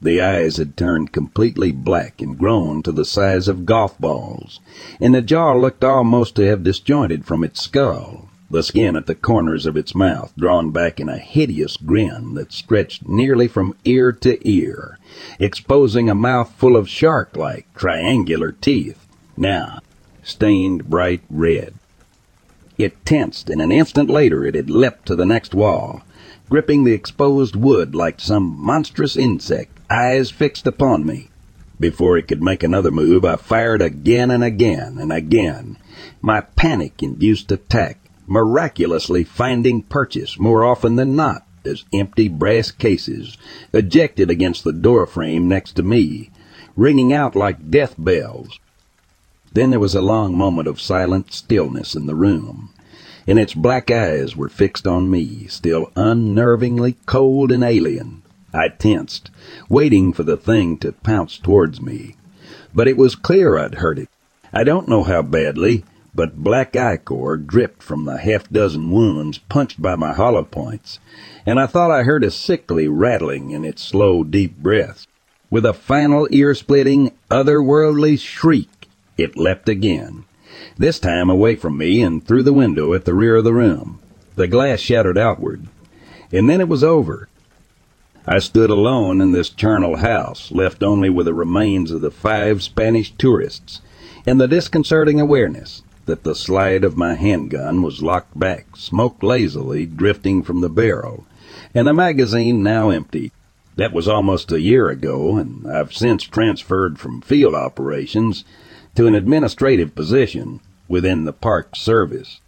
The 0.00 0.20
eyes 0.20 0.56
had 0.56 0.76
turned 0.76 1.10
completely 1.10 1.72
black 1.72 2.22
and 2.22 2.38
grown 2.38 2.84
to 2.84 2.92
the 2.92 3.04
size 3.04 3.48
of 3.48 3.66
golf 3.66 3.98
balls, 3.98 4.60
and 5.00 5.16
the 5.16 5.20
jaw 5.20 5.52
looked 5.54 5.82
almost 5.82 6.36
to 6.36 6.46
have 6.46 6.62
disjointed 6.62 7.24
from 7.24 7.42
its 7.42 7.60
skull 7.60 8.27
the 8.50 8.62
skin 8.62 8.96
at 8.96 9.06
the 9.06 9.14
corners 9.14 9.66
of 9.66 9.76
its 9.76 9.94
mouth 9.94 10.32
drawn 10.36 10.70
back 10.70 10.98
in 10.98 11.08
a 11.08 11.18
hideous 11.18 11.76
grin 11.76 12.34
that 12.34 12.52
stretched 12.52 13.06
nearly 13.06 13.46
from 13.46 13.74
ear 13.84 14.10
to 14.10 14.38
ear, 14.48 14.98
exposing 15.38 16.08
a 16.08 16.14
mouth 16.14 16.52
full 16.56 16.76
of 16.76 16.88
shark-like 16.88 17.66
triangular 17.74 18.52
teeth, 18.52 19.06
now 19.36 19.80
stained 20.22 20.88
bright 20.88 21.22
red. 21.28 21.74
It 22.76 23.04
tensed, 23.04 23.50
and 23.50 23.60
an 23.60 23.72
instant 23.72 24.08
later 24.08 24.46
it 24.46 24.54
had 24.54 24.70
leapt 24.70 25.06
to 25.06 25.16
the 25.16 25.26
next 25.26 25.54
wall, 25.54 26.02
gripping 26.48 26.84
the 26.84 26.92
exposed 26.92 27.56
wood 27.56 27.94
like 27.94 28.20
some 28.20 28.56
monstrous 28.58 29.16
insect, 29.16 29.78
eyes 29.90 30.30
fixed 30.30 30.66
upon 30.66 31.04
me. 31.04 31.28
Before 31.80 32.18
it 32.18 32.26
could 32.26 32.42
make 32.42 32.62
another 32.62 32.90
move, 32.90 33.24
I 33.24 33.36
fired 33.36 33.82
again 33.82 34.30
and 34.30 34.42
again 34.42 34.98
and 34.98 35.12
again. 35.12 35.76
My 36.20 36.40
panic-induced 36.40 37.52
attack 37.52 37.97
miraculously 38.28 39.24
finding 39.24 39.82
purchase 39.82 40.38
more 40.38 40.64
often 40.64 40.96
than 40.96 41.16
not 41.16 41.44
as 41.64 41.84
empty 41.92 42.28
brass 42.28 42.70
cases 42.70 43.36
ejected 43.72 44.30
against 44.30 44.64
the 44.64 44.72
door 44.72 45.06
frame 45.06 45.48
next 45.48 45.72
to 45.72 45.82
me, 45.82 46.30
ringing 46.76 47.12
out 47.12 47.34
like 47.34 47.70
death 47.70 47.94
bells. 47.98 48.60
Then 49.52 49.70
there 49.70 49.80
was 49.80 49.94
a 49.94 50.02
long 50.02 50.36
moment 50.36 50.68
of 50.68 50.80
silent 50.80 51.32
stillness 51.32 51.94
in 51.94 52.06
the 52.06 52.14
room, 52.14 52.70
and 53.26 53.38
its 53.38 53.54
black 53.54 53.90
eyes 53.90 54.36
were 54.36 54.48
fixed 54.48 54.86
on 54.86 55.10
me, 55.10 55.46
still 55.48 55.90
unnervingly 55.96 56.96
cold 57.06 57.50
and 57.50 57.64
alien. 57.64 58.22
I 58.52 58.68
tensed, 58.68 59.30
waiting 59.68 60.12
for 60.12 60.22
the 60.22 60.36
thing 60.36 60.78
to 60.78 60.92
pounce 60.92 61.38
towards 61.38 61.80
me. 61.80 62.16
But 62.74 62.88
it 62.88 62.96
was 62.96 63.14
clear 63.14 63.58
I'd 63.58 63.76
hurt 63.76 63.98
it. 63.98 64.08
I 64.52 64.64
don't 64.64 64.88
know 64.88 65.02
how 65.02 65.22
badly, 65.22 65.84
but 66.18 66.42
black 66.42 66.74
ichor 66.74 67.36
dripped 67.36 67.80
from 67.80 68.04
the 68.04 68.18
half 68.18 68.50
dozen 68.50 68.90
wounds 68.90 69.38
punched 69.38 69.80
by 69.80 69.94
my 69.94 70.12
hollow 70.12 70.42
points, 70.42 70.98
and 71.46 71.60
I 71.60 71.66
thought 71.66 71.92
I 71.92 72.02
heard 72.02 72.24
a 72.24 72.30
sickly 72.32 72.88
rattling 72.88 73.52
in 73.52 73.64
its 73.64 73.82
slow, 73.84 74.24
deep 74.24 74.56
breaths. 74.56 75.06
With 75.48 75.64
a 75.64 75.72
final 75.72 76.26
ear-splitting, 76.32 77.12
otherworldly 77.30 78.18
shriek, 78.18 78.88
it 79.16 79.36
leapt 79.36 79.68
again, 79.68 80.24
this 80.76 80.98
time 80.98 81.30
away 81.30 81.54
from 81.54 81.78
me 81.78 82.02
and 82.02 82.26
through 82.26 82.42
the 82.42 82.52
window 82.52 82.94
at 82.94 83.04
the 83.04 83.14
rear 83.14 83.36
of 83.36 83.44
the 83.44 83.54
room. 83.54 84.00
The 84.34 84.48
glass 84.48 84.80
shattered 84.80 85.18
outward, 85.18 85.68
and 86.32 86.50
then 86.50 86.60
it 86.60 86.68
was 86.68 86.82
over. 86.82 87.28
I 88.26 88.40
stood 88.40 88.70
alone 88.70 89.20
in 89.20 89.30
this 89.30 89.50
charnel 89.50 89.98
house, 89.98 90.50
left 90.50 90.82
only 90.82 91.10
with 91.10 91.26
the 91.26 91.32
remains 91.34 91.92
of 91.92 92.00
the 92.00 92.10
five 92.10 92.64
Spanish 92.64 93.12
tourists, 93.12 93.82
and 94.26 94.40
the 94.40 94.48
disconcerting 94.48 95.20
awareness 95.20 95.84
that 96.08 96.24
the 96.24 96.34
slide 96.34 96.84
of 96.84 96.96
my 96.96 97.14
handgun 97.14 97.82
was 97.82 98.02
locked 98.02 98.36
back, 98.36 98.74
smoke 98.74 99.22
lazily 99.22 99.84
drifting 99.84 100.42
from 100.42 100.62
the 100.62 100.70
barrel, 100.70 101.26
and 101.74 101.86
the 101.86 101.92
magazine 101.92 102.62
now 102.62 102.88
empty. 102.88 103.30
That 103.76 103.92
was 103.92 104.08
almost 104.08 104.50
a 104.50 104.60
year 104.60 104.88
ago, 104.88 105.36
and 105.36 105.70
I've 105.70 105.92
since 105.92 106.24
transferred 106.24 106.98
from 106.98 107.20
field 107.20 107.54
operations 107.54 108.44
to 108.94 109.06
an 109.06 109.14
administrative 109.14 109.94
position 109.94 110.60
within 110.88 111.26
the 111.26 111.32
Park 111.34 111.76
Service. 111.76 112.40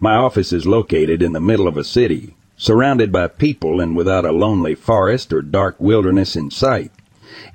My 0.00 0.14
office 0.14 0.50
is 0.50 0.64
located 0.64 1.22
in 1.22 1.34
the 1.34 1.40
middle 1.40 1.68
of 1.68 1.76
a 1.76 1.84
city, 1.84 2.34
surrounded 2.56 3.12
by 3.12 3.28
people 3.28 3.82
and 3.82 3.94
without 3.94 4.24
a 4.24 4.32
lonely 4.32 4.74
forest 4.74 5.30
or 5.30 5.42
dark 5.42 5.76
wilderness 5.78 6.36
in 6.36 6.50
sight. 6.50 6.90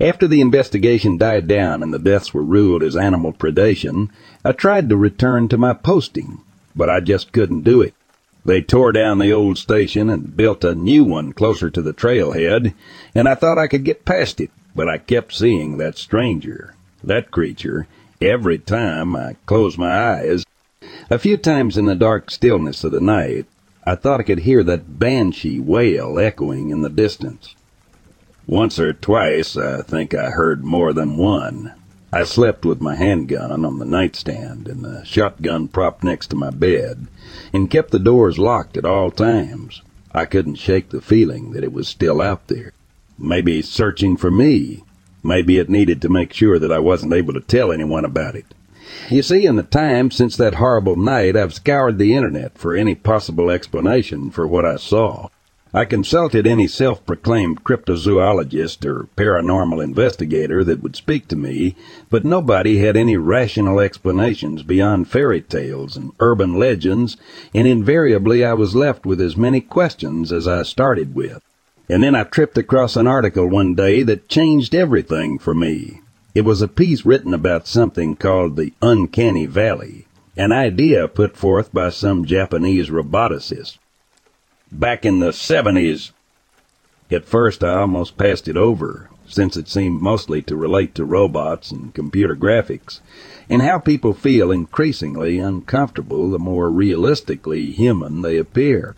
After 0.00 0.26
the 0.26 0.40
investigation 0.40 1.18
died 1.18 1.46
down 1.46 1.82
and 1.82 1.92
the 1.92 1.98
deaths 1.98 2.34
were 2.34 2.42
ruled 2.42 2.82
as 2.82 2.96
animal 2.96 3.32
predation, 3.32 4.08
I 4.44 4.52
tried 4.52 4.88
to 4.88 4.96
return 4.96 5.48
to 5.48 5.58
my 5.58 5.72
posting, 5.72 6.38
but 6.74 6.90
I 6.90 7.00
just 7.00 7.32
couldn't 7.32 7.62
do 7.62 7.82
it. 7.82 7.94
They 8.44 8.62
tore 8.62 8.92
down 8.92 9.18
the 9.18 9.32
old 9.32 9.58
station 9.58 10.08
and 10.08 10.36
built 10.36 10.64
a 10.64 10.74
new 10.74 11.04
one 11.04 11.32
closer 11.32 11.70
to 11.70 11.82
the 11.82 11.92
trailhead, 11.92 12.72
and 13.14 13.28
I 13.28 13.34
thought 13.34 13.58
I 13.58 13.66
could 13.66 13.84
get 13.84 14.04
past 14.04 14.40
it, 14.40 14.50
but 14.74 14.88
I 14.88 14.98
kept 14.98 15.34
seeing 15.34 15.76
that 15.78 15.98
stranger, 15.98 16.74
that 17.04 17.30
creature, 17.30 17.86
every 18.20 18.58
time 18.58 19.14
I 19.14 19.36
closed 19.46 19.78
my 19.78 20.14
eyes. 20.14 20.44
A 21.10 21.18
few 21.18 21.36
times 21.36 21.76
in 21.76 21.84
the 21.84 21.94
dark 21.94 22.30
stillness 22.30 22.84
of 22.84 22.92
the 22.92 23.00
night, 23.00 23.46
I 23.84 23.94
thought 23.94 24.20
I 24.20 24.24
could 24.24 24.40
hear 24.40 24.62
that 24.64 24.98
banshee 24.98 25.60
wail 25.60 26.18
echoing 26.18 26.70
in 26.70 26.82
the 26.82 26.90
distance. 26.90 27.54
Once 28.48 28.78
or 28.78 28.94
twice, 28.94 29.58
I 29.58 29.82
think 29.82 30.14
I 30.14 30.30
heard 30.30 30.64
more 30.64 30.94
than 30.94 31.18
one. 31.18 31.70
I 32.10 32.24
slept 32.24 32.64
with 32.64 32.80
my 32.80 32.96
handgun 32.96 33.52
on 33.52 33.78
the 33.78 33.84
nightstand 33.84 34.66
and 34.68 34.82
the 34.82 35.04
shotgun 35.04 35.68
propped 35.68 36.02
next 36.02 36.28
to 36.28 36.36
my 36.36 36.48
bed, 36.48 37.08
and 37.52 37.70
kept 37.70 37.90
the 37.90 37.98
doors 37.98 38.38
locked 38.38 38.78
at 38.78 38.86
all 38.86 39.10
times. 39.10 39.82
I 40.14 40.24
couldn't 40.24 40.54
shake 40.54 40.88
the 40.88 41.02
feeling 41.02 41.52
that 41.52 41.62
it 41.62 41.74
was 41.74 41.88
still 41.88 42.22
out 42.22 42.48
there. 42.48 42.72
Maybe 43.18 43.60
searching 43.60 44.16
for 44.16 44.30
me. 44.30 44.82
Maybe 45.22 45.58
it 45.58 45.68
needed 45.68 46.00
to 46.00 46.08
make 46.08 46.32
sure 46.32 46.58
that 46.58 46.72
I 46.72 46.78
wasn't 46.78 47.12
able 47.12 47.34
to 47.34 47.42
tell 47.42 47.70
anyone 47.70 48.06
about 48.06 48.34
it. 48.34 48.46
You 49.10 49.20
see, 49.20 49.44
in 49.44 49.56
the 49.56 49.62
time 49.62 50.10
since 50.10 50.38
that 50.38 50.54
horrible 50.54 50.96
night, 50.96 51.36
I've 51.36 51.52
scoured 51.52 51.98
the 51.98 52.14
internet 52.14 52.56
for 52.56 52.74
any 52.74 52.94
possible 52.94 53.50
explanation 53.50 54.30
for 54.30 54.46
what 54.46 54.64
I 54.64 54.76
saw. 54.76 55.28
I 55.74 55.84
consulted 55.84 56.46
any 56.46 56.66
self-proclaimed 56.66 57.62
cryptozoologist 57.62 58.86
or 58.86 59.08
paranormal 59.16 59.84
investigator 59.84 60.64
that 60.64 60.82
would 60.82 60.96
speak 60.96 61.28
to 61.28 61.36
me, 61.36 61.76
but 62.08 62.24
nobody 62.24 62.78
had 62.78 62.96
any 62.96 63.18
rational 63.18 63.78
explanations 63.78 64.62
beyond 64.62 65.08
fairy 65.08 65.42
tales 65.42 65.94
and 65.94 66.12
urban 66.20 66.58
legends, 66.58 67.18
and 67.52 67.68
invariably 67.68 68.46
I 68.46 68.54
was 68.54 68.74
left 68.74 69.04
with 69.04 69.20
as 69.20 69.36
many 69.36 69.60
questions 69.60 70.32
as 70.32 70.48
I 70.48 70.62
started 70.62 71.14
with. 71.14 71.42
And 71.86 72.02
then 72.02 72.14
I 72.14 72.22
tripped 72.24 72.56
across 72.56 72.96
an 72.96 73.06
article 73.06 73.46
one 73.46 73.74
day 73.74 74.02
that 74.04 74.30
changed 74.30 74.74
everything 74.74 75.38
for 75.38 75.54
me. 75.54 76.00
It 76.34 76.46
was 76.46 76.62
a 76.62 76.68
piece 76.68 77.04
written 77.04 77.34
about 77.34 77.66
something 77.66 78.16
called 78.16 78.56
the 78.56 78.72
Uncanny 78.80 79.44
Valley, 79.44 80.06
an 80.34 80.50
idea 80.50 81.08
put 81.08 81.36
forth 81.36 81.74
by 81.74 81.90
some 81.90 82.24
Japanese 82.24 82.88
roboticist 82.88 83.76
back 84.70 85.04
in 85.04 85.20
the 85.20 85.30
70s. 85.30 86.12
At 87.10 87.24
first, 87.24 87.64
I 87.64 87.74
almost 87.74 88.18
passed 88.18 88.48
it 88.48 88.56
over, 88.56 89.08
since 89.26 89.56
it 89.56 89.68
seemed 89.68 90.02
mostly 90.02 90.42
to 90.42 90.56
relate 90.56 90.94
to 90.96 91.04
robots 91.04 91.70
and 91.70 91.94
computer 91.94 92.36
graphics, 92.36 93.00
and 93.48 93.62
how 93.62 93.78
people 93.78 94.12
feel 94.12 94.50
increasingly 94.50 95.38
uncomfortable 95.38 96.30
the 96.30 96.38
more 96.38 96.70
realistically 96.70 97.70
human 97.70 98.22
they 98.22 98.36
appear. 98.36 98.94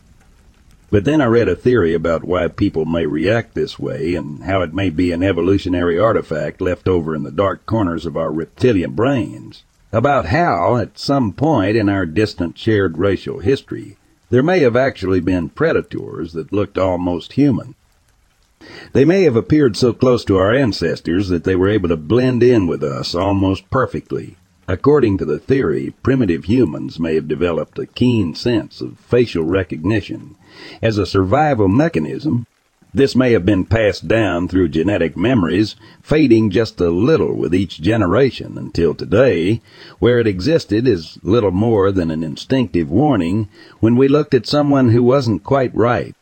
But 0.90 1.04
then 1.04 1.20
I 1.20 1.26
read 1.26 1.48
a 1.48 1.54
theory 1.54 1.94
about 1.94 2.24
why 2.24 2.48
people 2.48 2.84
may 2.84 3.06
react 3.06 3.54
this 3.54 3.78
way 3.78 4.16
and 4.16 4.42
how 4.42 4.62
it 4.62 4.74
may 4.74 4.90
be 4.90 5.12
an 5.12 5.22
evolutionary 5.22 5.96
artifact 5.96 6.60
left 6.60 6.88
over 6.88 7.14
in 7.14 7.22
the 7.22 7.30
dark 7.30 7.64
corners 7.64 8.06
of 8.06 8.16
our 8.16 8.32
reptilian 8.32 8.94
brains. 8.94 9.62
About 9.92 10.26
how, 10.26 10.76
at 10.76 10.98
some 10.98 11.32
point 11.32 11.76
in 11.76 11.88
our 11.88 12.06
distant 12.06 12.58
shared 12.58 12.98
racial 12.98 13.38
history, 13.38 13.98
there 14.30 14.42
may 14.42 14.60
have 14.60 14.76
actually 14.76 15.20
been 15.20 15.48
predators 15.48 16.32
that 16.32 16.52
looked 16.52 16.78
almost 16.78 17.34
human. 17.34 17.74
They 18.92 19.04
may 19.04 19.22
have 19.24 19.36
appeared 19.36 19.76
so 19.76 19.92
close 19.92 20.24
to 20.26 20.36
our 20.36 20.54
ancestors 20.54 21.28
that 21.28 21.44
they 21.44 21.56
were 21.56 21.68
able 21.68 21.88
to 21.88 21.96
blend 21.96 22.42
in 22.42 22.66
with 22.66 22.82
us 22.82 23.14
almost 23.14 23.70
perfectly. 23.70 24.36
According 24.68 25.18
to 25.18 25.24
the 25.24 25.40
theory, 25.40 25.94
primitive 26.02 26.44
humans 26.44 27.00
may 27.00 27.16
have 27.16 27.26
developed 27.26 27.78
a 27.78 27.86
keen 27.86 28.34
sense 28.34 28.80
of 28.80 28.98
facial 29.00 29.44
recognition 29.44 30.36
as 30.80 30.96
a 30.96 31.06
survival 31.06 31.66
mechanism 31.66 32.46
this 32.92 33.14
may 33.14 33.32
have 33.32 33.46
been 33.46 33.64
passed 33.64 34.08
down 34.08 34.48
through 34.48 34.68
genetic 34.68 35.16
memories, 35.16 35.76
fading 36.02 36.50
just 36.50 36.80
a 36.80 36.90
little 36.90 37.34
with 37.34 37.54
each 37.54 37.80
generation 37.80 38.58
until 38.58 38.94
today, 38.94 39.60
where 40.00 40.18
it 40.18 40.26
existed 40.26 40.88
as 40.88 41.18
little 41.22 41.52
more 41.52 41.92
than 41.92 42.10
an 42.10 42.24
instinctive 42.24 42.90
warning 42.90 43.48
when 43.78 43.96
we 43.96 44.08
looked 44.08 44.34
at 44.34 44.46
someone 44.46 44.88
who 44.88 45.02
wasn't 45.02 45.44
quite 45.44 45.74
right. 45.74 46.16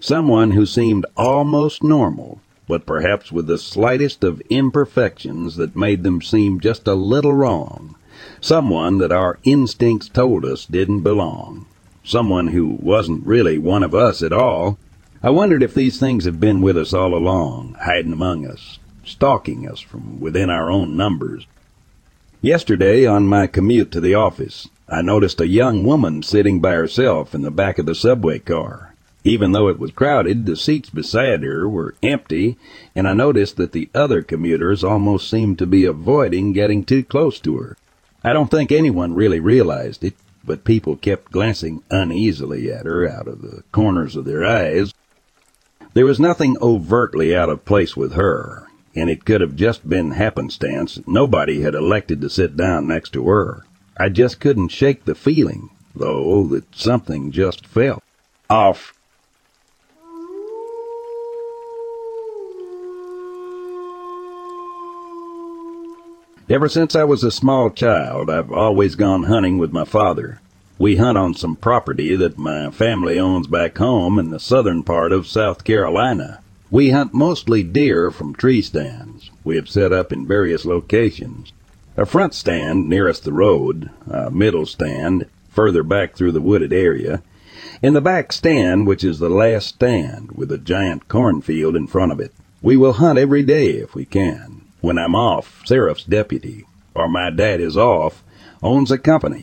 Someone 0.00 0.50
who 0.50 0.66
seemed 0.66 1.06
almost 1.16 1.84
normal, 1.84 2.40
but 2.68 2.84
perhaps 2.84 3.30
with 3.30 3.46
the 3.46 3.58
slightest 3.58 4.24
of 4.24 4.42
imperfections 4.50 5.54
that 5.54 5.76
made 5.76 6.02
them 6.02 6.20
seem 6.20 6.58
just 6.58 6.88
a 6.88 6.94
little 6.94 7.32
wrong. 7.32 7.94
Someone 8.40 8.98
that 8.98 9.12
our 9.12 9.38
instincts 9.44 10.08
told 10.08 10.44
us 10.44 10.66
didn't 10.66 11.02
belong. 11.02 11.66
Someone 12.02 12.48
who 12.48 12.76
wasn't 12.80 13.26
really 13.26 13.56
one 13.56 13.82
of 13.82 13.94
us 13.94 14.22
at 14.22 14.32
all, 14.32 14.78
I 15.22 15.30
wondered 15.30 15.62
if 15.62 15.74
these 15.74 15.98
things 15.98 16.26
have 16.26 16.38
been 16.38 16.60
with 16.60 16.76
us 16.76 16.92
all 16.92 17.14
along, 17.14 17.76
hiding 17.80 18.12
among 18.12 18.46
us, 18.46 18.78
stalking 19.02 19.68
us 19.68 19.80
from 19.80 20.20
within 20.20 20.50
our 20.50 20.70
own 20.70 20.96
numbers. 20.96 21.46
Yesterday, 22.42 23.06
on 23.06 23.26
my 23.26 23.46
commute 23.46 23.90
to 23.92 24.00
the 24.00 24.14
office, 24.14 24.68
I 24.88 25.00
noticed 25.02 25.40
a 25.40 25.48
young 25.48 25.84
woman 25.84 26.22
sitting 26.22 26.60
by 26.60 26.74
herself 26.74 27.34
in 27.34 27.42
the 27.42 27.50
back 27.50 27.78
of 27.78 27.86
the 27.86 27.94
subway 27.94 28.38
car. 28.38 28.94
Even 29.24 29.52
though 29.52 29.68
it 29.68 29.80
was 29.80 29.90
crowded, 29.90 30.44
the 30.44 30.54
seats 30.54 30.90
beside 30.90 31.42
her 31.42 31.66
were 31.68 31.96
empty, 32.02 32.56
and 32.94 33.08
I 33.08 33.14
noticed 33.14 33.56
that 33.56 33.72
the 33.72 33.88
other 33.94 34.22
commuters 34.22 34.84
almost 34.84 35.30
seemed 35.30 35.58
to 35.58 35.66
be 35.66 35.86
avoiding 35.86 36.52
getting 36.52 36.84
too 36.84 37.02
close 37.02 37.40
to 37.40 37.56
her. 37.56 37.76
I 38.22 38.32
don't 38.32 38.50
think 38.50 38.70
anyone 38.70 39.14
really 39.14 39.40
realized 39.40 40.04
it, 40.04 40.14
but 40.44 40.62
people 40.62 40.94
kept 40.94 41.32
glancing 41.32 41.82
uneasily 41.90 42.70
at 42.70 42.86
her 42.86 43.08
out 43.08 43.26
of 43.26 43.40
the 43.42 43.64
corners 43.72 44.14
of 44.14 44.26
their 44.26 44.44
eyes. 44.44 44.92
There 45.96 46.04
was 46.04 46.20
nothing 46.20 46.58
overtly 46.60 47.34
out 47.34 47.48
of 47.48 47.64
place 47.64 47.96
with 47.96 48.12
her, 48.12 48.66
and 48.94 49.08
it 49.08 49.24
could 49.24 49.40
have 49.40 49.56
just 49.56 49.88
been 49.88 50.10
happenstance 50.10 51.00
nobody 51.06 51.62
had 51.62 51.74
elected 51.74 52.20
to 52.20 52.28
sit 52.28 52.54
down 52.54 52.86
next 52.86 53.14
to 53.14 53.26
her. 53.28 53.64
I 53.98 54.10
just 54.10 54.38
couldn't 54.38 54.68
shake 54.68 55.06
the 55.06 55.14
feeling, 55.14 55.70
though, 55.94 56.44
that 56.48 56.64
something 56.76 57.32
just 57.32 57.66
felt 57.66 58.02
off. 58.50 58.92
Ever 66.50 66.68
since 66.68 66.94
I 66.94 67.04
was 67.04 67.24
a 67.24 67.30
small 67.30 67.70
child, 67.70 68.28
I've 68.28 68.52
always 68.52 68.96
gone 68.96 69.22
hunting 69.22 69.56
with 69.56 69.72
my 69.72 69.86
father. 69.86 70.42
We 70.78 70.96
hunt 70.96 71.16
on 71.16 71.32
some 71.32 71.56
property 71.56 72.16
that 72.16 72.36
my 72.36 72.70
family 72.70 73.18
owns 73.18 73.46
back 73.46 73.78
home 73.78 74.18
in 74.18 74.30
the 74.30 74.38
southern 74.38 74.82
part 74.82 75.10
of 75.10 75.26
South 75.26 75.64
Carolina. 75.64 76.40
We 76.70 76.90
hunt 76.90 77.14
mostly 77.14 77.62
deer 77.62 78.10
from 78.10 78.34
tree 78.34 78.60
stands. 78.60 79.30
We 79.42 79.56
have 79.56 79.70
set 79.70 79.90
up 79.90 80.12
in 80.12 80.26
various 80.26 80.66
locations. 80.66 81.54
A 81.96 82.04
front 82.04 82.34
stand 82.34 82.90
nearest 82.90 83.24
the 83.24 83.32
road, 83.32 83.88
a 84.06 84.30
middle 84.30 84.66
stand 84.66 85.24
further 85.48 85.82
back 85.82 86.14
through 86.14 86.32
the 86.32 86.42
wooded 86.42 86.74
area, 86.74 87.22
and 87.82 87.96
the 87.96 88.02
back 88.02 88.30
stand, 88.30 88.86
which 88.86 89.02
is 89.02 89.18
the 89.18 89.30
last 89.30 89.68
stand 89.68 90.32
with 90.32 90.52
a 90.52 90.58
giant 90.58 91.08
cornfield 91.08 91.74
in 91.74 91.86
front 91.86 92.12
of 92.12 92.20
it. 92.20 92.34
We 92.60 92.76
will 92.76 92.94
hunt 92.94 93.18
every 93.18 93.42
day 93.42 93.70
if 93.76 93.94
we 93.94 94.04
can. 94.04 94.60
When 94.82 94.98
I'm 94.98 95.14
off, 95.14 95.62
sheriff's 95.64 96.04
deputy, 96.04 96.66
or 96.94 97.08
my 97.08 97.30
dad 97.30 97.62
is 97.62 97.78
off, 97.78 98.22
owns 98.62 98.90
a 98.90 98.98
company. 98.98 99.42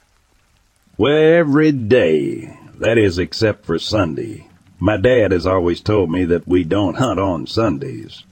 Well, 0.96 1.18
every 1.18 1.72
day. 1.72 2.56
That 2.78 3.00
is, 3.00 3.18
except 3.18 3.66
for 3.66 3.80
Sunday. 3.80 4.48
My 4.78 4.96
dad 4.96 5.32
has 5.32 5.48
always 5.48 5.82
told 5.82 6.12
me 6.12 6.24
that 6.26 6.48
we 6.48 6.64
don't 6.64 6.98
hunt 6.98 7.20
on 7.20 7.48
Sundays. 7.48 8.26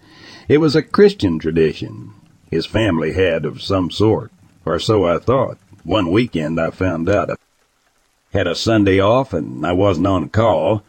It 0.48 0.60
was 0.60 0.76
a 0.76 0.84
Christian 0.84 1.40
tradition 1.40 2.14
his 2.52 2.68
family 2.68 3.14
had 3.14 3.46
of 3.46 3.64
some 3.64 3.90
sort, 3.90 4.32
or 4.64 4.78
so 4.78 5.06
I 5.06 5.18
thought. 5.18 5.58
One 5.84 6.12
weekend 6.12 6.60
I 6.60 6.70
found 6.70 7.10
out 7.10 7.32
I 7.32 7.36
had 8.32 8.46
a 8.46 8.54
Sunday 8.54 9.00
off 9.00 9.34
and 9.34 9.66
I 9.66 9.72
wasn't 9.72 10.06
on 10.06 10.30
call, 10.30 10.84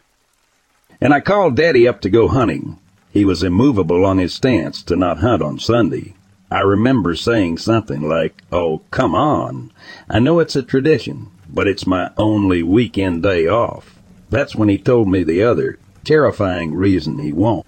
and 1.01 1.15
I 1.15 1.21
called 1.21 1.57
Daddy 1.57 1.89
up 1.89 2.03
to 2.03 2.11
go 2.11 2.29
hunting. 2.29 2.79
He 3.11 3.25
was 3.25 3.43
immovable 3.43 4.05
on 4.05 4.19
his 4.19 4.35
stance 4.35 4.83
to 4.83 4.97
not 4.97 5.21
hunt 5.21 5.41
on 5.41 5.59
Sunday. 5.59 6.15
I 6.51 6.61
remember 6.61 7.15
saying 7.15 7.59
something 7.59 8.07
like, 8.07 8.43
Oh, 8.53 8.83
come 8.91 9.15
on. 9.15 9.73
I 10.11 10.19
know 10.19 10.39
it's 10.39 10.57
a 10.57 10.63
tradition, 10.63 11.31
but 11.53 11.69
it's 11.69 11.87
my 11.87 12.11
only 12.17 12.63
weekend 12.63 13.23
day 13.23 13.47
off. 13.47 13.99
That's 14.31 14.57
when 14.57 14.69
he 14.69 14.79
told 14.79 15.09
me 15.09 15.23
the 15.23 15.43
other 15.43 15.79
terrifying 16.05 16.75
reason 16.75 17.19
he 17.19 17.33
won't. 17.33 17.67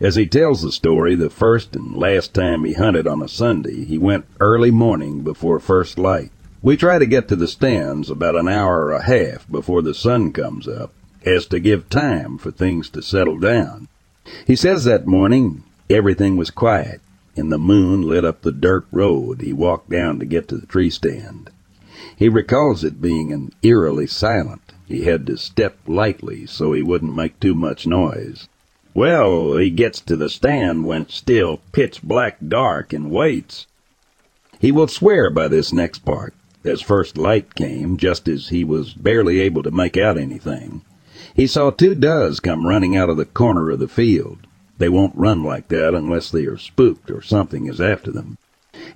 As 0.00 0.16
he 0.16 0.26
tells 0.26 0.62
the 0.62 0.72
story, 0.72 1.14
the 1.14 1.30
first 1.30 1.76
and 1.76 1.94
last 1.94 2.32
time 2.32 2.64
he 2.64 2.72
hunted 2.72 3.06
on 3.06 3.22
a 3.22 3.28
Sunday, 3.28 3.84
he 3.84 3.98
went 3.98 4.24
early 4.40 4.70
morning 4.70 5.22
before 5.22 5.60
first 5.60 5.98
light. 5.98 6.32
We 6.62 6.76
try 6.76 6.98
to 6.98 7.06
get 7.06 7.28
to 7.28 7.36
the 7.36 7.46
stands 7.46 8.10
about 8.10 8.34
an 8.34 8.48
hour 8.48 8.86
or 8.86 8.92
a 8.92 9.02
half 9.02 9.48
before 9.50 9.82
the 9.82 9.94
sun 9.94 10.32
comes 10.32 10.66
up, 10.66 10.92
as 11.24 11.46
to 11.46 11.60
give 11.60 11.88
time 11.88 12.38
for 12.38 12.50
things 12.50 12.88
to 12.90 13.02
settle 13.02 13.38
down. 13.38 13.88
He 14.46 14.56
says 14.56 14.84
that 14.84 15.06
morning 15.06 15.64
everything 15.88 16.36
was 16.36 16.50
quiet, 16.50 17.00
and 17.36 17.52
the 17.52 17.58
moon 17.58 18.02
lit 18.02 18.24
up 18.24 18.42
the 18.42 18.52
dirt 18.52 18.86
road 18.90 19.42
he 19.42 19.52
walked 19.52 19.90
down 19.90 20.18
to 20.18 20.26
get 20.26 20.48
to 20.48 20.56
the 20.56 20.66
tree 20.66 20.90
stand. 20.90 21.50
He 22.20 22.28
recalls 22.28 22.84
it 22.84 23.00
being 23.00 23.32
an 23.32 23.50
eerily 23.62 24.06
silent. 24.06 24.74
He 24.86 25.04
had 25.04 25.26
to 25.26 25.38
step 25.38 25.78
lightly 25.86 26.44
so 26.44 26.74
he 26.74 26.82
wouldn't 26.82 27.16
make 27.16 27.40
too 27.40 27.54
much 27.54 27.86
noise. 27.86 28.46
Well, 28.92 29.56
he 29.56 29.70
gets 29.70 30.02
to 30.02 30.16
the 30.16 30.28
stand 30.28 30.84
when 30.84 31.08
still 31.08 31.62
pitch 31.72 32.02
black 32.02 32.36
dark 32.46 32.92
and 32.92 33.10
waits. 33.10 33.66
He 34.58 34.70
will 34.70 34.86
swear 34.86 35.30
by 35.30 35.48
this 35.48 35.72
next 35.72 36.04
part, 36.04 36.34
as 36.62 36.82
first 36.82 37.16
light 37.16 37.54
came, 37.54 37.96
just 37.96 38.28
as 38.28 38.48
he 38.48 38.64
was 38.64 38.92
barely 38.92 39.40
able 39.40 39.62
to 39.62 39.70
make 39.70 39.96
out 39.96 40.18
anything. 40.18 40.82
He 41.32 41.46
saw 41.46 41.70
two 41.70 41.94
does 41.94 42.38
come 42.38 42.66
running 42.66 42.98
out 42.98 43.08
of 43.08 43.16
the 43.16 43.24
corner 43.24 43.70
of 43.70 43.78
the 43.78 43.88
field. 43.88 44.46
They 44.76 44.90
won't 44.90 45.16
run 45.16 45.42
like 45.42 45.68
that 45.68 45.94
unless 45.94 46.30
they 46.30 46.44
are 46.44 46.58
spooked 46.58 47.10
or 47.10 47.22
something 47.22 47.66
is 47.66 47.80
after 47.80 48.12
them. 48.12 48.36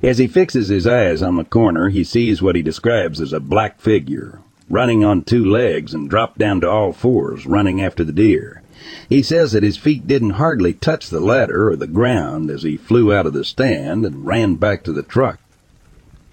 As 0.03 0.18
he 0.18 0.27
fixes 0.27 0.68
his 0.68 0.87
eyes 0.87 1.22
on 1.22 1.37
the 1.37 1.45
corner, 1.45 1.89
he 1.89 2.05
sees 2.05 2.41
what 2.41 2.57
he 2.57 2.62
describes 2.62 3.20
as 3.20 3.33
a 3.33 3.41
black 3.41 3.81
figure, 3.81 4.41
running 4.68 5.03
on 5.03 5.22
two 5.22 5.45
legs 5.45 5.93
and 5.93 6.09
dropped 6.09 6.39
down 6.39 6.61
to 6.61 6.68
all 6.70 6.93
fours, 6.93 7.47
running 7.47 7.81
after 7.81 8.05
the 8.05 8.12
deer. 8.12 8.62
He 9.09 9.22
says 9.22 9.53
that 9.53 9.62
his 9.62 9.77
feet 9.77 10.07
didn't 10.07 10.31
hardly 10.31 10.75
touch 10.75 11.09
the 11.09 11.20
ladder 11.20 11.70
or 11.70 11.77
the 11.77 11.87
ground 11.87 12.51
as 12.51 12.62
he 12.62 12.77
flew 12.77 13.12
out 13.12 13.27
of 13.27 13.33
the 13.33 13.45
stand 13.45 14.05
and 14.05 14.27
ran 14.27 14.57
back 14.57 14.85
to 14.85 14.93
the 14.93 15.03
truck. 15.03 15.41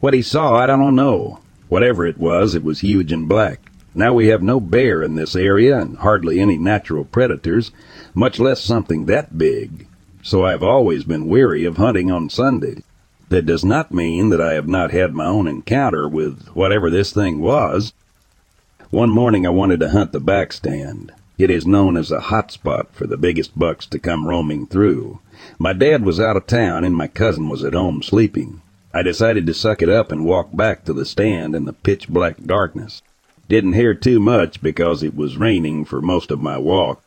What 0.02 0.14
he 0.14 0.22
saw, 0.22 0.56
I 0.56 0.66
don't 0.66 0.96
know. 0.96 1.39
Whatever 1.70 2.06
it 2.06 2.18
was, 2.18 2.54
it 2.54 2.64
was 2.64 2.82
huge 2.82 3.12
and 3.12 3.30
black. 3.30 3.72
Now 3.96 4.14
we 4.14 4.28
have 4.28 4.44
no 4.44 4.60
bear 4.60 5.02
in 5.02 5.16
this 5.16 5.36
area 5.36 5.80
and 5.80 5.98
hardly 5.98 6.39
any 6.39 6.58
natural 6.58 7.06
predators, 7.06 7.72
much 8.14 8.39
less 8.39 8.62
something 8.62 9.06
that 9.06 9.38
big. 9.38 9.88
So 10.24 10.46
I've 10.46 10.64
always 10.64 11.04
been 11.04 11.28
weary 11.28 11.66
of 11.66 11.78
hunting 11.78 12.12
on 12.12 12.30
Sunday. 12.30 12.84
That 13.32 13.46
does 13.46 13.64
not 13.64 13.94
mean 13.94 14.28
that 14.32 14.42
I 14.42 14.56
have 14.56 14.68
not 14.68 14.92
had 14.92 15.14
my 15.14 15.26
own 15.26 15.48
encounter 15.48 16.06
with 16.06 16.50
whatever 16.50 16.90
this 16.90 17.14
thing 17.14 17.40
was. 17.40 17.94
One 18.90 19.10
morning 19.10 19.48
I 19.48 19.52
wanted 19.52 19.80
to 19.80 19.92
hunt 19.92 20.12
the 20.12 20.20
backstand. 20.20 21.12
It 21.38 21.50
is 21.50 21.66
known 21.66 21.96
as 21.96 22.12
a 22.12 22.20
hot 22.20 22.52
spot 22.52 22.90
for 22.92 23.08
the 23.08 23.16
biggest 23.16 23.58
bucks 23.58 23.86
to 23.86 24.00
come 24.00 24.28
roaming 24.28 24.68
through. 24.68 25.22
My 25.58 25.72
dad 25.72 26.04
was 26.04 26.20
out 26.20 26.36
of 26.36 26.46
town 26.46 26.84
and 26.84 26.94
my 26.94 27.08
cousin 27.08 27.48
was 27.48 27.64
at 27.64 27.74
home 27.74 28.04
sleeping. 28.04 28.62
I 28.94 29.02
decided 29.02 29.48
to 29.48 29.54
suck 29.54 29.82
it 29.82 29.88
up 29.88 30.12
and 30.12 30.26
walk 30.26 30.54
back 30.54 30.84
to 30.84 30.92
the 30.92 31.06
stand 31.06 31.56
in 31.56 31.64
the 31.64 31.72
pitch 31.72 32.10
black 32.10 32.44
darkness. 32.46 33.02
Didn't 33.48 33.80
hear 33.80 33.94
too 33.94 34.20
much 34.20 34.62
because 34.62 35.04
it 35.04 35.16
was 35.16 35.38
raining 35.38 35.86
for 35.86 36.02
most 36.02 36.32
of 36.32 36.42
my 36.42 36.58
walk. 36.58 37.02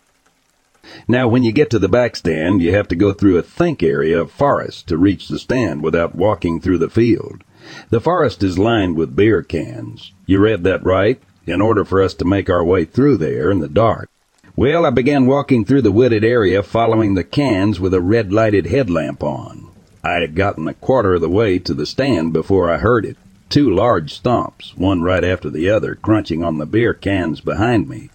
Now, 1.09 1.29
when 1.29 1.43
you 1.43 1.53
get 1.53 1.71
to 1.71 1.79
the 1.79 1.89
back 1.89 2.17
stand, 2.17 2.63
you 2.63 2.73
have 2.73 2.89
to 2.89 2.97
go 2.97 3.13
through 3.13 3.39
a 3.39 3.43
think 3.43 3.83
area 3.83 4.21
of 4.21 4.31
forest 4.31 4.87
to 4.89 4.97
reach 4.97 5.29
the 5.29 5.39
stand 5.39 5.83
without 5.83 6.15
walking 6.15 6.61
through 6.61 6.79
the 6.79 6.91
field. 6.91 7.43
The 7.91 8.01
forest 8.01 8.43
is 8.43 8.59
lined 8.59 8.97
with 8.97 9.17
beer 9.17 9.43
cans. 9.43 10.13
You 10.27 10.39
read 10.41 10.65
that 10.65 10.85
right? 10.85 11.21
In 11.47 11.61
order 11.61 11.85
for 11.85 12.03
us 12.03 12.15
to 12.15 12.25
make 12.25 12.51
our 12.51 12.65
way 12.65 12.85
through 12.85 13.17
there 13.19 13.51
in 13.51 13.61
the 13.61 13.69
dark. 13.69 14.11
Well, 14.57 14.87
I 14.87 14.91
began 14.91 15.27
walking 15.27 15.65
through 15.65 15.83
the 15.83 15.91
wooded 15.91 16.25
area 16.25 16.63
following 16.63 17.15
the 17.15 17.25
cans 17.25 17.81
with 17.81 17.93
a 17.93 18.01
red 18.01 18.33
lighted 18.33 18.67
headlamp 18.67 19.23
on. 19.23 19.69
I 20.05 20.21
had 20.21 20.37
gotten 20.37 20.69
a 20.69 20.75
quarter 20.75 21.15
of 21.15 21.23
the 21.23 21.29
way 21.29 21.59
to 21.59 21.75
the 21.75 21.87
stand 21.87 22.33
before 22.33 22.71
I 22.71 22.77
heard 22.77 23.05
it. 23.05 23.17
Two 23.49 23.71
large 23.71 24.21
stomps, 24.23 24.77
one 24.77 25.03
right 25.03 25.25
after 25.25 25.51
the 25.51 25.71
other, 25.71 25.95
crunching 25.95 26.45
on 26.45 26.59
the 26.59 26.67
beer 26.67 26.95
cans 26.95 27.41
behind 27.41 27.89
me. 27.89 28.11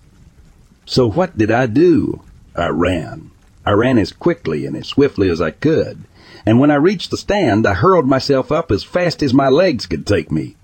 So 0.85 1.09
what 1.09 1.37
did 1.37 1.51
I 1.51 1.65
do? 1.65 2.21
I 2.55 2.69
ran. 2.69 3.31
I 3.65 3.71
ran 3.71 3.97
as 3.97 4.11
quickly 4.11 4.65
and 4.65 4.75
as 4.75 4.87
swiftly 4.87 5.29
as 5.29 5.41
I 5.41 5.51
could, 5.51 6.05
and 6.45 6.59
when 6.59 6.71
I 6.71 6.75
reached 6.75 7.11
the 7.11 7.17
stand, 7.17 7.67
I 7.67 7.73
hurled 7.73 8.07
myself 8.07 8.51
up 8.51 8.71
as 8.71 8.83
fast 8.83 9.21
as 9.21 9.33
my 9.33 9.49
legs 9.49 9.85
could 9.85 10.07
take 10.07 10.31
me. 10.31 10.55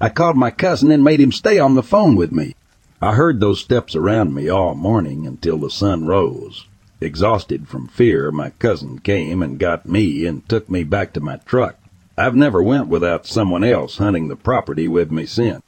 I 0.00 0.08
called 0.08 0.36
my 0.36 0.50
cousin 0.50 0.90
and 0.90 1.04
made 1.04 1.20
him 1.20 1.32
stay 1.32 1.58
on 1.58 1.74
the 1.74 1.82
phone 1.82 2.16
with 2.16 2.32
me. 2.32 2.54
I 3.00 3.14
heard 3.14 3.38
those 3.38 3.60
steps 3.60 3.94
around 3.94 4.34
me 4.34 4.48
all 4.48 4.74
morning 4.74 5.26
until 5.26 5.58
the 5.58 5.70
sun 5.70 6.06
rose. 6.06 6.66
Exhausted 7.00 7.68
from 7.68 7.88
fear, 7.88 8.30
my 8.30 8.50
cousin 8.50 8.98
came 8.98 9.42
and 9.42 9.58
got 9.58 9.88
me 9.88 10.26
and 10.26 10.48
took 10.48 10.70
me 10.70 10.84
back 10.84 11.12
to 11.12 11.20
my 11.20 11.36
truck. 11.38 11.78
I've 12.16 12.36
never 12.36 12.62
went 12.62 12.88
without 12.88 13.26
someone 13.26 13.64
else 13.64 13.98
hunting 13.98 14.28
the 14.28 14.36
property 14.36 14.88
with 14.88 15.10
me 15.10 15.26
since. 15.26 15.62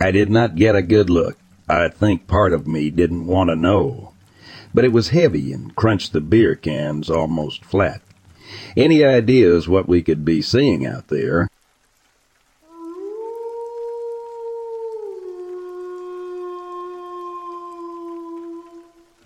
I 0.00 0.10
did 0.10 0.30
not 0.30 0.56
get 0.56 0.76
a 0.76 0.82
good 0.82 1.10
look. 1.10 1.38
I 1.68 1.88
think 1.88 2.26
part 2.26 2.52
of 2.52 2.66
me 2.66 2.90
didn't 2.90 3.26
want 3.26 3.50
to 3.50 3.56
know 3.56 4.11
but 4.74 4.84
it 4.84 4.92
was 4.92 5.08
heavy 5.08 5.52
and 5.52 5.74
crunched 5.76 6.12
the 6.12 6.20
beer 6.20 6.54
cans 6.54 7.10
almost 7.10 7.64
flat. 7.64 8.00
Any 8.76 9.04
ideas 9.04 9.68
what 9.68 9.88
we 9.88 10.02
could 10.02 10.24
be 10.24 10.42
seeing 10.42 10.86
out 10.86 11.08
there? 11.08 11.48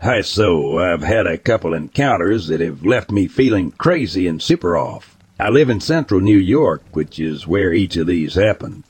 Hi, 0.01 0.21
so 0.21 0.79
I've 0.79 1.03
had 1.03 1.27
a 1.27 1.37
couple 1.37 1.75
encounters 1.75 2.47
that 2.47 2.61
have 2.61 2.85
left 2.85 3.11
me 3.11 3.27
feeling 3.27 3.73
crazy 3.73 4.29
and 4.29 4.41
super 4.41 4.77
off. 4.77 5.17
I 5.41 5.49
live 5.49 5.69
in 5.69 5.81
central 5.81 6.21
New 6.21 6.39
York, 6.39 6.83
which 6.93 7.19
is 7.19 7.47
where 7.47 7.73
each 7.73 7.97
of 7.97 8.07
these 8.07 8.35
happened. 8.35 8.85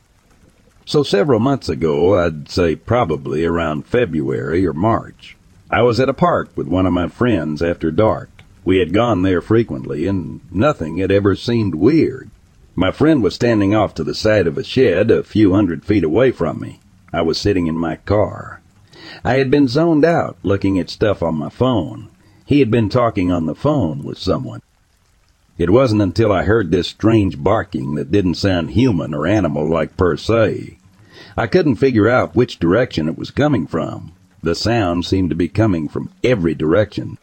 So 0.84 1.02
several 1.02 1.40
months 1.40 1.68
ago, 1.68 2.18
I'd 2.18 2.50
say 2.50 2.76
probably 2.76 3.44
around 3.44 3.86
February 3.86 4.66
or 4.66 4.72
March, 4.72 5.35
I 5.76 5.82
was 5.82 6.00
at 6.00 6.08
a 6.08 6.14
park 6.14 6.48
with 6.56 6.68
one 6.68 6.86
of 6.86 6.94
my 6.94 7.06
friends 7.06 7.60
after 7.60 7.90
dark. 7.90 8.30
We 8.64 8.78
had 8.78 8.94
gone 8.94 9.20
there 9.20 9.42
frequently, 9.42 10.06
and 10.06 10.40
nothing 10.50 10.96
had 10.96 11.12
ever 11.12 11.36
seemed 11.36 11.74
weird. 11.74 12.30
My 12.74 12.90
friend 12.90 13.22
was 13.22 13.34
standing 13.34 13.74
off 13.74 13.92
to 13.96 14.02
the 14.02 14.14
side 14.14 14.46
of 14.46 14.56
a 14.56 14.64
shed 14.64 15.10
a 15.10 15.22
few 15.22 15.52
hundred 15.52 15.84
feet 15.84 16.02
away 16.02 16.30
from 16.30 16.62
me. 16.62 16.80
I 17.12 17.20
was 17.20 17.36
sitting 17.36 17.66
in 17.66 17.76
my 17.76 17.96
car. 17.96 18.62
I 19.22 19.34
had 19.34 19.50
been 19.50 19.68
zoned 19.68 20.02
out 20.02 20.38
looking 20.42 20.78
at 20.78 20.88
stuff 20.88 21.22
on 21.22 21.34
my 21.34 21.50
phone. 21.50 22.08
He 22.46 22.60
had 22.60 22.70
been 22.70 22.88
talking 22.88 23.30
on 23.30 23.44
the 23.44 23.54
phone 23.54 24.02
with 24.02 24.16
someone. 24.16 24.62
It 25.58 25.68
wasn't 25.68 26.00
until 26.00 26.32
I 26.32 26.44
heard 26.44 26.70
this 26.70 26.88
strange 26.88 27.44
barking 27.44 27.96
that 27.96 28.10
didn't 28.10 28.36
sound 28.36 28.70
human 28.70 29.12
or 29.12 29.26
animal 29.26 29.68
like 29.68 29.98
per 29.98 30.16
se. 30.16 30.78
I 31.36 31.46
couldn't 31.46 31.76
figure 31.76 32.08
out 32.08 32.34
which 32.34 32.58
direction 32.58 33.10
it 33.10 33.18
was 33.18 33.30
coming 33.30 33.66
from. 33.66 34.12
The 34.46 34.54
sound 34.54 35.04
seemed 35.04 35.30
to 35.30 35.34
be 35.34 35.48
coming 35.48 35.88
from 35.88 36.10
every 36.22 36.54
direction. 36.54 37.18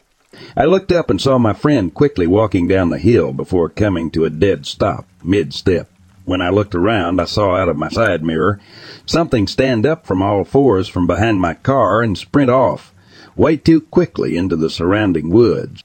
I 0.54 0.66
looked 0.66 0.92
up 0.92 1.08
and 1.08 1.18
saw 1.18 1.38
my 1.38 1.54
friend 1.54 1.94
quickly 1.94 2.26
walking 2.26 2.68
down 2.68 2.90
the 2.90 2.98
hill 2.98 3.32
before 3.32 3.70
coming 3.70 4.10
to 4.10 4.26
a 4.26 4.30
dead 4.30 4.66
stop, 4.66 5.06
mid-step. 5.22 5.88
When 6.26 6.42
I 6.42 6.50
looked 6.50 6.74
around, 6.74 7.22
I 7.22 7.24
saw 7.24 7.56
out 7.56 7.70
of 7.70 7.78
my 7.78 7.88
side 7.88 8.22
mirror 8.22 8.60
something 9.06 9.46
stand 9.46 9.86
up 9.86 10.04
from 10.04 10.20
all 10.20 10.44
fours 10.44 10.86
from 10.86 11.06
behind 11.06 11.40
my 11.40 11.54
car 11.54 12.02
and 12.02 12.18
sprint 12.18 12.50
off, 12.50 12.92
way 13.36 13.56
too 13.56 13.80
quickly 13.80 14.36
into 14.36 14.54
the 14.54 14.68
surrounding 14.68 15.30
woods. 15.30 15.82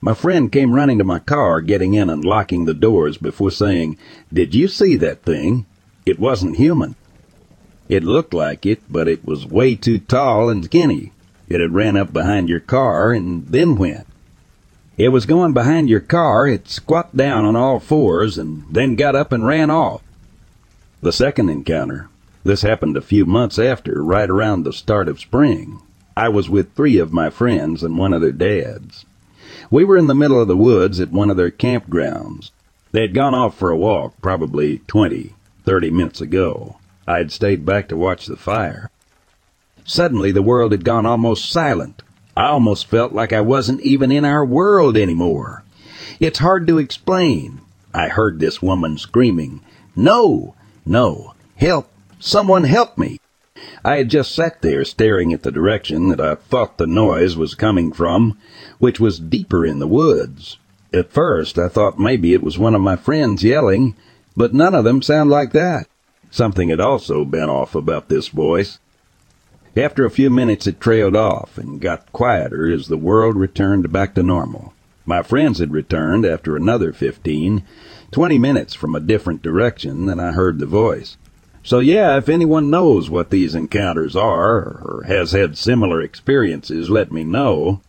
My 0.00 0.14
friend 0.14 0.50
came 0.50 0.72
running 0.72 0.96
to 0.96 1.04
my 1.04 1.18
car, 1.18 1.60
getting 1.60 1.92
in 1.92 2.08
and 2.08 2.24
locking 2.24 2.64
the 2.64 2.72
doors 2.72 3.18
before 3.18 3.50
saying, 3.50 3.98
Did 4.32 4.54
you 4.54 4.66
see 4.66 4.96
that 4.96 5.24
thing? 5.24 5.66
It 6.06 6.18
wasn't 6.18 6.56
human. 6.56 6.94
It 7.88 8.04
looked 8.04 8.34
like 8.34 8.66
it, 8.66 8.82
but 8.90 9.08
it 9.08 9.24
was 9.24 9.46
way 9.46 9.74
too 9.74 9.98
tall 9.98 10.50
and 10.50 10.64
skinny. 10.64 11.12
It 11.48 11.60
had 11.60 11.72
ran 11.72 11.96
up 11.96 12.12
behind 12.12 12.48
your 12.48 12.60
car 12.60 13.12
and 13.12 13.46
then 13.46 13.76
went. 13.76 14.06
It 14.98 15.08
was 15.08 15.26
going 15.26 15.54
behind 15.54 15.88
your 15.88 16.00
car, 16.00 16.46
it 16.46 16.68
squat 16.68 17.16
down 17.16 17.44
on 17.44 17.56
all 17.56 17.78
fours 17.78 18.36
and 18.36 18.64
then 18.70 18.96
got 18.96 19.16
up 19.16 19.32
and 19.32 19.46
ran 19.46 19.70
off. 19.70 20.02
The 21.00 21.12
second 21.12 21.48
encounter. 21.48 22.08
This 22.44 22.62
happened 22.62 22.96
a 22.96 23.00
few 23.00 23.24
months 23.24 23.58
after, 23.58 24.02
right 24.02 24.28
around 24.28 24.64
the 24.64 24.72
start 24.72 25.08
of 25.08 25.20
spring. 25.20 25.80
I 26.16 26.28
was 26.28 26.50
with 26.50 26.72
three 26.74 26.98
of 26.98 27.12
my 27.12 27.30
friends 27.30 27.82
and 27.84 27.96
one 27.96 28.12
of 28.12 28.20
their 28.20 28.32
dads. 28.32 29.06
We 29.70 29.84
were 29.84 29.96
in 29.96 30.08
the 30.08 30.14
middle 30.14 30.40
of 30.40 30.48
the 30.48 30.56
woods 30.56 30.98
at 30.98 31.12
one 31.12 31.30
of 31.30 31.36
their 31.36 31.50
campgrounds. 31.50 32.50
They 32.90 33.02
had 33.02 33.14
gone 33.14 33.34
off 33.34 33.56
for 33.56 33.70
a 33.70 33.76
walk 33.76 34.14
probably 34.20 34.78
twenty, 34.88 35.34
thirty 35.64 35.90
minutes 35.90 36.20
ago. 36.20 36.77
I 37.08 37.16
had 37.16 37.32
stayed 37.32 37.64
back 37.64 37.88
to 37.88 37.96
watch 37.96 38.26
the 38.26 38.36
fire. 38.36 38.90
Suddenly 39.82 40.30
the 40.30 40.42
world 40.42 40.72
had 40.72 40.84
gone 40.84 41.06
almost 41.06 41.50
silent. 41.50 42.02
I 42.36 42.48
almost 42.48 42.86
felt 42.86 43.14
like 43.14 43.32
I 43.32 43.40
wasn't 43.40 43.80
even 43.80 44.12
in 44.12 44.26
our 44.26 44.44
world 44.44 44.94
anymore. 44.94 45.64
It's 46.20 46.40
hard 46.40 46.66
to 46.66 46.76
explain. 46.76 47.62
I 47.94 48.08
heard 48.08 48.40
this 48.40 48.60
woman 48.60 48.98
screaming, 48.98 49.62
No! 49.96 50.54
No! 50.84 51.32
Help! 51.56 51.88
Someone 52.20 52.64
help 52.64 52.98
me! 52.98 53.20
I 53.82 53.96
had 53.96 54.10
just 54.10 54.34
sat 54.34 54.60
there 54.60 54.84
staring 54.84 55.32
at 55.32 55.44
the 55.44 55.50
direction 55.50 56.10
that 56.10 56.20
I 56.20 56.34
thought 56.34 56.76
the 56.76 56.86
noise 56.86 57.38
was 57.38 57.54
coming 57.54 57.90
from, 57.90 58.36
which 58.78 59.00
was 59.00 59.18
deeper 59.18 59.64
in 59.64 59.78
the 59.78 59.88
woods. 59.88 60.58
At 60.92 61.10
first 61.10 61.58
I 61.58 61.68
thought 61.68 61.98
maybe 61.98 62.34
it 62.34 62.42
was 62.42 62.58
one 62.58 62.74
of 62.74 62.82
my 62.82 62.96
friends 62.96 63.42
yelling, 63.42 63.96
but 64.36 64.52
none 64.52 64.74
of 64.74 64.84
them 64.84 65.00
sound 65.00 65.30
like 65.30 65.52
that. 65.52 65.86
Something 66.30 66.68
had 66.68 66.80
also 66.80 67.24
been 67.24 67.48
off 67.48 67.74
about 67.74 68.08
this 68.08 68.28
voice. 68.28 68.78
After 69.76 70.04
a 70.04 70.10
few 70.10 70.28
minutes 70.30 70.66
it 70.66 70.80
trailed 70.80 71.16
off 71.16 71.56
and 71.56 71.80
got 71.80 72.12
quieter 72.12 72.70
as 72.70 72.88
the 72.88 72.96
world 72.96 73.36
returned 73.36 73.92
back 73.92 74.14
to 74.14 74.22
normal. 74.22 74.74
My 75.06 75.22
friends 75.22 75.58
had 75.58 75.72
returned 75.72 76.26
after 76.26 76.56
another 76.56 76.92
fifteen, 76.92 77.64
twenty 78.10 78.38
minutes 78.38 78.74
from 78.74 78.94
a 78.94 79.00
different 79.00 79.40
direction 79.40 80.06
than 80.06 80.20
I 80.20 80.32
heard 80.32 80.58
the 80.58 80.66
voice. 80.66 81.16
So 81.62 81.78
yeah, 81.78 82.16
if 82.16 82.28
anyone 82.28 82.70
knows 82.70 83.08
what 83.08 83.30
these 83.30 83.54
encounters 83.54 84.14
are, 84.14 84.58
or 84.58 85.04
has 85.06 85.32
had 85.32 85.56
similar 85.56 86.00
experiences, 86.02 86.90
let 86.90 87.10
me 87.10 87.24
know. 87.24 87.80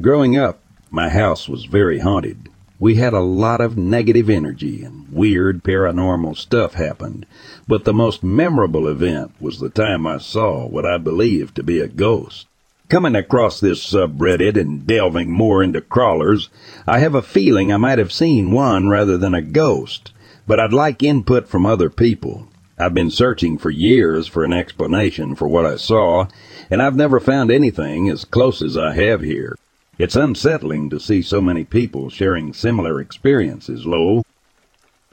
Growing 0.00 0.36
up, 0.36 0.60
my 0.96 1.10
house 1.10 1.46
was 1.46 1.66
very 1.66 1.98
haunted. 1.98 2.48
We 2.78 2.94
had 2.94 3.12
a 3.12 3.20
lot 3.20 3.60
of 3.60 3.76
negative 3.76 4.30
energy 4.30 4.82
and 4.82 5.06
weird 5.12 5.62
paranormal 5.62 6.38
stuff 6.38 6.72
happened, 6.72 7.26
but 7.68 7.84
the 7.84 7.92
most 7.92 8.24
memorable 8.24 8.88
event 8.88 9.32
was 9.38 9.60
the 9.60 9.68
time 9.68 10.06
I 10.06 10.16
saw 10.16 10.66
what 10.66 10.86
I 10.86 10.96
believed 10.96 11.54
to 11.56 11.62
be 11.62 11.80
a 11.80 11.86
ghost. 11.86 12.46
Coming 12.88 13.14
across 13.14 13.60
this 13.60 13.84
subreddit 13.84 14.58
and 14.58 14.86
delving 14.86 15.30
more 15.30 15.62
into 15.62 15.82
crawlers, 15.82 16.48
I 16.86 17.00
have 17.00 17.14
a 17.14 17.20
feeling 17.20 17.70
I 17.70 17.76
might 17.76 17.98
have 17.98 18.10
seen 18.10 18.50
one 18.50 18.88
rather 18.88 19.18
than 19.18 19.34
a 19.34 19.42
ghost, 19.42 20.12
but 20.46 20.58
I'd 20.58 20.72
like 20.72 21.02
input 21.02 21.46
from 21.46 21.66
other 21.66 21.90
people. 21.90 22.48
I've 22.78 22.94
been 22.94 23.10
searching 23.10 23.58
for 23.58 23.68
years 23.68 24.26
for 24.26 24.44
an 24.44 24.54
explanation 24.54 25.34
for 25.34 25.46
what 25.46 25.66
I 25.66 25.76
saw, 25.76 26.28
and 26.70 26.80
I've 26.80 26.96
never 26.96 27.20
found 27.20 27.50
anything 27.50 28.08
as 28.08 28.24
close 28.24 28.62
as 28.62 28.78
I 28.78 28.94
have 28.94 29.20
here. 29.20 29.56
It's 29.98 30.14
unsettling 30.14 30.90
to 30.90 31.00
see 31.00 31.22
so 31.22 31.40
many 31.40 31.64
people 31.64 32.10
sharing 32.10 32.52
similar 32.52 33.00
experiences, 33.00 33.86
Lowell. 33.86 34.26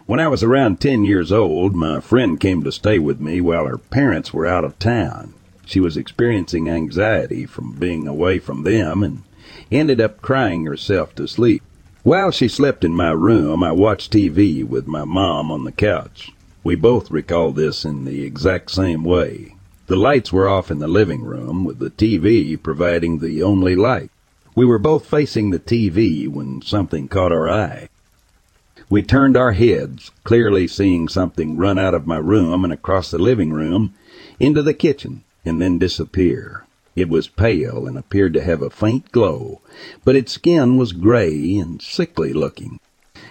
When 0.08 0.20
I 0.20 0.28
was 0.28 0.44
around 0.44 0.82
10 0.82 1.06
years 1.06 1.32
old, 1.32 1.74
my 1.74 2.02
friend 2.02 2.38
came 2.38 2.64
to 2.66 2.72
stay 2.72 3.00
with 3.00 3.22
me 3.22 3.40
while 3.40 3.66
her 3.66 3.78
parents 3.78 4.34
were 4.34 4.46
out 4.46 4.66
of 4.66 4.78
town. 4.80 5.36
She 5.66 5.80
was 5.80 5.96
experiencing 5.96 6.68
anxiety 6.68 7.46
from 7.46 7.76
being 7.76 8.10
away 8.10 8.40
from 8.40 8.64
them 8.64 9.04
and 9.04 9.24
ended 9.72 10.02
up 10.02 10.22
crying 10.22 10.66
herself 10.66 11.16
to 11.16 11.30
sleep. 11.30 11.64
While 12.04 12.32
she 12.32 12.50
slept 12.50 12.84
in 12.84 12.94
my 12.94 13.12
room, 13.12 13.64
I 13.64 13.72
watched 13.72 14.12
TV 14.12 14.68
with 14.68 14.86
my 14.86 15.06
mom 15.06 15.50
on 15.50 15.64
the 15.64 15.72
couch. 15.72 16.34
We 16.62 16.76
both 16.76 17.10
recall 17.10 17.54
this 17.54 17.86
in 17.86 18.04
the 18.04 18.26
exact 18.26 18.70
same 18.72 19.06
way. 19.06 19.56
The 19.88 19.96
lights 19.96 20.34
were 20.34 20.50
off 20.50 20.70
in 20.70 20.80
the 20.80 20.90
living 20.90 21.24
room, 21.24 21.64
with 21.64 21.80
the 21.80 21.90
TV 21.90 22.62
providing 22.62 23.20
the 23.20 23.42
only 23.42 23.78
light. 23.78 24.10
We 24.56 24.66
were 24.66 24.80
both 24.80 25.08
facing 25.08 25.50
the 25.50 25.60
TV 25.60 26.28
when 26.28 26.62
something 26.62 27.08
caught 27.08 27.32
our 27.32 27.50
eye. 27.50 27.90
We 28.88 29.02
turned 29.02 29.36
our 29.36 29.54
heads, 29.54 30.12
clearly 30.24 30.68
seeing 30.68 31.08
something 31.08 31.58
run 31.58 31.80
out 31.80 31.96
of 31.96 32.06
my 32.06 32.18
room 32.18 32.64
and 32.64 32.72
across 32.72 33.10
the 33.10 33.18
living 33.18 33.52
room 33.52 33.96
into 34.40 34.62
the 34.62 34.76
kitchen 34.76 35.24
and 35.44 35.60
then 35.60 35.80
disappear. 35.80 36.66
It 36.96 37.10
was 37.10 37.28
pale 37.28 37.88
and 37.88 37.98
appeared 37.98 38.34
to 38.34 38.44
have 38.44 38.62
a 38.62 38.70
faint 38.70 39.12
glow, 39.12 39.62
but 40.06 40.16
its 40.16 40.34
skin 40.34 40.78
was 40.78 40.92
gray 40.92 41.58
and 41.58 41.82
sickly 41.82 42.34
looking. 42.34 42.80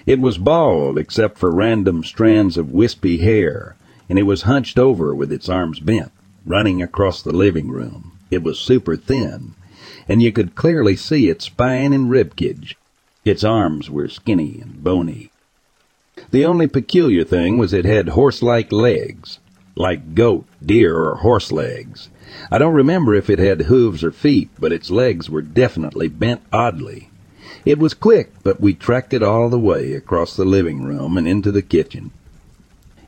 It 0.05 0.19
was 0.19 0.39
bald 0.39 0.99
except 0.99 1.39
for 1.39 1.55
random 1.55 2.03
strands 2.03 2.57
of 2.57 2.73
wispy 2.73 3.19
hair, 3.19 3.77
and 4.09 4.19
it 4.19 4.25
was 4.25 4.43
hunched 4.43 4.77
over 4.77 5.15
with 5.15 5.31
its 5.31 5.49
arms 5.49 5.79
bent, 5.79 6.11
running 6.45 6.83
across 6.83 7.23
the 7.23 7.33
living 7.33 7.69
room. 7.69 8.19
It 8.33 8.43
was 8.43 8.59
super 8.59 8.97
thin, 8.97 9.55
and 10.09 10.23
you 10.23 10.33
could 10.33 10.55
clearly 10.55 10.97
see 10.97 11.29
its 11.29 11.47
spine 11.47 11.93
and 11.93 12.11
ribcage. 12.11 12.75
Its 13.25 13.45
arms 13.45 13.89
were 13.89 14.09
skinny 14.09 14.59
and 14.61 14.83
bony. 14.83 15.31
The 16.31 16.45
only 16.45 16.67
peculiar 16.67 17.25
thing 17.25 17.59
was 17.59 17.73
it 17.73 17.85
had 17.85 18.11
horse-like 18.11 18.73
legs, 18.73 19.39
like 19.77 20.15
goat, 20.15 20.45
deer, 20.65 20.97
or 20.97 21.17
horse 21.17 21.53
legs. 21.53 22.09
I 22.51 22.59
don't 22.59 22.75
remember 22.75 23.15
if 23.15 23.31
it 23.31 23.39
had 23.39 23.63
hooves 23.63 24.03
or 24.03 24.13
feet, 24.13 24.51
but 24.59 24.73
its 24.73 24.91
legs 24.91 25.31
were 25.31 25.43
definitely 25.43 26.09
bent 26.09 26.43
oddly. 26.53 27.11
It 27.65 27.79
was 27.79 27.95
quick, 27.95 28.33
but 28.43 28.61
we 28.61 28.75
tracked 28.75 29.13
it 29.13 29.23
all 29.23 29.49
the 29.49 29.59
way 29.59 29.95
across 29.95 30.35
the 30.35 30.45
living 30.45 30.83
room 30.83 31.17
and 31.17 31.29
into 31.29 31.53
the 31.53 31.63
kitchen. 31.63 32.11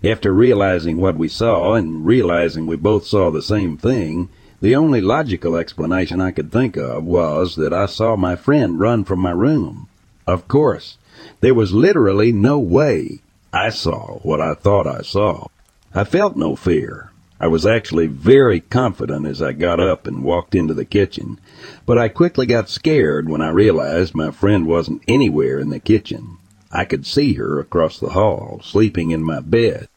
After 0.03 0.33
realizing 0.33 0.99
what 0.99 1.17
we 1.17 1.29
saw 1.29 1.75
and 1.75 2.05
realizing 2.07 2.67
we 2.67 2.77
both 2.77 3.07
saw 3.07 3.31
the 3.31 3.43
same 3.43 3.77
thing, 3.77 4.29
the 4.65 4.75
only 4.75 5.03
logical 5.03 5.57
explanation 5.57 6.23
I 6.23 6.31
could 6.31 6.51
think 6.51 6.79
of 6.79 7.05
was 7.05 7.57
that 7.57 7.75
I 7.75 7.85
saw 7.85 8.17
my 8.17 8.35
friend 8.35 8.81
run 8.81 9.05
from 9.05 9.21
my 9.21 9.31
room. 9.31 9.89
Of 10.27 10.49
course, 10.49 10.97
there 11.43 11.53
was 11.53 11.75
literally 11.75 12.33
no 12.33 12.59
way 12.59 13.21
I 13.53 13.69
saw 13.69 14.21
what 14.21 14.41
I 14.41 14.55
thought 14.55 14.87
I 14.87 15.03
saw. 15.03 15.49
I 15.93 16.05
felt 16.05 16.39
no 16.39 16.57
fear. 16.57 17.13
I 17.39 17.47
was 17.47 17.67
actually 17.67 18.07
very 18.07 18.61
confident 18.61 19.27
as 19.27 19.43
I 19.43 19.53
got 19.53 19.81
up 19.81 20.07
and 20.07 20.25
walked 20.25 20.55
into 20.55 20.73
the 20.73 20.87
kitchen, 20.87 21.39
but 21.85 21.99
I 21.99 22.09
quickly 22.09 22.47
got 22.47 22.71
scared 22.71 23.29
when 23.29 23.43
I 23.43 23.51
realized 23.51 24.15
my 24.15 24.31
friend 24.31 24.67
wasn't 24.67 25.03
anywhere 25.07 25.59
in 25.59 25.69
the 25.69 25.79
kitchen. 25.79 26.39
I 26.73 26.87
could 26.87 27.05
see 27.05 27.35
her 27.35 27.61
across 27.61 28.01
the 28.01 28.09
hall, 28.09 28.63
sleeping 28.65 29.11
in 29.11 29.23
my 29.23 29.41
bed. 29.41 29.89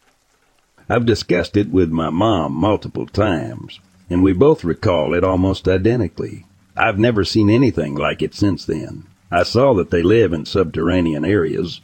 I've 0.90 1.06
discussed 1.06 1.56
it 1.56 1.70
with 1.70 1.90
my 1.90 2.10
mom 2.10 2.52
multiple 2.52 3.06
times, 3.06 3.80
and 4.10 4.24
we 4.24 4.34
both 4.34 4.64
recall 4.64 5.14
it 5.14 5.24
almost 5.24 5.68
identically. 5.68 6.46
I've 6.76 7.00
never 7.00 7.24
seen 7.24 7.50
anything 7.50 7.96
like 7.96 8.22
it 8.22 8.34
since 8.36 8.66
then. 8.66 9.04
I 9.32 9.44
saw 9.44 9.74
that 9.74 9.90
they 9.90 10.02
live 10.02 10.32
in 10.32 10.46
subterranean 10.46 11.26
areas. 11.26 11.82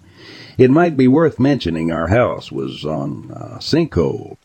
It 0.58 0.72
might 0.72 0.96
be 0.96 1.08
worth 1.08 1.40
mentioning 1.40 1.92
our 1.92 2.08
house 2.08 2.52
was 2.52 2.86
on 2.86 3.32
a 3.36 3.58
sinkhole. 3.60 4.38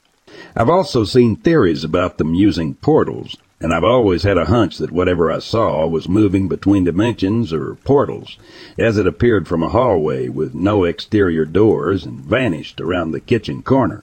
I've 0.56 0.68
also 0.68 1.04
seen 1.04 1.36
theories 1.36 1.84
about 1.84 2.18
them 2.18 2.34
using 2.34 2.74
portals, 2.74 3.36
and 3.60 3.72
I've 3.72 3.84
always 3.84 4.22
had 4.22 4.38
a 4.38 4.46
hunch 4.46 4.78
that 4.78 4.90
whatever 4.90 5.30
I 5.30 5.38
saw 5.38 5.86
was 5.86 6.08
moving 6.08 6.48
between 6.48 6.84
dimensions 6.84 7.52
or 7.52 7.76
portals, 7.84 8.38
as 8.78 8.98
it 8.98 9.06
appeared 9.06 9.46
from 9.46 9.62
a 9.62 9.68
hallway 9.68 10.28
with 10.28 10.54
no 10.54 10.84
exterior 10.84 11.44
doors 11.44 12.04
and 12.04 12.20
vanished 12.20 12.80
around 12.80 13.12
the 13.12 13.20
kitchen 13.20 13.62
corner. 13.62 14.02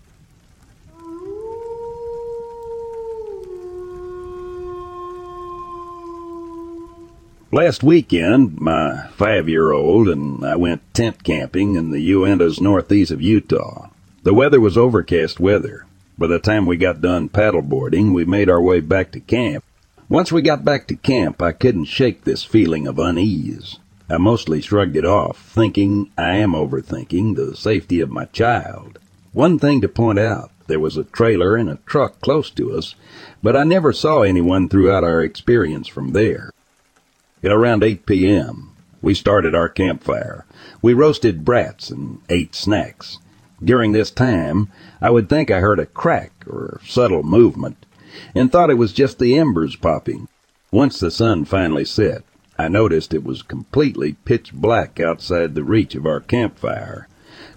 Last 7.55 7.83
weekend, 7.83 8.59
my 8.59 9.07
five-year-old 9.15 10.09
and 10.09 10.45
I 10.45 10.57
went 10.57 10.81
tent 10.93 11.23
camping 11.23 11.75
in 11.75 11.91
the 11.91 12.11
Uintas 12.11 12.59
northeast 12.59 13.11
of 13.11 13.21
Utah. 13.21 13.87
The 14.23 14.33
weather 14.33 14.59
was 14.59 14.77
overcast 14.77 15.39
weather. 15.39 15.85
By 16.17 16.27
the 16.27 16.37
time 16.37 16.65
we 16.65 16.75
got 16.75 16.99
done 16.99 17.29
paddleboarding, 17.29 18.13
we 18.13 18.25
made 18.25 18.49
our 18.49 18.61
way 18.61 18.81
back 18.81 19.13
to 19.13 19.21
camp. 19.21 19.63
Once 20.09 20.33
we 20.33 20.41
got 20.41 20.65
back 20.65 20.85
to 20.87 20.97
camp, 20.97 21.41
I 21.41 21.53
couldn't 21.53 21.85
shake 21.85 22.25
this 22.25 22.43
feeling 22.43 22.87
of 22.87 22.99
unease. 22.99 23.79
I 24.09 24.17
mostly 24.17 24.59
shrugged 24.59 24.97
it 24.97 25.05
off, 25.05 25.39
thinking 25.39 26.11
I 26.17 26.35
am 26.35 26.51
overthinking 26.51 27.37
the 27.37 27.55
safety 27.55 28.01
of 28.01 28.11
my 28.11 28.25
child. 28.25 28.99
One 29.31 29.59
thing 29.59 29.79
to 29.79 29.87
point 29.87 30.19
out, 30.19 30.51
there 30.67 30.81
was 30.81 30.97
a 30.97 31.05
trailer 31.05 31.55
and 31.55 31.69
a 31.69 31.79
truck 31.85 32.19
close 32.19 32.49
to 32.49 32.77
us, 32.77 32.95
but 33.41 33.55
I 33.55 33.63
never 33.63 33.93
saw 33.93 34.23
anyone 34.23 34.67
throughout 34.67 35.05
our 35.05 35.21
experience 35.21 35.87
from 35.87 36.11
there. 36.11 36.51
At 37.45 37.51
around 37.51 37.83
8 37.83 38.07
p.m., 38.07 38.71
we 39.03 39.13
started 39.13 39.53
our 39.53 39.69
campfire. 39.69 40.47
We 40.81 40.95
roasted 40.95 41.45
brats 41.45 41.91
and 41.91 42.17
ate 42.27 42.55
snacks. 42.55 43.19
During 43.63 43.91
this 43.91 44.09
time, 44.09 44.69
I 44.99 45.11
would 45.11 45.29
think 45.29 45.51
I 45.51 45.59
heard 45.59 45.77
a 45.77 45.85
crack 45.85 46.31
or 46.47 46.81
subtle 46.83 47.21
movement 47.21 47.85
and 48.33 48.51
thought 48.51 48.71
it 48.71 48.79
was 48.79 48.93
just 48.93 49.19
the 49.19 49.37
embers 49.37 49.75
popping. 49.75 50.27
Once 50.71 50.99
the 50.99 51.11
sun 51.11 51.45
finally 51.45 51.85
set, 51.85 52.23
I 52.57 52.67
noticed 52.67 53.13
it 53.13 53.23
was 53.23 53.43
completely 53.43 54.13
pitch 54.25 54.51
black 54.51 54.99
outside 54.99 55.53
the 55.53 55.63
reach 55.63 55.93
of 55.93 56.07
our 56.07 56.21
campfire, 56.21 57.07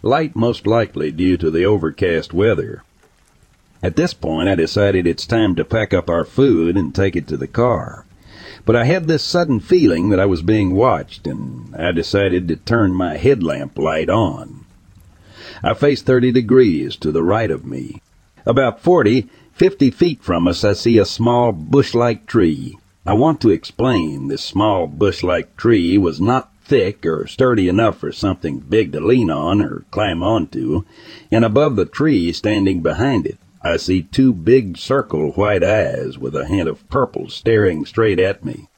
light 0.02 0.36
most 0.36 0.66
likely 0.66 1.10
due 1.10 1.38
to 1.38 1.50
the 1.50 1.64
overcast 1.64 2.34
weather. 2.34 2.82
At 3.82 3.96
this 3.96 4.12
point, 4.12 4.50
I 4.50 4.54
decided 4.54 5.06
it's 5.06 5.24
time 5.24 5.54
to 5.54 5.64
pack 5.64 5.94
up 5.94 6.10
our 6.10 6.26
food 6.26 6.76
and 6.76 6.94
take 6.94 7.16
it 7.16 7.26
to 7.28 7.38
the 7.38 7.48
car. 7.48 8.04
But 8.68 8.76
I 8.76 8.84
had 8.84 9.08
this 9.08 9.24
sudden 9.24 9.60
feeling 9.60 10.10
that 10.10 10.20
I 10.20 10.26
was 10.26 10.42
being 10.42 10.74
watched, 10.74 11.26
and 11.26 11.74
I 11.74 11.90
decided 11.90 12.48
to 12.48 12.56
turn 12.56 12.92
my 12.92 13.16
headlamp 13.16 13.78
light 13.78 14.10
on. 14.10 14.66
I 15.62 15.72
faced 15.72 16.04
30 16.04 16.32
degrees 16.32 16.94
to 16.96 17.10
the 17.10 17.22
right 17.22 17.50
of 17.50 17.64
me. 17.64 18.02
About 18.44 18.78
40, 18.78 19.26
50 19.54 19.90
feet 19.90 20.22
from 20.22 20.46
us, 20.46 20.64
I 20.64 20.74
see 20.74 20.98
a 20.98 21.06
small 21.06 21.52
bush-like 21.52 22.26
tree. 22.26 22.76
I 23.06 23.14
want 23.14 23.40
to 23.40 23.48
explain 23.48 24.28
this 24.28 24.44
small 24.44 24.86
bush-like 24.86 25.56
tree 25.56 25.96
was 25.96 26.20
not 26.20 26.52
thick 26.62 27.06
or 27.06 27.26
sturdy 27.26 27.70
enough 27.70 27.96
for 27.96 28.12
something 28.12 28.58
big 28.58 28.92
to 28.92 29.00
lean 29.00 29.30
on 29.30 29.62
or 29.62 29.86
climb 29.90 30.22
onto, 30.22 30.84
and 31.32 31.42
above 31.42 31.76
the 31.76 31.86
tree, 31.86 32.32
standing 32.32 32.82
behind 32.82 33.24
it, 33.24 33.38
I 33.62 33.76
see 33.76 34.02
two 34.02 34.32
big 34.32 34.76
circle 34.76 35.32
white 35.32 35.64
eyes 35.64 36.16
with 36.16 36.36
a 36.36 36.46
hint 36.46 36.68
of 36.68 36.88
purple 36.88 37.28
staring 37.28 37.84
straight 37.84 38.20
at 38.20 38.44
me. 38.44 38.68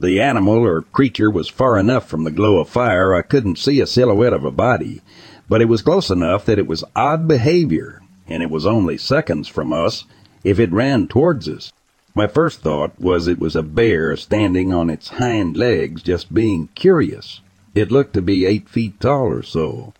The 0.00 0.18
animal 0.18 0.64
or 0.64 0.80
creature 0.80 1.30
was 1.30 1.48
far 1.48 1.78
enough 1.78 2.08
from 2.08 2.24
the 2.24 2.30
glow 2.30 2.58
of 2.58 2.70
fire 2.70 3.14
I 3.14 3.20
couldn't 3.20 3.58
see 3.58 3.80
a 3.80 3.86
silhouette 3.86 4.32
of 4.32 4.44
a 4.44 4.50
body, 4.50 5.02
but 5.46 5.60
it 5.60 5.66
was 5.66 5.82
close 5.82 6.08
enough 6.10 6.46
that 6.46 6.58
it 6.58 6.66
was 6.66 6.84
odd 6.96 7.28
behavior, 7.28 8.00
and 8.26 8.42
it 8.42 8.50
was 8.50 8.66
only 8.66 8.96
seconds 8.96 9.46
from 9.46 9.72
us 9.72 10.04
if 10.42 10.58
it 10.58 10.72
ran 10.72 11.06
towards 11.06 11.46
us. 11.48 11.70
My 12.14 12.26
first 12.26 12.60
thought 12.60 12.98
was 12.98 13.28
it 13.28 13.38
was 13.38 13.54
a 13.54 13.62
bear 13.62 14.16
standing 14.16 14.72
on 14.72 14.88
its 14.88 15.08
hind 15.08 15.56
legs 15.56 16.02
just 16.02 16.32
being 16.32 16.68
curious. 16.74 17.42
It 17.74 17.92
looked 17.92 18.14
to 18.14 18.22
be 18.22 18.46
eight 18.46 18.68
feet 18.68 18.98
tall 19.00 19.26
or 19.26 19.42
so 19.42 19.92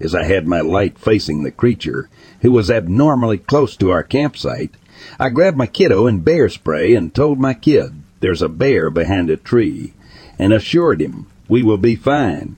as 0.00 0.14
I 0.14 0.24
had 0.24 0.46
my 0.46 0.60
light 0.60 0.98
facing 0.98 1.42
the 1.42 1.50
creature, 1.50 2.08
who 2.40 2.52
was 2.52 2.70
abnormally 2.70 3.38
close 3.38 3.76
to 3.76 3.90
our 3.90 4.02
campsite, 4.02 4.70
I 5.18 5.28
grabbed 5.28 5.56
my 5.56 5.66
kiddo 5.66 6.06
and 6.06 6.24
bear 6.24 6.48
spray 6.48 6.94
and 6.94 7.14
told 7.14 7.38
my 7.38 7.54
kid 7.54 7.92
there's 8.20 8.42
a 8.42 8.48
bear 8.48 8.90
behind 8.90 9.30
a 9.30 9.36
tree 9.36 9.92
and 10.38 10.52
assured 10.52 11.00
him 11.00 11.26
we 11.48 11.62
will 11.62 11.78
be 11.78 11.96
fine. 11.96 12.56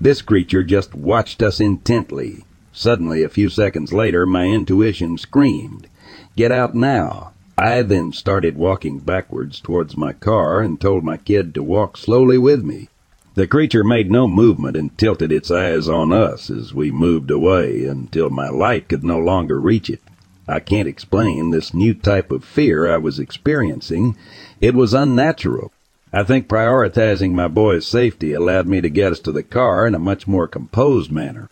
This 0.00 0.22
creature 0.22 0.62
just 0.62 0.94
watched 0.94 1.42
us 1.42 1.60
intently. 1.60 2.44
Suddenly, 2.72 3.22
a 3.22 3.28
few 3.28 3.48
seconds 3.48 3.92
later, 3.92 4.26
my 4.26 4.44
intuition 4.44 5.16
screamed, 5.16 5.88
Get 6.36 6.52
out 6.52 6.74
now! 6.74 7.32
I 7.58 7.80
then 7.80 8.12
started 8.12 8.58
walking 8.58 8.98
backwards 8.98 9.60
towards 9.60 9.96
my 9.96 10.12
car 10.12 10.60
and 10.60 10.78
told 10.78 11.02
my 11.02 11.16
kid 11.16 11.54
to 11.54 11.62
walk 11.62 11.96
slowly 11.96 12.36
with 12.36 12.62
me. 12.62 12.90
The 13.36 13.46
creature 13.46 13.84
made 13.84 14.10
no 14.10 14.26
movement 14.26 14.78
and 14.78 14.96
tilted 14.96 15.30
its 15.30 15.50
eyes 15.50 15.90
on 15.90 16.10
us 16.10 16.48
as 16.48 16.72
we 16.72 16.90
moved 16.90 17.30
away 17.30 17.84
until 17.84 18.30
my 18.30 18.48
light 18.48 18.88
could 18.88 19.04
no 19.04 19.18
longer 19.18 19.60
reach 19.60 19.90
it. 19.90 20.00
I 20.48 20.58
can't 20.58 20.88
explain 20.88 21.50
this 21.50 21.74
new 21.74 21.92
type 21.92 22.32
of 22.32 22.46
fear 22.46 22.90
I 22.90 22.96
was 22.96 23.18
experiencing. 23.18 24.16
It 24.62 24.74
was 24.74 24.94
unnatural. 24.94 25.70
I 26.14 26.22
think 26.22 26.48
prioritizing 26.48 27.32
my 27.32 27.46
boy's 27.46 27.86
safety 27.86 28.32
allowed 28.32 28.68
me 28.68 28.80
to 28.80 28.88
get 28.88 29.12
us 29.12 29.20
to 29.20 29.32
the 29.32 29.42
car 29.42 29.86
in 29.86 29.94
a 29.94 29.98
much 29.98 30.26
more 30.26 30.48
composed 30.48 31.12
manner. 31.12 31.50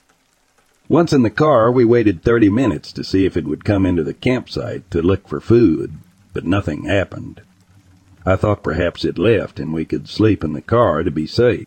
Once 0.89 1.13
in 1.13 1.21
the 1.21 1.29
car, 1.29 1.71
we 1.71 1.85
waited 1.85 2.23
30 2.23 2.49
minutes 2.49 2.93
to 2.93 3.05
see 3.05 3.27
if 3.27 3.37
it 3.37 3.47
would 3.47 3.63
come 3.63 3.85
into 3.85 4.03
the 4.03 4.15
campsite 4.15 4.91
to 4.91 5.03
look 5.03 5.29
for 5.29 5.39
food, 5.39 5.93
but 6.33 6.47
nothing 6.47 6.85
happened. 6.85 7.43
I 8.25 8.37
thought 8.37 8.63
perhaps 8.63 9.05
it 9.05 9.19
left 9.19 9.61
and 9.61 9.75
we 9.75 9.85
could 9.85 10.09
sleep 10.09 10.43
in 10.43 10.55
the 10.55 10.63
car 10.63 11.03
to 11.03 11.11
be 11.11 11.27
safe. 11.27 11.67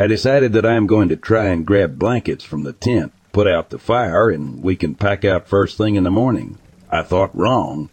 I 0.00 0.06
decided 0.06 0.52
that 0.52 0.64
I 0.64 0.74
am 0.74 0.86
going 0.86 1.08
to 1.08 1.16
try 1.16 1.46
and 1.46 1.66
grab 1.66 1.98
blankets 1.98 2.44
from 2.44 2.62
the 2.62 2.72
tent, 2.72 3.12
put 3.32 3.48
out 3.48 3.70
the 3.70 3.80
fire, 3.80 4.30
and 4.30 4.62
we 4.62 4.76
can 4.76 4.94
pack 4.94 5.24
out 5.24 5.48
first 5.48 5.76
thing 5.76 5.96
in 5.96 6.04
the 6.04 6.10
morning. 6.10 6.56
I 6.88 7.02
thought 7.02 7.36
wrong. 7.36 7.90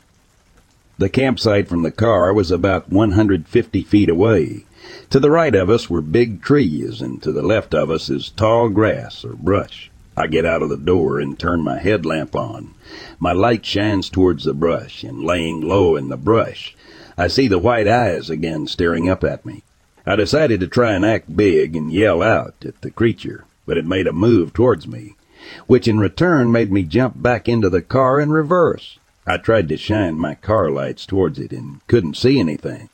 The 0.99 1.09
campsite 1.09 1.67
from 1.67 1.81
the 1.81 1.89
car 1.89 2.31
was 2.31 2.51
about 2.51 2.91
150 2.91 3.81
feet 3.81 4.07
away. 4.07 4.65
To 5.09 5.19
the 5.19 5.31
right 5.31 5.55
of 5.55 5.67
us 5.67 5.89
were 5.89 6.01
big 6.01 6.43
trees, 6.43 7.01
and 7.01 7.23
to 7.23 7.31
the 7.31 7.41
left 7.41 7.73
of 7.73 7.89
us 7.89 8.07
is 8.07 8.29
tall 8.29 8.69
grass 8.69 9.25
or 9.25 9.33
brush. 9.33 9.89
I 10.15 10.27
get 10.27 10.45
out 10.45 10.61
of 10.61 10.69
the 10.69 10.77
door 10.77 11.19
and 11.19 11.39
turn 11.39 11.63
my 11.63 11.79
headlamp 11.79 12.35
on. 12.35 12.75
My 13.17 13.31
light 13.31 13.65
shines 13.65 14.11
towards 14.11 14.43
the 14.43 14.53
brush, 14.53 15.03
and 15.03 15.23
laying 15.23 15.59
low 15.59 15.95
in 15.95 16.09
the 16.09 16.17
brush, 16.17 16.75
I 17.17 17.29
see 17.29 17.47
the 17.47 17.57
white 17.57 17.87
eyes 17.87 18.29
again 18.29 18.67
staring 18.67 19.09
up 19.09 19.23
at 19.23 19.43
me. 19.43 19.63
I 20.07 20.15
decided 20.15 20.59
to 20.59 20.67
try 20.67 20.93
and 20.93 21.03
act 21.03 21.35
big 21.35 21.75
and 21.75 21.91
yell 21.91 22.21
out 22.21 22.55
at 22.63 22.81
the 22.81 22.91
creature, 22.91 23.45
but 23.65 23.77
it 23.77 23.85
made 23.85 24.05
a 24.05 24.13
move 24.13 24.53
towards 24.53 24.87
me, 24.87 25.15
which 25.65 25.87
in 25.87 25.97
return 25.97 26.51
made 26.51 26.71
me 26.71 26.83
jump 26.83 27.21
back 27.21 27.49
into 27.49 27.69
the 27.69 27.81
car 27.81 28.19
in 28.19 28.31
reverse. 28.31 28.99
I 29.25 29.37
tried 29.37 29.67
to 29.69 29.77
shine 29.77 30.19
my 30.19 30.35
car 30.35 30.69
lights 30.69 31.07
towards 31.07 31.39
it 31.39 31.51
and 31.51 31.85
couldn't 31.87 32.17
see 32.17 32.39
anything. 32.39 32.89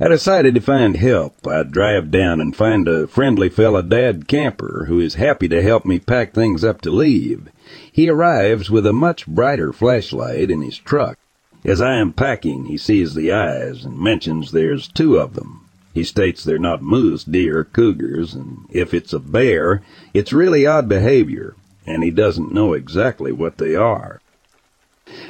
I 0.00 0.08
decided 0.08 0.54
to 0.54 0.60
find 0.60 0.96
help. 0.96 1.46
I'd 1.46 1.70
drive 1.70 2.10
down 2.10 2.40
and 2.40 2.56
find 2.56 2.88
a 2.88 3.06
friendly 3.06 3.50
fella 3.50 3.82
dad 3.82 4.26
camper 4.26 4.86
who 4.88 4.98
is 4.98 5.14
happy 5.14 5.46
to 5.48 5.62
help 5.62 5.84
me 5.84 5.98
pack 5.98 6.32
things 6.32 6.64
up 6.64 6.80
to 6.80 6.90
leave. 6.90 7.48
He 7.92 8.08
arrives 8.08 8.70
with 8.70 8.86
a 8.86 8.92
much 8.92 9.26
brighter 9.26 9.72
flashlight 9.72 10.50
in 10.50 10.62
his 10.62 10.78
truck. 10.78 11.18
As 11.64 11.80
I 11.80 11.96
am 11.96 12.12
packing, 12.12 12.64
he 12.64 12.76
sees 12.76 13.14
the 13.14 13.30
eyes 13.32 13.84
and 13.84 13.98
mentions 13.98 14.50
there's 14.50 14.88
two 14.88 15.16
of 15.16 15.34
them. 15.34 15.63
He 15.94 16.02
states 16.02 16.42
they're 16.42 16.58
not 16.58 16.82
moose, 16.82 17.22
deer, 17.22 17.62
cougars, 17.62 18.34
and 18.34 18.66
if 18.68 18.92
it's 18.92 19.12
a 19.12 19.20
bear, 19.20 19.80
it's 20.12 20.32
really 20.32 20.66
odd 20.66 20.88
behavior, 20.88 21.54
and 21.86 22.02
he 22.02 22.10
doesn't 22.10 22.52
know 22.52 22.72
exactly 22.72 23.30
what 23.30 23.58
they 23.58 23.76
are. 23.76 24.20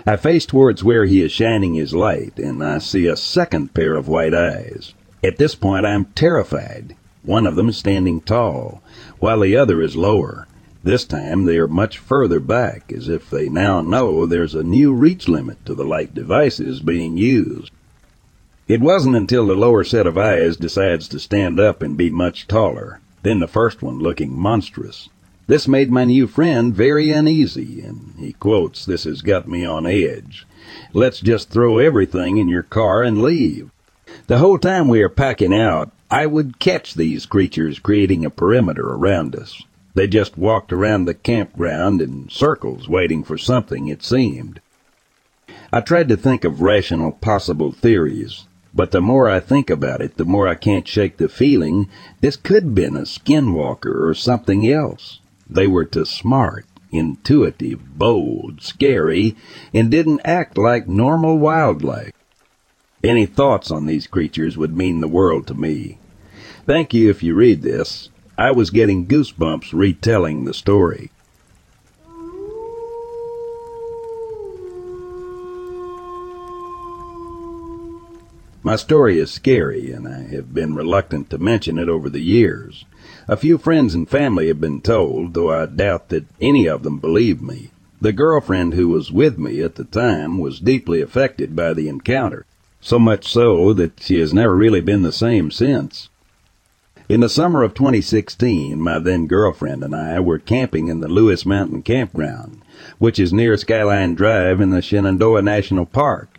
I 0.07 0.17
face 0.17 0.47
towards 0.47 0.83
where 0.83 1.05
he 1.05 1.21
is 1.21 1.33
shining 1.33 1.75
his 1.75 1.93
light, 1.93 2.39
and 2.39 2.65
I 2.65 2.79
see 2.79 3.07
a 3.07 3.15
second 3.15 3.75
pair 3.75 3.95
of 3.95 4.09
white 4.09 4.33
eyes. 4.33 4.95
At 5.23 5.37
this 5.37 5.55
point, 5.55 5.85
I 5.85 5.93
am 5.93 6.07
terrified. 6.15 6.97
One 7.23 7.47
of 7.47 7.57
them 7.57 7.69
is 7.69 7.77
standing 7.77 8.23
tall, 8.23 8.83
while 9.19 9.41
the 9.41 9.57
other 9.57 9.83
is 9.83 9.97
lower. 9.97 10.47
This 10.83 11.05
time 11.05 11.45
they 11.45 11.59
are 11.59 11.69
much 11.69 11.99
further 11.99 12.41
back, 12.41 12.91
as 12.91 13.11
if 13.11 13.29
they 13.29 13.51
now 13.51 13.83
know 13.83 14.25
there's 14.25 14.55
a 14.55 14.63
new 14.63 14.95
reach 14.95 15.29
limit 15.29 15.63
to 15.67 15.75
the 15.75 15.85
light 15.85 16.15
devices 16.15 16.81
being 16.81 17.19
used. 17.19 17.71
It 18.67 18.81
wasn't 18.81 19.15
until 19.15 19.47
the 19.47 19.55
lower 19.55 19.85
set 19.85 20.07
of 20.07 20.17
eyes 20.17 20.57
decides 20.57 21.07
to 21.09 21.19
stand 21.19 21.61
up 21.61 21.83
and 21.83 21.99
be 21.99 22.09
much 22.09 22.49
taller, 22.49 23.01
then 23.23 23.41
the 23.41 23.47
first 23.47 23.83
one 23.83 23.99
looking 23.99 24.35
monstrous. 24.35 25.11
This 25.47 25.69
made 25.69 25.91
my 25.91 26.05
new 26.05 26.27
friend 26.27 26.75
very 26.75 27.11
uneasy, 27.11 27.83
and 27.83 28.15
he 28.19 28.33
quotes, 28.33 28.87
This 28.87 29.05
has 29.05 29.21
got 29.21 29.47
me 29.47 29.67
on 29.67 29.85
edge. 29.85 30.47
Let's 30.95 31.21
just 31.21 31.51
throw 31.51 31.77
everything 31.77 32.39
in 32.39 32.49
your 32.49 32.63
car 32.63 33.03
and 33.03 33.21
leave. 33.21 33.71
The 34.29 34.39
whole 34.39 34.57
time 34.59 34.89
we 34.89 35.03
are 35.03 35.11
packing 35.11 35.53
out, 35.53 35.93
I 36.11 36.25
would 36.25 36.59
catch 36.59 36.95
these 36.95 37.27
creatures 37.27 37.79
creating 37.79 38.25
a 38.25 38.31
perimeter 38.31 38.87
around 38.87 39.37
us. 39.37 39.63
They 39.93 40.07
just 40.07 40.39
walked 40.39 40.73
around 40.73 41.05
the 41.05 41.13
campground 41.13 42.01
in 42.01 42.31
circles 42.31 42.89
waiting 42.89 43.25
for 43.25 43.37
something, 43.37 43.89
it 43.89 44.03
seemed. 44.03 44.61
I 45.71 45.83
tried 45.83 46.09
to 46.09 46.17
think 46.17 46.45
of 46.45 46.63
rational 46.63 47.13
possible 47.13 47.71
theories, 47.71 48.47
but 48.75 48.91
the 48.91 49.01
more 49.01 49.29
I 49.31 49.39
think 49.39 49.71
about 49.71 50.01
it, 50.01 50.17
the 50.17 50.25
more 50.25 50.49
I 50.49 50.57
can't 50.57 50.89
shake 50.89 51.17
the 51.17 51.29
feeling 51.29 51.89
this 52.21 52.37
could 52.37 52.75
been 52.75 52.97
a 52.97 53.03
skinwalker 53.03 54.09
or 54.09 54.15
something 54.15 54.69
else. 54.69 55.21
They 55.49 55.67
were 55.67 55.85
too 55.85 56.05
smart, 56.05 56.67
intuitive, 56.91 57.97
bold, 57.97 58.63
scary, 58.63 59.37
and 59.73 59.91
didn't 59.91 60.23
act 60.25 60.59
like 60.59 60.89
normal 60.89 61.39
wildlife. 61.39 62.13
Any 63.05 63.27
thoughts 63.27 63.71
on 63.71 63.87
these 63.87 64.07
creatures 64.07 64.57
would 64.57 64.77
mean 64.77 65.01
the 65.01 65.09
world 65.09 65.47
to 65.49 65.55
me. 65.55 65.99
Thank 66.67 66.95
you 66.95 67.11
if 67.11 67.23
you 67.23 67.35
read 67.35 67.63
this. 67.63 68.09
I 68.37 68.51
was 68.51 68.71
getting 68.71 69.07
goosebumps 69.07 69.73
retelling 69.73 70.45
the 70.45 70.55
story. 70.55 71.11
My 78.67 78.77
story 78.77 79.19
is 79.19 79.31
scary, 79.31 79.93
and 79.93 80.09
I 80.09 80.23
have 80.35 80.55
been 80.55 80.75
reluctant 80.75 81.29
to 81.29 81.37
mention 81.37 81.79
it 81.79 81.91
over 81.91 82.09
the 82.09 82.23
years. 82.23 82.87
A 83.29 83.37
few 83.37 83.59
friends 83.59 83.95
and 83.95 84.09
family 84.09 84.49
have 84.49 84.59
been 84.59 84.81
told, 84.81 85.35
though 85.35 85.51
I 85.53 85.67
doubt 85.67 86.09
that 86.09 86.25
any 86.41 86.67
of 86.67 86.83
them 86.83 86.99
believe 86.99 87.43
me. 87.43 87.73
The 88.01 88.15
girlfriend 88.15 88.73
who 88.73 88.89
was 88.89 89.13
with 89.13 89.39
me 89.39 89.61
at 89.61 89.75
the 89.75 89.85
time 89.85 90.39
was 90.39 90.61
deeply 90.61 91.03
affected 91.03 91.55
by 91.55 91.75
the 91.75 91.91
encounter, 91.91 92.47
so 92.81 92.99
much 92.99 93.31
so 93.31 93.75
that 93.75 94.01
she 94.01 94.19
has 94.21 94.33
never 94.33 94.57
really 94.57 94.81
been 94.81 95.03
the 95.03 95.13
same 95.13 95.51
since. 95.51 96.09
In 97.07 97.21
the 97.21 97.29
summer 97.29 97.63
of 97.63 97.75
2016, 97.75 98.81
my 98.81 98.99
then 98.99 99.27
girlfriend 99.27 99.85
and 99.85 99.95
I 99.95 100.21
were 100.21 100.39
camping 100.39 100.89
in 100.89 101.01
the 101.01 101.09
Lewis 101.09 101.45
Mountain 101.45 101.83
Campground, 101.83 102.63
which 102.97 103.19
is 103.19 103.31
near 103.31 103.59
Skyline 103.59 104.15
Drive 104.15 104.63
in 104.63 104.71
the 104.71 104.81
Shenandoah 104.81 105.43
National 105.43 105.85
Park. 105.85 106.34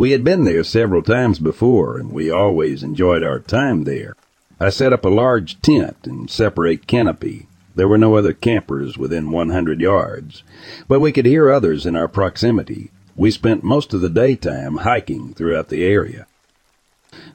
We 0.00 0.12
had 0.12 0.24
been 0.24 0.44
there 0.44 0.64
several 0.64 1.02
times 1.02 1.38
before, 1.38 1.98
and 1.98 2.10
we 2.10 2.30
always 2.30 2.82
enjoyed 2.82 3.22
our 3.22 3.38
time 3.38 3.84
there. 3.84 4.14
I 4.58 4.70
set 4.70 4.94
up 4.94 5.04
a 5.04 5.10
large 5.10 5.60
tent 5.60 5.98
and 6.04 6.30
separate 6.30 6.86
canopy. 6.86 7.48
There 7.74 7.86
were 7.86 7.98
no 7.98 8.16
other 8.16 8.32
campers 8.32 8.96
within 8.96 9.30
100 9.30 9.78
yards, 9.78 10.42
but 10.88 11.00
we 11.00 11.12
could 11.12 11.26
hear 11.26 11.50
others 11.50 11.84
in 11.84 11.96
our 11.96 12.08
proximity. 12.08 12.90
We 13.14 13.30
spent 13.30 13.62
most 13.62 13.92
of 13.92 14.00
the 14.00 14.08
daytime 14.08 14.78
hiking 14.78 15.34
throughout 15.34 15.68
the 15.68 15.84
area. 15.84 16.26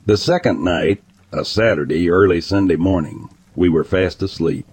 The 0.08 0.18
second 0.18 0.64
night, 0.64 1.04
a 1.32 1.46
Saturday, 1.46 2.10
early 2.10 2.42
Sunday 2.42 2.78
morning, 2.78 3.30
we 3.56 3.70
were 3.70 3.84
fast 3.84 4.24
asleep. 4.24 4.66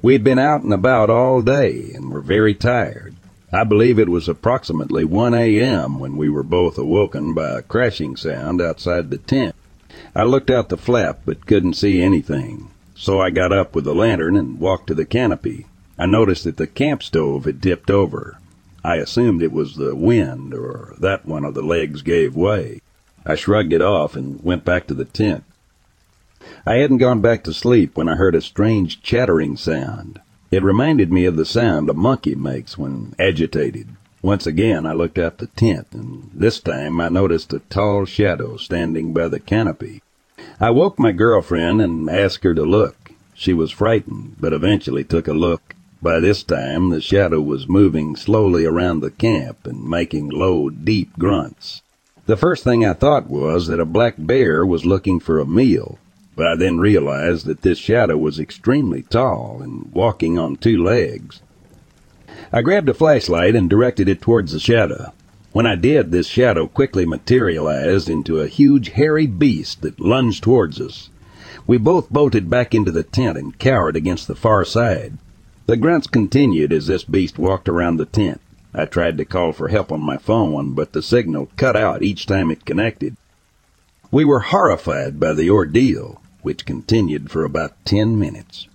We 0.00 0.14
had 0.14 0.24
been 0.24 0.38
out 0.38 0.62
and 0.62 0.72
about 0.72 1.10
all 1.10 1.42
day 1.42 1.90
and 1.94 2.10
were 2.10 2.22
very 2.22 2.54
tired. 2.54 3.15
I 3.52 3.62
believe 3.62 3.98
it 3.98 4.08
was 4.08 4.28
approximately 4.28 5.04
1 5.04 5.32
a.m. 5.32 6.00
when 6.00 6.16
we 6.16 6.28
were 6.28 6.42
both 6.42 6.76
awoken 6.78 7.32
by 7.32 7.50
a 7.50 7.62
crashing 7.62 8.16
sound 8.16 8.60
outside 8.60 9.10
the 9.10 9.18
tent. 9.18 9.54
I 10.16 10.24
looked 10.24 10.50
out 10.50 10.68
the 10.68 10.76
flap 10.76 11.20
but 11.24 11.46
couldn't 11.46 11.74
see 11.74 12.02
anything, 12.02 12.70
so 12.96 13.20
I 13.20 13.30
got 13.30 13.52
up 13.52 13.74
with 13.74 13.84
the 13.84 13.94
lantern 13.94 14.36
and 14.36 14.58
walked 14.58 14.88
to 14.88 14.94
the 14.94 15.04
canopy. 15.04 15.66
I 15.96 16.06
noticed 16.06 16.42
that 16.44 16.56
the 16.56 16.66
camp 16.66 17.04
stove 17.04 17.44
had 17.44 17.62
tipped 17.62 17.90
over. 17.90 18.38
I 18.84 18.96
assumed 18.96 19.42
it 19.42 19.52
was 19.52 19.76
the 19.76 19.94
wind 19.94 20.52
or 20.52 20.94
that 20.98 21.24
one 21.24 21.44
of 21.44 21.54
the 21.54 21.62
legs 21.62 22.02
gave 22.02 22.34
way. 22.34 22.80
I 23.24 23.36
shrugged 23.36 23.72
it 23.72 23.82
off 23.82 24.16
and 24.16 24.42
went 24.42 24.64
back 24.64 24.86
to 24.88 24.94
the 24.94 25.04
tent. 25.04 25.44
I 26.66 26.76
hadn't 26.76 26.98
gone 26.98 27.20
back 27.20 27.44
to 27.44 27.52
sleep 27.52 27.96
when 27.96 28.08
I 28.08 28.16
heard 28.16 28.34
a 28.34 28.40
strange 28.40 29.02
chattering 29.02 29.56
sound. 29.56 30.20
It 30.50 30.62
reminded 30.62 31.12
me 31.12 31.24
of 31.24 31.36
the 31.36 31.44
sound 31.44 31.90
a 31.90 31.94
monkey 31.94 32.36
makes 32.36 32.78
when 32.78 33.14
agitated. 33.18 33.88
Once 34.22 34.46
again 34.46 34.86
I 34.86 34.92
looked 34.92 35.18
out 35.18 35.38
the 35.38 35.48
tent, 35.48 35.88
and 35.92 36.30
this 36.32 36.60
time 36.60 37.00
I 37.00 37.08
noticed 37.08 37.52
a 37.52 37.58
tall 37.58 38.04
shadow 38.04 38.56
standing 38.56 39.12
by 39.12 39.28
the 39.28 39.40
canopy. 39.40 40.02
I 40.60 40.70
woke 40.70 40.98
my 40.98 41.12
girlfriend 41.12 41.80
and 41.80 42.08
asked 42.08 42.44
her 42.44 42.54
to 42.54 42.62
look. 42.62 43.10
She 43.34 43.52
was 43.52 43.70
frightened, 43.70 44.36
but 44.38 44.52
eventually 44.52 45.04
took 45.04 45.26
a 45.26 45.32
look. 45.32 45.74
By 46.00 46.20
this 46.20 46.42
time, 46.42 46.90
the 46.90 47.00
shadow 47.00 47.40
was 47.40 47.68
moving 47.68 48.14
slowly 48.14 48.64
around 48.64 49.00
the 49.00 49.10
camp 49.10 49.66
and 49.66 49.88
making 49.88 50.28
low, 50.28 50.70
deep 50.70 51.18
grunts. 51.18 51.82
The 52.26 52.36
first 52.36 52.64
thing 52.64 52.84
I 52.84 52.92
thought 52.92 53.28
was 53.28 53.66
that 53.66 53.80
a 53.80 53.84
black 53.84 54.14
bear 54.16 54.64
was 54.64 54.86
looking 54.86 55.20
for 55.20 55.38
a 55.38 55.46
meal, 55.46 55.98
but 56.36 56.46
I 56.46 56.54
then 56.54 56.78
realized 56.78 57.46
that 57.46 57.62
this 57.62 57.78
shadow 57.78 58.16
was 58.18 58.38
extremely 58.38 59.02
tall 59.02 59.60
and 59.62 59.90
walking 59.92 60.38
on 60.38 60.56
two 60.56 60.82
legs. 60.82 61.40
I 62.52 62.60
grabbed 62.60 62.90
a 62.90 62.94
flashlight 62.94 63.56
and 63.56 63.68
directed 63.68 64.08
it 64.08 64.20
towards 64.20 64.52
the 64.52 64.60
shadow. 64.60 65.12
When 65.52 65.66
I 65.66 65.74
did, 65.74 66.12
this 66.12 66.26
shadow 66.26 66.66
quickly 66.66 67.06
materialized 67.06 68.10
into 68.10 68.40
a 68.40 68.46
huge 68.46 68.90
hairy 68.90 69.26
beast 69.26 69.80
that 69.80 69.98
lunged 69.98 70.44
towards 70.44 70.78
us. 70.78 71.08
We 71.66 71.78
both 71.78 72.10
bolted 72.10 72.50
back 72.50 72.74
into 72.74 72.92
the 72.92 73.02
tent 73.02 73.38
and 73.38 73.58
cowered 73.58 73.96
against 73.96 74.28
the 74.28 74.34
far 74.34 74.66
side. 74.66 75.16
The 75.64 75.78
grunts 75.78 76.06
continued 76.06 76.72
as 76.72 76.86
this 76.86 77.02
beast 77.02 77.38
walked 77.38 77.68
around 77.68 77.96
the 77.96 78.04
tent. 78.04 78.40
I 78.74 78.84
tried 78.84 79.16
to 79.16 79.24
call 79.24 79.52
for 79.52 79.68
help 79.68 79.90
on 79.90 80.02
my 80.02 80.18
phone, 80.18 80.74
but 80.74 80.92
the 80.92 81.02
signal 81.02 81.48
cut 81.56 81.74
out 81.74 82.02
each 82.02 82.26
time 82.26 82.50
it 82.50 82.66
connected. 82.66 83.16
We 84.10 84.24
were 84.24 84.40
horrified 84.40 85.18
by 85.18 85.32
the 85.32 85.50
ordeal, 85.50 86.20
which 86.46 86.64
continued 86.64 87.28
for 87.28 87.44
about 87.44 87.74
ten 87.84 88.16
minutes. 88.16 88.68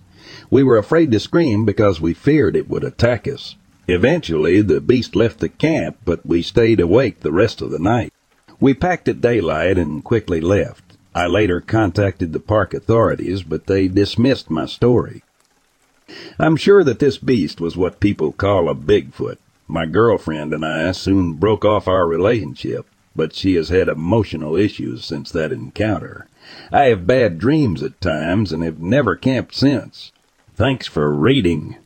We 0.50 0.62
were 0.62 0.76
afraid 0.76 1.10
to 1.12 1.18
scream 1.18 1.64
because 1.64 2.02
we 2.02 2.12
feared 2.12 2.54
it 2.54 2.68
would 2.68 2.84
attack 2.84 3.26
us. 3.26 3.56
Eventually, 3.88 4.60
the 4.60 4.82
beast 4.82 5.16
left 5.16 5.38
the 5.38 5.48
camp, 5.48 5.96
but 6.04 6.26
we 6.26 6.42
stayed 6.42 6.80
awake 6.80 7.20
the 7.20 7.32
rest 7.32 7.62
of 7.62 7.70
the 7.70 7.78
night. 7.78 8.12
We 8.60 8.74
packed 8.74 9.08
at 9.08 9.22
daylight 9.22 9.78
and 9.78 10.04
quickly 10.04 10.38
left. 10.42 10.98
I 11.14 11.26
later 11.26 11.62
contacted 11.62 12.34
the 12.34 12.40
park 12.40 12.74
authorities, 12.74 13.42
but 13.42 13.66
they 13.66 13.88
dismissed 13.88 14.50
my 14.50 14.66
story. 14.66 15.22
I'm 16.38 16.56
sure 16.56 16.84
that 16.84 16.98
this 16.98 17.16
beast 17.16 17.58
was 17.58 17.74
what 17.74 18.00
people 18.00 18.32
call 18.32 18.68
a 18.68 18.74
Bigfoot. 18.74 19.38
My 19.66 19.86
girlfriend 19.86 20.52
and 20.52 20.62
I 20.62 20.92
soon 20.92 21.32
broke 21.32 21.64
off 21.64 21.88
our 21.88 22.06
relationship, 22.06 22.84
but 23.16 23.34
she 23.34 23.54
has 23.54 23.70
had 23.70 23.88
emotional 23.88 24.56
issues 24.56 25.06
since 25.06 25.30
that 25.30 25.52
encounter. 25.52 26.26
I 26.70 26.84
have 26.84 27.06
bad 27.06 27.38
dreams 27.38 27.82
at 27.82 28.00
times 28.00 28.52
and 28.52 28.62
have 28.62 28.80
never 28.80 29.16
camped 29.16 29.54
since. 29.54 30.12
Thanks 30.54 30.86
for 30.86 31.12
reading. 31.12 31.76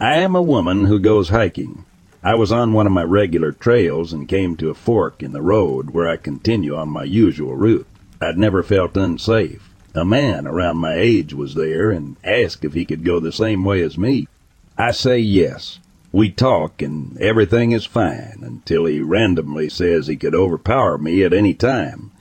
I 0.00 0.14
am 0.18 0.36
a 0.36 0.42
woman 0.42 0.84
who 0.84 1.00
goes 1.00 1.30
hiking. 1.30 1.84
I 2.22 2.34
was 2.34 2.52
on 2.52 2.72
one 2.72 2.86
of 2.86 2.92
my 2.92 3.02
regular 3.02 3.50
trails 3.52 4.12
and 4.12 4.28
came 4.28 4.56
to 4.56 4.70
a 4.70 4.74
fork 4.74 5.22
in 5.22 5.32
the 5.32 5.42
road 5.42 5.90
where 5.90 6.08
I 6.08 6.16
continue 6.16 6.76
on 6.76 6.88
my 6.88 7.04
usual 7.04 7.56
route. 7.56 7.86
I'd 8.20 8.38
never 8.38 8.62
felt 8.62 8.96
unsafe. 8.96 9.68
A 9.94 10.04
man 10.04 10.46
around 10.46 10.76
my 10.76 10.94
age 10.94 11.34
was 11.34 11.54
there 11.54 11.90
and 11.90 12.16
asked 12.22 12.64
if 12.64 12.74
he 12.74 12.84
could 12.84 13.04
go 13.04 13.18
the 13.18 13.32
same 13.32 13.64
way 13.64 13.82
as 13.82 13.98
me. 13.98 14.28
I 14.76 14.92
say 14.92 15.18
yes. 15.18 15.80
We 16.10 16.30
talk 16.30 16.80
and 16.80 17.18
everything 17.18 17.72
is 17.72 17.84
fine 17.84 18.40
until 18.42 18.86
he 18.86 19.00
randomly 19.00 19.68
says 19.68 20.06
he 20.06 20.16
could 20.16 20.34
overpower 20.34 20.96
me 20.96 21.22
at 21.22 21.34
any 21.34 21.52
time. 21.52 22.12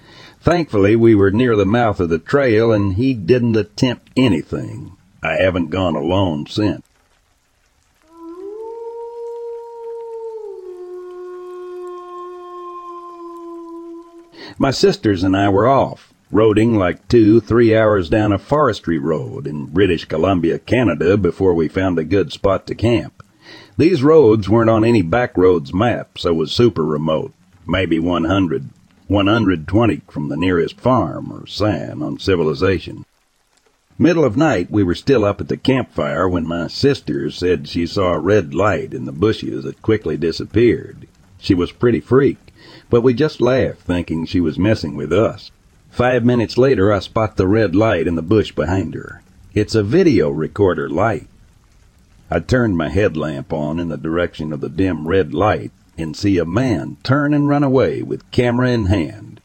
Thankfully, 0.41 0.95
we 0.95 1.15
were 1.15 1.31
near 1.31 1.55
the 1.55 1.65
mouth 1.65 2.01
of 2.01 2.09
the 2.09 2.19
trail 2.19 2.71
and 2.73 2.95
he 2.95 3.13
didn't 3.13 3.55
attempt 3.55 4.11
anything. 4.17 4.97
I 5.23 5.35
haven't 5.41 5.69
gone 5.69 5.95
alone 5.95 6.47
since. 6.47 6.81
My 14.57 14.71
sisters 14.71 15.23
and 15.23 15.37
I 15.37 15.49
were 15.49 15.67
off, 15.67 16.13
roading 16.31 16.75
like 16.77 17.07
two, 17.07 17.39
three 17.39 17.75
hours 17.77 18.09
down 18.09 18.33
a 18.33 18.39
forestry 18.39 18.97
road 18.97 19.45
in 19.45 19.67
British 19.67 20.05
Columbia, 20.05 20.59
Canada, 20.59 21.15
before 21.15 21.53
we 21.53 21.67
found 21.67 21.99
a 21.99 22.03
good 22.03 22.33
spot 22.33 22.65
to 22.67 22.75
camp. 22.75 23.23
These 23.77 24.03
roads 24.03 24.49
weren't 24.49 24.69
on 24.69 24.83
any 24.83 25.03
backroads 25.03 25.73
map, 25.73 26.17
so 26.17 26.33
was 26.33 26.51
super 26.51 26.83
remote, 26.83 27.33
maybe 27.65 27.99
100, 27.99 28.69
120 29.07 30.01
from 30.09 30.29
the 30.29 30.37
nearest 30.37 30.79
farm 30.79 31.31
or 31.31 31.45
sign 31.47 32.01
on 32.01 32.19
civilization. 32.19 33.05
Middle 33.99 34.25
of 34.25 34.35
night, 34.35 34.69
we 34.69 34.83
were 34.83 34.95
still 34.95 35.23
up 35.23 35.41
at 35.41 35.47
the 35.47 35.57
campfire 35.57 36.27
when 36.27 36.47
my 36.47 36.67
sister 36.67 37.31
said 37.31 37.67
she 37.67 37.87
saw 37.87 38.13
a 38.13 38.19
red 38.19 38.53
light 38.53 38.93
in 38.93 39.05
the 39.05 39.11
bushes 39.11 39.63
that 39.63 39.81
quickly 39.81 40.17
disappeared. 40.17 41.07
She 41.39 41.53
was 41.53 41.71
pretty 41.71 41.99
freaked 41.99 42.47
but 42.89 43.01
we 43.01 43.13
just 43.13 43.41
laughed, 43.41 43.81
thinking 43.81 44.25
she 44.25 44.39
was 44.39 44.57
messing 44.57 44.95
with 44.95 45.11
us. 45.11 45.51
Five 45.89 46.23
minutes 46.23 46.57
later, 46.57 46.91
I 46.91 46.99
spot 46.99 47.35
the 47.35 47.47
red 47.47 47.75
light 47.75 48.07
in 48.07 48.15
the 48.15 48.21
bush 48.21 48.51
behind 48.51 48.93
her. 48.93 49.21
It's 49.53 49.75
a 49.75 49.83
video 49.83 50.29
recorder 50.29 50.89
light. 50.89 51.27
I 52.29 52.39
turned 52.39 52.77
my 52.77 52.89
headlamp 52.89 53.53
on 53.53 53.79
in 53.79 53.89
the 53.89 53.97
direction 53.97 54.51
of 54.51 54.59
the 54.59 54.69
dim 54.69 55.07
red 55.07 55.33
light 55.33 55.71
and 55.97 56.15
see 56.15 56.37
a 56.37 56.45
man 56.45 56.97
turn 57.03 57.33
and 57.33 57.47
run 57.47 57.63
away 57.63 58.01
with 58.03 58.29
camera 58.31 58.69
in 58.69 58.87
hand. 58.87 59.41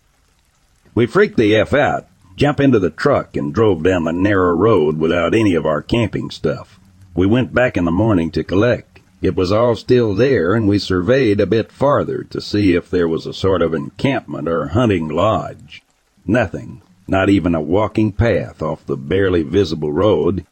We 0.95 1.07
freaked 1.07 1.37
the 1.37 1.55
F 1.57 1.73
out, 1.73 2.07
jumped 2.37 2.61
into 2.61 2.79
the 2.79 2.91
truck, 2.91 3.37
and 3.37 3.55
drove 3.55 3.83
down 3.83 4.05
the 4.05 4.13
narrow 4.13 4.55
road 4.55 4.99
without 4.99 5.35
any 5.35 5.55
of 5.55 5.65
our 5.65 5.81
camping 5.81 6.31
stuff. 6.31 6.79
We 7.15 7.27
went 7.27 7.55
back 7.55 7.77
in 7.77 7.85
the 7.85 7.91
morning 7.91 8.31
to 8.33 8.45
collect. 8.45 9.01
It 9.23 9.37
was 9.37 9.53
all 9.53 9.77
still 9.77 10.15
there, 10.15 10.55
and 10.55 10.67
we 10.67 10.79
surveyed 10.79 11.41
a 11.41 11.47
bit 11.47 11.71
farther 11.71 12.25
to 12.25 12.41
see 12.41 12.75
if 12.75 12.91
there 12.91 13.07
was 13.07 13.27
a 13.27 13.33
sort 13.33 13.63
of 13.63 13.73
encampment 13.73 14.49
or 14.49 14.69
hunting 14.69 15.09
lodge. 15.09 15.83
Nothing, 16.27 16.83
not 17.07 17.31
even 17.31 17.55
a 17.55 17.61
walking 17.61 18.13
path 18.13 18.61
off 18.61 18.85
the 18.85 18.97
barely 18.97 19.43
visible 19.43 19.93
road. 19.93 20.45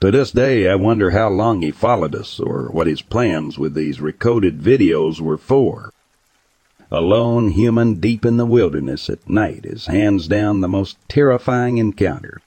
To 0.00 0.10
this 0.10 0.30
day, 0.30 0.68
I 0.68 0.74
wonder 0.74 1.12
how 1.12 1.30
long 1.30 1.62
he 1.62 1.70
followed 1.70 2.14
us 2.14 2.38
or 2.38 2.68
what 2.70 2.86
his 2.86 3.00
plans 3.00 3.58
with 3.58 3.72
these 3.72 3.98
recorded 3.98 4.60
videos 4.60 5.22
were 5.22 5.38
for. 5.38 5.90
A 6.90 7.00
lone 7.00 7.48
human 7.48 7.94
deep 7.94 8.26
in 8.26 8.36
the 8.36 8.44
wilderness 8.44 9.08
at 9.08 9.26
night 9.26 9.64
is 9.64 9.86
hands 9.86 10.28
down 10.28 10.60
the 10.60 10.68
most 10.68 10.98
terrifying 11.08 11.78
encounter. 11.78 12.42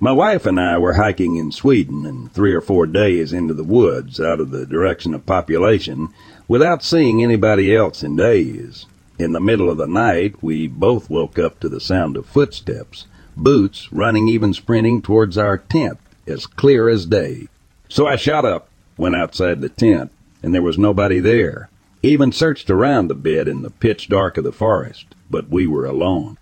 My 0.00 0.12
wife 0.12 0.44
and 0.44 0.58
I 0.58 0.76
were 0.76 0.94
hiking 0.94 1.36
in 1.36 1.52
Sweden 1.52 2.04
and 2.04 2.30
three 2.32 2.52
or 2.52 2.60
four 2.60 2.86
days 2.88 3.32
into 3.32 3.54
the 3.54 3.62
woods 3.62 4.18
out 4.18 4.40
of 4.40 4.50
the 4.50 4.66
direction 4.66 5.14
of 5.14 5.24
population 5.24 6.08
without 6.48 6.82
seeing 6.82 7.22
anybody 7.22 7.74
else 7.74 8.02
in 8.02 8.16
days. 8.16 8.86
In 9.16 9.32
the 9.32 9.40
middle 9.40 9.70
of 9.70 9.76
the 9.76 9.86
night, 9.86 10.42
we 10.42 10.66
both 10.66 11.08
woke 11.08 11.38
up 11.38 11.60
to 11.60 11.68
the 11.68 11.80
sound 11.80 12.16
of 12.16 12.26
footsteps, 12.26 13.06
boots 13.36 13.92
running 13.92 14.28
even 14.28 14.52
sprinting 14.52 15.02
towards 15.02 15.38
our 15.38 15.58
tent 15.58 15.98
as 16.26 16.46
clear 16.46 16.88
as 16.88 17.06
day. 17.06 17.46
So 17.88 18.08
I 18.08 18.16
shot 18.16 18.44
up, 18.44 18.68
went 18.96 19.14
outside 19.14 19.60
the 19.60 19.68
tent, 19.68 20.10
and 20.42 20.52
there 20.52 20.62
was 20.62 20.78
nobody 20.78 21.20
there. 21.20 21.68
Even 22.02 22.32
searched 22.32 22.70
around 22.70 23.10
a 23.10 23.14
bit 23.14 23.46
in 23.46 23.62
the 23.62 23.70
pitch 23.70 24.08
dark 24.08 24.36
of 24.36 24.44
the 24.44 24.52
forest, 24.52 25.06
but 25.30 25.48
we 25.48 25.66
were 25.66 25.86
alone. 25.86 26.36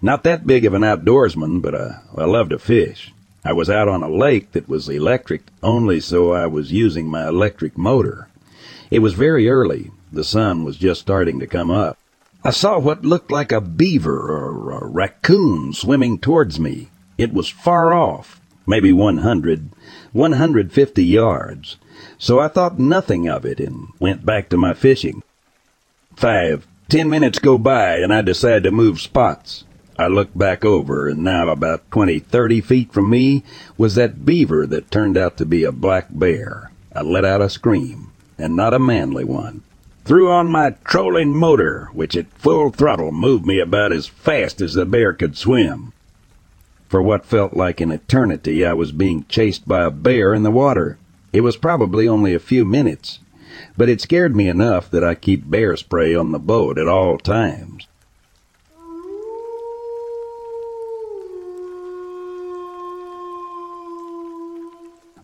Not 0.00 0.22
that 0.24 0.46
big 0.46 0.64
of 0.64 0.74
an 0.74 0.82
outdoorsman, 0.82 1.60
but 1.60 1.74
uh, 1.74 1.92
I 2.16 2.24
love 2.24 2.48
to 2.50 2.58
fish. 2.58 3.12
I 3.48 3.52
was 3.52 3.70
out 3.70 3.88
on 3.88 4.02
a 4.02 4.10
lake 4.10 4.52
that 4.52 4.68
was 4.68 4.90
electric 4.90 5.40
only 5.62 6.00
so 6.00 6.32
I 6.34 6.46
was 6.46 6.70
using 6.70 7.08
my 7.08 7.26
electric 7.26 7.78
motor. 7.78 8.28
It 8.90 8.98
was 8.98 9.14
very 9.14 9.48
early. 9.48 9.90
The 10.12 10.22
sun 10.22 10.64
was 10.64 10.76
just 10.76 11.00
starting 11.00 11.40
to 11.40 11.46
come 11.46 11.70
up. 11.70 11.96
I 12.44 12.50
saw 12.50 12.78
what 12.78 13.06
looked 13.06 13.30
like 13.30 13.50
a 13.50 13.62
beaver 13.62 14.30
or 14.30 14.72
a 14.72 14.86
raccoon 14.86 15.72
swimming 15.72 16.18
towards 16.18 16.60
me. 16.60 16.90
It 17.16 17.32
was 17.32 17.48
far 17.48 17.94
off, 17.94 18.38
maybe 18.66 18.92
100, 18.92 19.70
150 20.12 21.02
yards. 21.02 21.78
So 22.18 22.38
I 22.38 22.48
thought 22.48 22.78
nothing 22.78 23.30
of 23.30 23.46
it 23.46 23.60
and 23.60 23.88
went 23.98 24.26
back 24.26 24.50
to 24.50 24.58
my 24.58 24.74
fishing. 24.74 25.22
Five, 26.16 26.66
ten 26.90 27.08
minutes 27.08 27.38
go 27.38 27.56
by 27.56 27.96
and 27.96 28.12
I 28.12 28.20
decide 28.20 28.64
to 28.64 28.70
move 28.70 29.00
spots. 29.00 29.64
I 29.98 30.06
looked 30.06 30.38
back 30.38 30.64
over, 30.64 31.08
and 31.08 31.24
now 31.24 31.48
about 31.48 31.90
twenty, 31.90 32.20
thirty 32.20 32.60
feet 32.60 32.92
from 32.92 33.10
me 33.10 33.42
was 33.76 33.96
that 33.96 34.24
beaver 34.24 34.64
that 34.68 34.92
turned 34.92 35.16
out 35.16 35.36
to 35.38 35.44
be 35.44 35.64
a 35.64 35.72
black 35.72 36.06
bear. 36.08 36.70
I 36.94 37.02
let 37.02 37.24
out 37.24 37.42
a 37.42 37.50
scream, 37.50 38.12
and 38.38 38.54
not 38.54 38.74
a 38.74 38.78
manly 38.78 39.24
one. 39.24 39.62
Threw 40.04 40.30
on 40.30 40.46
my 40.46 40.76
trolling 40.84 41.34
motor, 41.34 41.90
which 41.92 42.16
at 42.16 42.32
full 42.34 42.70
throttle 42.70 43.10
moved 43.10 43.44
me 43.44 43.58
about 43.58 43.92
as 43.92 44.06
fast 44.06 44.60
as 44.60 44.74
the 44.74 44.86
bear 44.86 45.12
could 45.12 45.36
swim. 45.36 45.92
For 46.88 47.02
what 47.02 47.26
felt 47.26 47.54
like 47.54 47.80
an 47.80 47.90
eternity, 47.90 48.64
I 48.64 48.74
was 48.74 48.92
being 48.92 49.26
chased 49.28 49.66
by 49.66 49.82
a 49.82 49.90
bear 49.90 50.32
in 50.32 50.44
the 50.44 50.52
water. 50.52 50.96
It 51.32 51.40
was 51.40 51.56
probably 51.56 52.06
only 52.06 52.34
a 52.34 52.38
few 52.38 52.64
minutes, 52.64 53.18
but 53.76 53.88
it 53.88 54.00
scared 54.00 54.36
me 54.36 54.48
enough 54.48 54.88
that 54.92 55.02
I 55.02 55.16
keep 55.16 55.50
bear 55.50 55.76
spray 55.76 56.14
on 56.14 56.30
the 56.30 56.38
boat 56.38 56.78
at 56.78 56.86
all 56.86 57.18
times. 57.18 57.87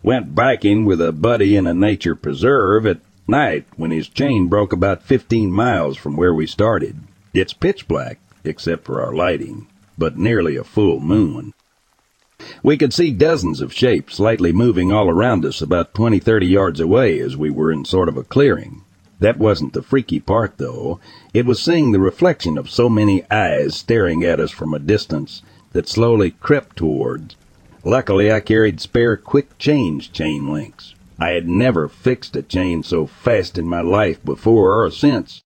Went 0.05 0.35
biking 0.35 0.85
with 0.85 1.01
a 1.01 1.11
buddy 1.11 1.55
in 1.55 1.65
a 1.65 1.73
nature 1.73 2.13
preserve 2.13 2.85
at 2.85 2.99
night 3.27 3.65
when 3.75 3.89
his 3.89 4.07
chain 4.07 4.45
broke 4.45 4.71
about 4.71 5.01
15 5.01 5.49
miles 5.49 5.97
from 5.97 6.15
where 6.15 6.31
we 6.31 6.45
started. 6.45 6.97
It's 7.33 7.53
pitch 7.53 7.87
black, 7.87 8.19
except 8.43 8.85
for 8.85 9.01
our 9.01 9.15
lighting, 9.15 9.65
but 9.97 10.15
nearly 10.15 10.57
a 10.57 10.63
full 10.63 10.99
moon. 10.99 11.53
We 12.61 12.77
could 12.77 12.93
see 12.93 13.09
dozens 13.09 13.61
of 13.61 13.73
shapes 13.73 14.19
lightly 14.19 14.53
moving 14.53 14.91
all 14.91 15.09
around 15.09 15.43
us 15.43 15.59
about 15.59 15.95
20, 15.95 16.19
30 16.19 16.45
yards 16.45 16.79
away 16.79 17.19
as 17.19 17.35
we 17.35 17.49
were 17.49 17.71
in 17.71 17.83
sort 17.83 18.07
of 18.07 18.15
a 18.15 18.23
clearing. 18.23 18.83
That 19.21 19.39
wasn't 19.39 19.73
the 19.73 19.81
freaky 19.81 20.19
part, 20.19 20.59
though. 20.59 20.99
It 21.33 21.47
was 21.47 21.59
seeing 21.59 21.93
the 21.93 21.99
reflection 21.99 22.59
of 22.59 22.69
so 22.69 22.89
many 22.89 23.23
eyes 23.31 23.75
staring 23.75 24.23
at 24.23 24.39
us 24.39 24.51
from 24.51 24.75
a 24.75 24.77
distance 24.77 25.41
that 25.71 25.89
slowly 25.89 26.29
crept 26.29 26.75
towards 26.75 27.35
Luckily, 27.87 28.31
I 28.31 28.39
carried 28.39 28.81
spare 28.81 29.15
quick 29.15 29.59
change 29.59 30.11
chain 30.11 30.51
links. 30.51 30.95
I 31.19 31.29
had 31.29 31.47
never 31.47 31.87
fixed 31.87 32.35
a 32.35 32.41
chain 32.41 32.81
so 32.81 33.05
fast 33.05 33.59
in 33.59 33.69
my 33.69 33.81
life 33.81 34.25
before 34.25 34.83
or 34.83 34.89
since. 34.89 35.43